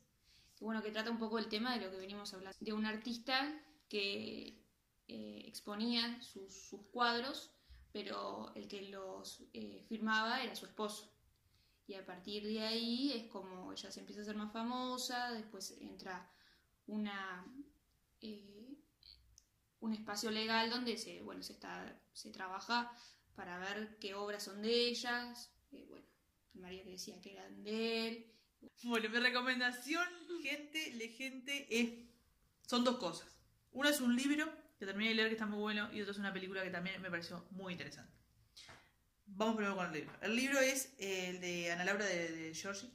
Que 0.55 0.63
bueno, 0.65 0.81
que 0.83 0.91
trata 0.91 1.09
un 1.11 1.17
poco 1.19 1.37
el 1.39 1.47
tema 1.49 1.75
de 1.77 1.83
lo 1.85 1.91
que 1.91 1.97
venimos 1.97 2.33
hablando. 2.33 2.57
De 2.59 2.73
un 2.73 2.85
artista 2.85 3.51
que 3.89 4.59
eh, 5.07 5.43
exponía 5.47 6.21
sus, 6.21 6.53
sus 6.53 6.81
cuadros, 6.91 7.51
pero 7.91 8.51
el 8.55 8.67
que 8.67 8.83
los 8.83 9.43
eh, 9.53 9.85
firmaba 9.87 10.43
era 10.43 10.55
su 10.55 10.65
esposo. 10.65 11.13
Y 11.87 11.93
a 11.93 12.05
partir 12.05 12.45
de 12.45 12.61
ahí 12.61 13.13
es 13.13 13.27
como 13.27 13.71
ella 13.71 13.91
se 13.91 14.01
empieza 14.01 14.21
a 14.21 14.23
hacer 14.23 14.35
más 14.35 14.51
famosa, 14.51 15.31
después 15.31 15.77
entra 15.79 16.29
una 16.85 17.45
eh, 18.21 18.57
un 19.79 19.93
espacio 19.93 20.31
legal 20.31 20.69
donde 20.69 20.97
se, 20.97 21.21
bueno, 21.21 21.43
se, 21.43 21.53
está, 21.53 21.99
se 22.13 22.31
trabaja 22.31 22.91
para 23.35 23.59
ver 23.59 23.97
qué 23.99 24.15
obras 24.15 24.43
son 24.43 24.61
de 24.61 24.87
ellas. 24.87 25.51
Eh, 25.71 25.85
bueno, 25.89 26.05
María 26.55 26.83
que 26.83 26.91
decía 26.91 27.21
que 27.21 27.33
eran 27.33 27.63
de 27.63 28.07
él. 28.07 28.33
Bueno, 28.83 29.09
mi 29.09 29.19
recomendación, 29.19 30.07
gente, 30.41 30.93
le 30.95 31.09
gente, 31.09 31.67
es. 31.69 32.07
Son 32.67 32.83
dos 32.83 32.97
cosas. 32.97 33.37
Una 33.71 33.89
es 33.89 34.01
un 34.01 34.15
libro 34.15 34.51
que 34.77 34.85
terminé 34.85 35.09
de 35.09 35.15
leer 35.15 35.27
que 35.29 35.35
está 35.35 35.45
muy 35.45 35.59
bueno 35.59 35.91
y 35.91 36.01
otra 36.01 36.11
es 36.11 36.19
una 36.19 36.33
película 36.33 36.63
que 36.63 36.69
también 36.69 37.01
me 37.01 37.09
pareció 37.09 37.47
muy 37.51 37.73
interesante. 37.73 38.13
Vamos 39.25 39.55
primero 39.55 39.75
con 39.75 39.87
el 39.87 39.93
libro. 39.93 40.13
El 40.21 40.35
libro 40.35 40.59
es 40.59 40.95
el 40.99 41.41
de 41.41 41.71
Ana 41.71 41.83
Laura 41.83 42.05
de, 42.05 42.31
de 42.31 42.53
Giorgi 42.53 42.91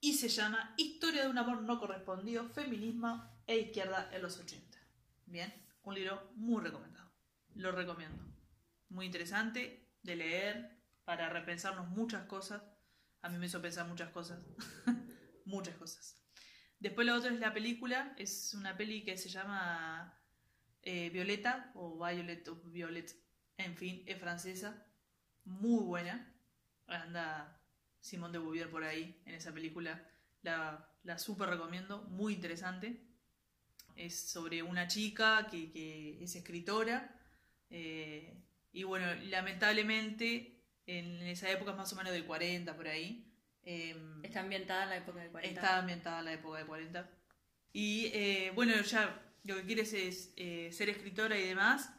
y 0.00 0.14
se 0.14 0.28
llama 0.28 0.74
Historia 0.76 1.22
de 1.22 1.30
un 1.30 1.38
amor 1.38 1.62
no 1.62 1.78
correspondido, 1.80 2.48
feminismo 2.48 3.42
e 3.46 3.58
izquierda 3.58 4.10
en 4.12 4.22
los 4.22 4.38
80. 4.38 4.78
Bien, 5.26 5.52
un 5.82 5.94
libro 5.94 6.30
muy 6.36 6.62
recomendado. 6.62 7.10
Lo 7.54 7.72
recomiendo. 7.72 8.24
Muy 8.88 9.06
interesante 9.06 9.90
de 10.02 10.16
leer 10.16 10.78
para 11.04 11.28
repensarnos 11.28 11.88
muchas 11.88 12.26
cosas. 12.26 12.62
A 13.22 13.28
mí 13.28 13.38
me 13.38 13.46
hizo 13.46 13.60
pensar 13.60 13.86
muchas 13.88 14.10
cosas. 14.10 14.38
muchas 15.44 15.76
cosas. 15.76 16.22
Después 16.78 17.06
lo 17.06 17.14
otro 17.14 17.30
es 17.30 17.40
la 17.40 17.52
película. 17.52 18.14
Es 18.18 18.54
una 18.54 18.76
peli 18.76 19.04
que 19.04 19.16
se 19.16 19.28
llama 19.28 20.17
eh, 20.82 21.10
Violeta 21.10 21.70
o 21.74 21.96
Violet 22.04 22.46
o 22.48 22.56
Violet. 22.64 23.14
En 23.56 23.76
fin, 23.76 24.02
es 24.06 24.18
francesa. 24.18 24.86
Muy 25.44 25.84
buena. 25.84 26.34
Anda 26.86 27.60
Simón 28.00 28.32
de 28.32 28.38
Bouvier 28.38 28.70
por 28.70 28.84
ahí 28.84 29.20
en 29.26 29.34
esa 29.34 29.52
película. 29.52 30.06
La, 30.42 30.88
la 31.02 31.18
súper 31.18 31.48
recomiendo. 31.50 32.02
Muy 32.04 32.34
interesante. 32.34 33.04
Es 33.96 34.30
sobre 34.30 34.62
una 34.62 34.86
chica 34.86 35.48
que, 35.50 35.70
que 35.72 36.22
es 36.22 36.34
escritora. 36.36 37.14
eh, 37.70 38.44
y 38.72 38.82
bueno, 38.84 39.06
lamentablemente 39.24 40.62
en 40.86 41.22
esa 41.26 41.50
época, 41.50 41.72
más 41.72 41.92
o 41.92 41.96
menos 41.96 42.12
del 42.12 42.24
40 42.26 42.76
por 42.76 42.86
ahí. 42.88 43.26
em, 43.62 44.24
Está 44.24 44.40
ambientada 44.40 44.84
en 44.84 44.88
la 44.90 44.96
época 44.98 45.20
del 45.20 45.30
40. 45.30 45.60
Está 45.60 45.78
ambientada 45.78 46.18
en 46.20 46.24
la 46.26 46.32
época 46.34 46.58
de 46.58 46.66
40. 46.66 47.10
Y 47.72 48.06
eh, 48.14 48.52
bueno, 48.54 48.80
ya 48.82 49.27
lo 49.44 49.56
que 49.56 49.64
quieres 49.64 49.92
es 49.92 50.32
eh, 50.36 50.70
ser 50.72 50.88
escritora 50.88 51.38
y 51.38 51.46
demás, 51.46 51.90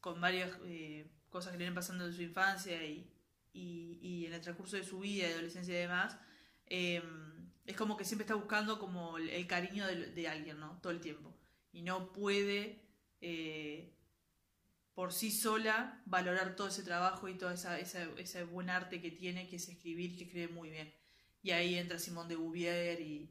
con 0.00 0.20
varias 0.20 0.50
eh, 0.64 1.06
cosas 1.30 1.52
que 1.52 1.58
le 1.58 1.64
vienen 1.64 1.74
pasando 1.74 2.06
en 2.06 2.12
su 2.12 2.22
infancia 2.22 2.84
y, 2.84 3.10
y, 3.52 4.26
en 4.26 4.34
el 4.34 4.40
transcurso 4.40 4.76
de 4.76 4.84
su 4.84 5.00
vida, 5.00 5.26
de 5.26 5.34
adolescencia 5.34 5.74
y 5.74 5.78
demás. 5.78 6.16
eh, 6.66 7.02
es 7.66 7.76
como 7.76 7.96
que 7.96 8.04
siempre 8.04 8.24
está 8.24 8.34
buscando 8.34 8.78
como 8.78 9.16
el, 9.16 9.46
cariño 9.46 9.86
de, 9.86 10.28
alguien, 10.28 10.60
¿no? 10.60 10.78
Todo 10.82 10.92
el 10.92 11.00
tiempo. 11.00 11.34
Y 11.72 11.82
no 11.82 12.12
puede 12.12 12.82
eh, 13.20 13.94
por 14.94 15.12
sí 15.12 15.30
sola 15.30 16.02
valorar 16.04 16.56
todo 16.56 16.68
ese 16.68 16.82
trabajo 16.82 17.28
y 17.28 17.38
esa, 17.52 17.78
esa, 17.78 18.04
ese 18.18 18.44
buen 18.44 18.68
arte 18.68 19.00
que 19.00 19.10
tiene, 19.10 19.48
que 19.48 19.56
es 19.56 19.68
escribir, 19.68 20.16
que 20.16 20.24
escribe 20.24 20.48
muy 20.48 20.70
bien. 20.70 20.92
Y 21.42 21.52
ahí 21.52 21.76
entra 21.76 21.98
Simón 21.98 22.28
de 22.28 22.36
Bouvier 22.36 23.00
y, 23.00 23.30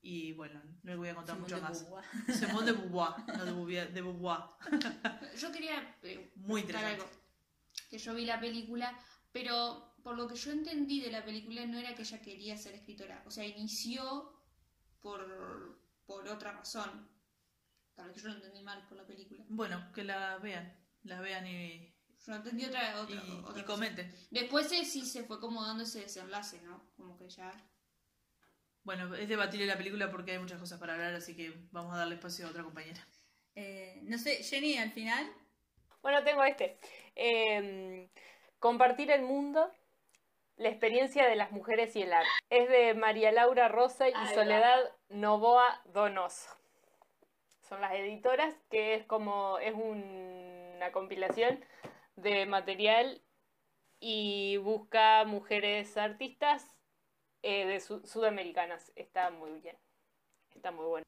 Y 0.00 0.32
bueno, 0.32 0.62
no 0.82 0.90
les 0.90 0.96
voy 0.96 1.08
a 1.08 1.14
contar 1.14 1.36
Simone 1.36 1.54
mucho 1.54 1.62
más. 1.62 1.86
Simone 2.38 2.66
de 2.72 2.72
Beauvoir, 2.72 3.14
no 3.36 3.44
de 3.44 3.52
Beauvoir. 3.52 3.92
De 3.92 4.02
Beauvoir. 4.02 4.42
Yo 5.36 5.52
quería 5.52 5.98
eh, 6.02 6.32
Muy 6.36 6.60
interesante. 6.60 7.02
algo. 7.02 7.10
Que 7.90 7.98
yo 7.98 8.14
vi 8.14 8.26
la 8.26 8.38
película, 8.38 8.98
pero 9.32 9.94
por 10.02 10.16
lo 10.16 10.28
que 10.28 10.36
yo 10.36 10.52
entendí 10.52 11.00
de 11.00 11.10
la 11.10 11.24
película 11.24 11.64
no 11.64 11.78
era 11.78 11.94
que 11.94 12.02
ella 12.02 12.20
quería 12.20 12.56
ser 12.56 12.74
escritora. 12.74 13.22
O 13.26 13.30
sea, 13.30 13.46
inició 13.46 14.38
por, 15.00 15.80
por 16.04 16.28
otra 16.28 16.52
razón. 16.52 17.08
Para 17.94 18.12
que 18.12 18.20
yo 18.20 18.28
lo 18.28 18.34
entendí 18.34 18.62
mal 18.62 18.86
por 18.88 18.98
la 18.98 19.06
película. 19.06 19.44
Bueno, 19.48 19.90
que 19.92 20.04
la 20.04 20.38
vean. 20.38 20.76
La 21.02 21.20
vean 21.20 21.46
y, 21.46 21.94
Yo 22.26 22.34
entendí 22.34 22.66
otra, 22.66 23.00
otra, 23.00 23.16
y, 23.16 23.42
otra 23.44 23.62
y 23.62 23.64
comenten. 23.64 24.14
Después 24.30 24.70
eh, 24.72 24.84
sí 24.84 25.06
se 25.06 25.24
fue 25.24 25.40
como 25.40 25.64
dando 25.64 25.84
ese 25.84 26.00
desenlace, 26.00 26.60
¿no? 26.62 26.90
Como 26.96 27.16
que 27.16 27.28
ya... 27.28 27.50
Bueno, 28.84 29.14
es 29.14 29.28
debatible 29.28 29.66
la 29.66 29.76
película 29.76 30.10
porque 30.10 30.32
hay 30.32 30.38
muchas 30.38 30.58
cosas 30.60 30.78
para 30.80 30.94
hablar, 30.94 31.14
así 31.14 31.36
que 31.36 31.52
vamos 31.70 31.94
a 31.94 31.98
darle 31.98 32.14
espacio 32.14 32.46
a 32.46 32.50
otra 32.50 32.62
compañera. 32.62 33.00
Eh, 33.54 34.00
no 34.04 34.16
sé, 34.18 34.42
Jenny, 34.42 34.78
al 34.78 34.92
final. 34.92 35.30
Bueno, 36.00 36.22
tengo 36.24 36.42
este. 36.44 36.78
Eh, 37.16 38.08
compartir 38.58 39.10
el 39.10 39.22
mundo, 39.22 39.70
la 40.56 40.68
experiencia 40.68 41.28
de 41.28 41.36
las 41.36 41.50
mujeres 41.50 41.94
y 41.96 42.02
el 42.02 42.12
arte. 42.12 42.28
Es 42.50 42.68
de 42.68 42.94
María 42.94 43.32
Laura 43.32 43.68
Rosa 43.68 44.08
y. 44.08 44.12
Soledad 44.34 44.80
Novoa 45.08 45.82
Donoso. 45.86 46.50
Son 47.68 47.80
las 47.82 47.92
editoras, 47.94 48.54
que 48.70 48.94
es 48.94 49.04
como, 49.04 49.58
es 49.58 49.74
un- 49.74 50.72
una 50.76 50.92
compilación 50.92 51.62
de 52.16 52.46
material 52.46 53.20
y 54.00 54.56
busca 54.58 55.24
mujeres 55.24 55.96
artistas 55.96 56.77
eh, 57.48 57.64
de 57.66 57.80
su- 57.80 58.06
sudamericanas. 58.06 58.92
Está 58.94 59.30
muy 59.30 59.52
bien. 59.60 59.76
Está 60.54 60.70
muy 60.70 60.84
bueno. 60.84 61.04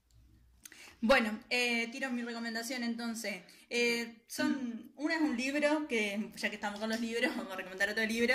Bueno, 1.02 1.38
eh, 1.50 1.88
tiro 1.92 2.10
mi 2.10 2.22
recomendación 2.22 2.82
entonces. 2.82 3.42
Eh, 3.68 4.22
son, 4.26 4.90
una 4.96 5.16
es 5.16 5.20
un 5.20 5.36
libro, 5.36 5.86
que 5.88 6.30
ya 6.36 6.48
que 6.48 6.56
estamos 6.56 6.80
con 6.80 6.88
los 6.88 7.00
libros, 7.00 7.30
vamos 7.36 7.52
a 7.52 7.56
recomendar 7.56 7.88
otro 7.90 8.04
libro, 8.06 8.34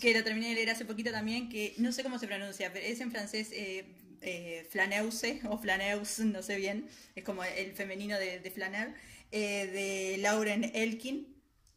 que 0.00 0.14
lo 0.14 0.22
terminé 0.24 0.48
de 0.50 0.54
leer 0.54 0.70
hace 0.70 0.84
poquito 0.84 1.10
también, 1.10 1.48
que 1.48 1.74
no 1.78 1.92
sé 1.92 2.02
cómo 2.02 2.18
se 2.18 2.26
pronuncia, 2.26 2.72
pero 2.72 2.84
es 2.84 3.00
en 3.00 3.10
francés 3.10 3.50
eh, 3.52 3.86
eh, 4.22 4.66
Flaneuse 4.70 5.40
o 5.48 5.56
Flaneus, 5.58 6.18
no 6.20 6.42
sé 6.42 6.56
bien, 6.56 6.88
es 7.14 7.24
como 7.24 7.42
el 7.44 7.72
femenino 7.72 8.18
de, 8.18 8.40
de 8.40 8.50
Flaner, 8.50 8.94
eh, 9.32 9.66
de 9.66 10.18
Lauren 10.18 10.70
Elkin. 10.74 11.34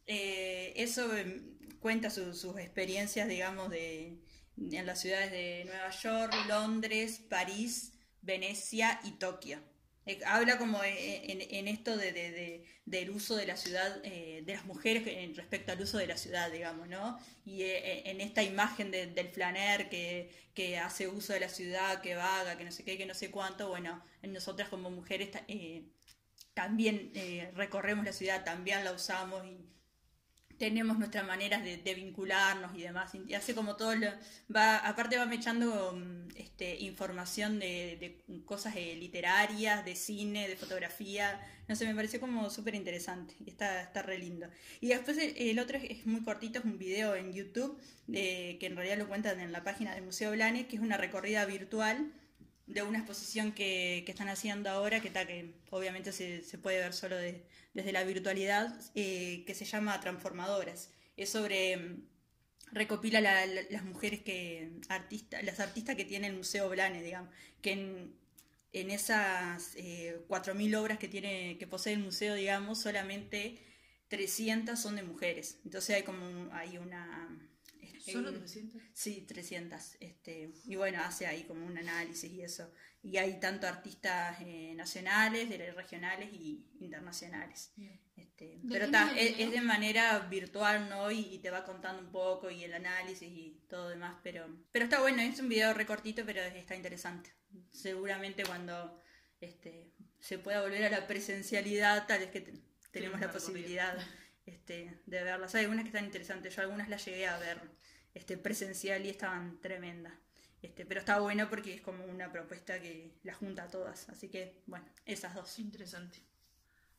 Eh, 0.07 0.73
eso 0.75 1.15
eh, 1.15 1.41
cuenta 1.80 2.09
su- 2.09 2.34
sus 2.34 2.57
experiencias, 2.57 3.27
digamos, 3.30 3.69
de, 3.69 4.17
en 4.72 4.86
las 4.86 5.01
ciudades 5.01 5.32
de 5.32 5.64
Nueva 5.66 5.89
York, 5.91 6.34
Londres, 6.47 7.22
París, 7.30 7.93
Venecia 8.22 8.99
y 9.03 9.12
Tokio. 9.12 9.60
Eh, 10.05 10.20
habla 10.26 10.57
como 10.57 10.84
en, 10.84 11.41
en- 11.41 11.68
esto 11.68 11.95
de, 11.97 12.12
de- 12.12 12.32
de- 12.32 12.66
del 12.86 13.10
uso 13.12 13.36
de 13.36 13.45
la 13.45 13.55
ciudad, 13.57 13.99
eh, 14.03 14.41
de 14.45 14.53
las 14.53 14.66
mujeres 14.66 15.03
respecto 15.36 15.72
al 15.72 15.82
uso 15.82 15.97
de 15.97 16.07
la 16.07 16.18
ciudad, 16.18 16.51
digamos, 16.51 16.88
¿no? 16.88 17.20
Y 17.45 17.62
eh, 17.64 18.10
en 18.10 18.20
esta 18.22 18.41
imagen 18.43 18.91
de- 18.91 19.07
del 19.07 19.30
flaner 19.30 19.89
que, 19.89 20.32
que 20.53 20.78
hace 20.80 21.07
uso 21.07 21.34
de 21.34 21.39
la 21.41 21.49
ciudad, 21.49 22.01
que 22.01 22.16
vaga, 22.16 22.57
que 22.57 22.66
no 22.66 22.72
sé 22.72 22.84
qué, 22.84 22.97
que 22.97 23.05
no 23.05 23.14
sé 23.14 23.30
cuánto, 23.32 23.70
bueno, 23.70 24.03
en 24.22 24.34
nosotras 24.34 24.70
como 24.70 24.89
mujeres 24.89 25.32
ta- 25.32 25.43
eh, 25.47 25.84
también 26.53 27.12
eh, 27.16 27.51
recorremos 27.55 28.05
la 28.05 28.14
ciudad, 28.14 28.43
también 28.43 28.84
la 28.84 28.91
usamos 28.93 29.45
y 29.45 29.57
tenemos 30.60 30.99
nuestras 30.99 31.26
maneras 31.26 31.64
de, 31.64 31.78
de 31.78 31.93
vincularnos 31.95 32.78
y 32.78 32.82
demás. 32.82 33.12
Y 33.28 33.34
hace 33.34 33.55
como 33.55 33.76
todo 33.78 33.95
lo, 33.95 34.07
va, 34.53 34.78
aparte 34.78 35.18
va 35.18 35.34
echando 35.34 35.97
este, 36.36 36.76
información 36.82 37.60
de, 37.60 38.22
cosas 38.45 38.76
eh, 38.76 38.95
literarias, 38.95 39.86
de 39.86 39.95
cine, 39.95 40.47
de 40.47 40.57
fotografía. 40.57 41.39
No 41.68 41.76
sé, 41.76 41.86
me 41.86 41.95
pareció 41.95 42.20
como 42.20 42.49
súper 42.49 42.76
interesante. 42.76 43.36
y 43.43 43.49
Está, 43.49 43.82
está 43.82 44.01
re 44.01 44.20
lindo. 44.20 44.47
Y 44.82 44.89
después 44.89 45.18
el, 45.18 45.36
el 45.38 45.60
otro 45.60 45.78
es, 45.78 46.05
muy 46.05 46.22
cortito, 46.22 46.60
es 46.60 46.66
un 46.66 46.78
video 46.78 47.16
en 47.16 47.34
YouTube, 47.34 47.80
de, 48.07 48.57
que 48.60 48.68
en 48.68 48.76
realidad 48.76 48.97
lo 48.97 49.07
cuentan 49.07 49.39
en 49.39 49.51
la 49.51 49.64
página 49.64 49.95
del 49.95 50.03
Museo 50.03 50.32
Blanes, 50.32 50.68
que 50.68 50.76
es 50.76 50.82
una 50.82 50.97
recorrida 50.97 51.45
virtual 51.45 52.12
de 52.70 52.84
una 52.84 52.99
exposición 52.99 53.51
que, 53.53 54.03
que 54.05 54.11
están 54.11 54.30
haciendo 54.30 54.70
ahora, 54.70 55.01
que, 55.01 55.09
está, 55.09 55.26
que 55.28 55.55
obviamente 55.72 56.11
se, 56.13 56.43
se 56.43 56.57
puede 56.57 56.80
ver 56.80 56.93
solo 56.93 57.17
de- 57.17 57.45
desde 57.74 57.91
la 57.93 58.03
virtualidad, 58.03 58.80
eh, 58.95 59.43
que 59.47 59.55
se 59.55 59.65
llama 59.65 59.99
Transformadoras. 60.01 60.91
Es 61.17 61.30
sobre, 61.32 61.78
mm, 61.78 62.03
recopila 62.72 63.22
la- 63.22 63.45
la- 63.45 63.63
las 63.70 63.84
mujeres 63.84 64.22
que, 64.22 64.72
artistas, 64.89 65.43
las 65.43 65.59
artistas 65.59 65.95
que 65.95 66.05
tiene 66.05 66.28
el 66.28 66.36
Museo 66.38 66.70
Blanes, 66.70 67.03
digamos, 67.03 67.30
que 67.61 67.72
en, 67.74 68.15
en 68.74 68.91
esas 68.91 69.76
eh, 69.76 70.22
4.000 70.28 70.76
obras 70.76 70.99
que, 70.99 71.07
tiene, 71.07 71.57
que 71.57 71.67
posee 71.67 71.93
el 71.93 71.99
museo, 71.99 72.36
digamos, 72.36 72.82
solamente 72.82 73.59
300 74.09 74.80
son 74.80 74.95
de 74.95 75.03
mujeres. 75.03 75.59
Entonces 75.65 75.95
hay 75.95 76.03
como 76.03 76.49
hay 76.53 76.78
una... 76.78 77.49
¿Solo 78.00 78.30
eh, 78.30 78.34
300? 78.39 78.82
Sí, 78.93 79.26
300. 79.28 79.97
Este, 80.00 80.52
y 80.66 80.76
bueno, 80.76 81.02
hace 81.04 81.28
ahí 81.28 81.43
como 81.43 81.66
un 81.66 81.78
análisis 81.78 82.32
y 82.32 82.41
eso. 82.41 82.72
Y 83.02 83.18
hay 83.18 83.39
tanto 83.39 83.68
artistas 83.68 84.38
eh, 84.41 84.74
nacionales, 84.76 85.50
de- 85.50 85.72
regionales 85.72 86.30
y 86.34 86.66
internacionales. 86.80 87.72
Bien. 87.76 88.00
Este, 88.16 88.60
¿De 88.62 88.70
pero 88.70 88.88
nivel, 88.88 89.18
es, 89.18 89.39
es 89.39 89.52
de 89.52 89.62
manera 89.62 90.20
virtual, 90.20 90.89
¿no? 90.89 91.10
Y, 91.12 91.20
y 91.36 91.39
te 91.39 91.50
va 91.52 91.64
contando 91.64 92.02
un 92.02 92.12
poco 92.12 92.50
y 92.50 92.64
el 92.66 92.74
análisis 92.74 93.30
y 93.30 93.62
todo 93.70 93.89
demás. 93.89 94.18
Pero, 94.24 94.47
pero 94.72 94.86
está 94.86 95.00
bueno, 95.00 95.22
es 95.22 95.39
un 95.39 95.47
video 95.50 95.74
recortito, 95.74 96.26
pero 96.26 96.41
está 96.41 96.76
interesante. 96.76 97.32
Seguramente 97.72 98.43
cuando 98.43 99.00
este, 99.39 99.91
se 100.20 100.38
pueda 100.38 100.62
volver 100.62 100.84
a 100.86 100.89
la 100.89 101.08
presencialidad, 101.08 102.08
tal 102.08 102.20
vez 102.20 102.32
que 102.32 102.41
te- 102.41 102.54
tenemos 102.91 103.20
la 103.22 103.32
posibilidad 103.32 103.97
este, 104.45 105.00
de 105.06 105.24
verlas. 105.24 105.56
Hay 105.56 105.62
algunas 105.64 105.84
que 105.84 105.89
están 105.89 106.06
interesantes, 106.06 106.56
yo 106.56 106.62
algunas 106.62 106.89
las 106.89 107.06
llegué 107.06 107.28
a 107.28 107.38
ver 107.38 107.62
este, 108.14 108.38
presencial 108.38 109.05
y 109.05 109.10
estaban 109.10 109.60
tremendas. 109.62 110.14
Este, 110.62 110.86
pero 110.86 110.99
está 110.99 111.20
bueno 111.20 111.49
porque 111.49 111.74
es 111.74 111.82
como 111.82 112.03
una 112.05 112.32
propuesta 112.32 112.82
que 112.82 113.20
la 113.24 113.34
junta 113.34 113.64
a 113.64 113.68
todas. 113.70 114.10
Así 114.10 114.28
que, 114.28 114.62
bueno, 114.68 114.86
esas 115.05 115.34
dos. 115.36 115.57
Interesante. 115.60 116.20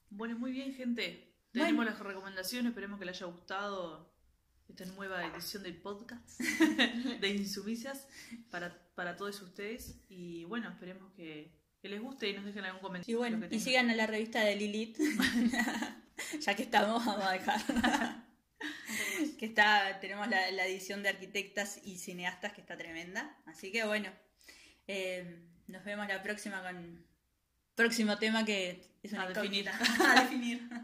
Bueno, 0.08 0.38
muy 0.38 0.52
bien, 0.52 0.74
gente. 0.74 1.34
Bueno. 1.52 1.66
Tenemos 1.66 1.84
las 1.84 1.98
recomendaciones. 1.98 2.70
Esperemos 2.70 2.98
que 2.98 3.04
les 3.04 3.16
haya 3.16 3.26
gustado 3.26 4.10
esta 4.68 4.84
nueva 4.86 5.26
edición 5.26 5.62
del 5.62 5.76
podcast 5.76 6.40
de 7.20 7.28
Insumisas 7.28 8.06
para, 8.50 8.78
para 8.94 9.16
todos 9.16 9.42
ustedes. 9.42 10.00
Y 10.08 10.44
bueno, 10.44 10.70
esperemos 10.70 11.12
que, 11.12 11.52
que 11.82 11.88
les 11.88 12.00
guste 12.00 12.30
y 12.30 12.34
nos 12.34 12.46
dejen 12.46 12.64
algún 12.64 12.80
comentario. 12.80 13.14
Y 13.14 13.18
bueno, 13.18 13.46
y 13.50 13.60
sigan 13.60 13.90
a 13.90 13.94
la 13.94 14.06
revista 14.06 14.42
de 14.42 14.56
Lilith. 14.56 14.98
ya 16.40 16.54
que 16.54 16.62
estamos, 16.62 17.04
vamos 17.04 17.24
a 17.24 17.32
dejar. 17.32 18.29
Que 19.40 19.46
está, 19.46 19.98
tenemos 20.00 20.28
la, 20.28 20.50
la 20.50 20.66
edición 20.66 21.02
de 21.02 21.08
arquitectas 21.08 21.80
y 21.82 21.96
cineastas 21.96 22.52
que 22.52 22.60
está 22.60 22.76
tremenda. 22.76 23.38
Así 23.46 23.72
que 23.72 23.84
bueno, 23.84 24.12
eh, 24.86 25.40
nos 25.66 25.82
vemos 25.82 26.06
la 26.08 26.22
próxima 26.22 26.62
con 26.62 27.02
próximo 27.74 28.18
tema 28.18 28.44
que 28.44 28.82
es 29.02 29.12
una 29.14 29.22
A 29.24 29.28
definir. 29.28 29.66
a 29.66 30.20
definir. 30.20 30.68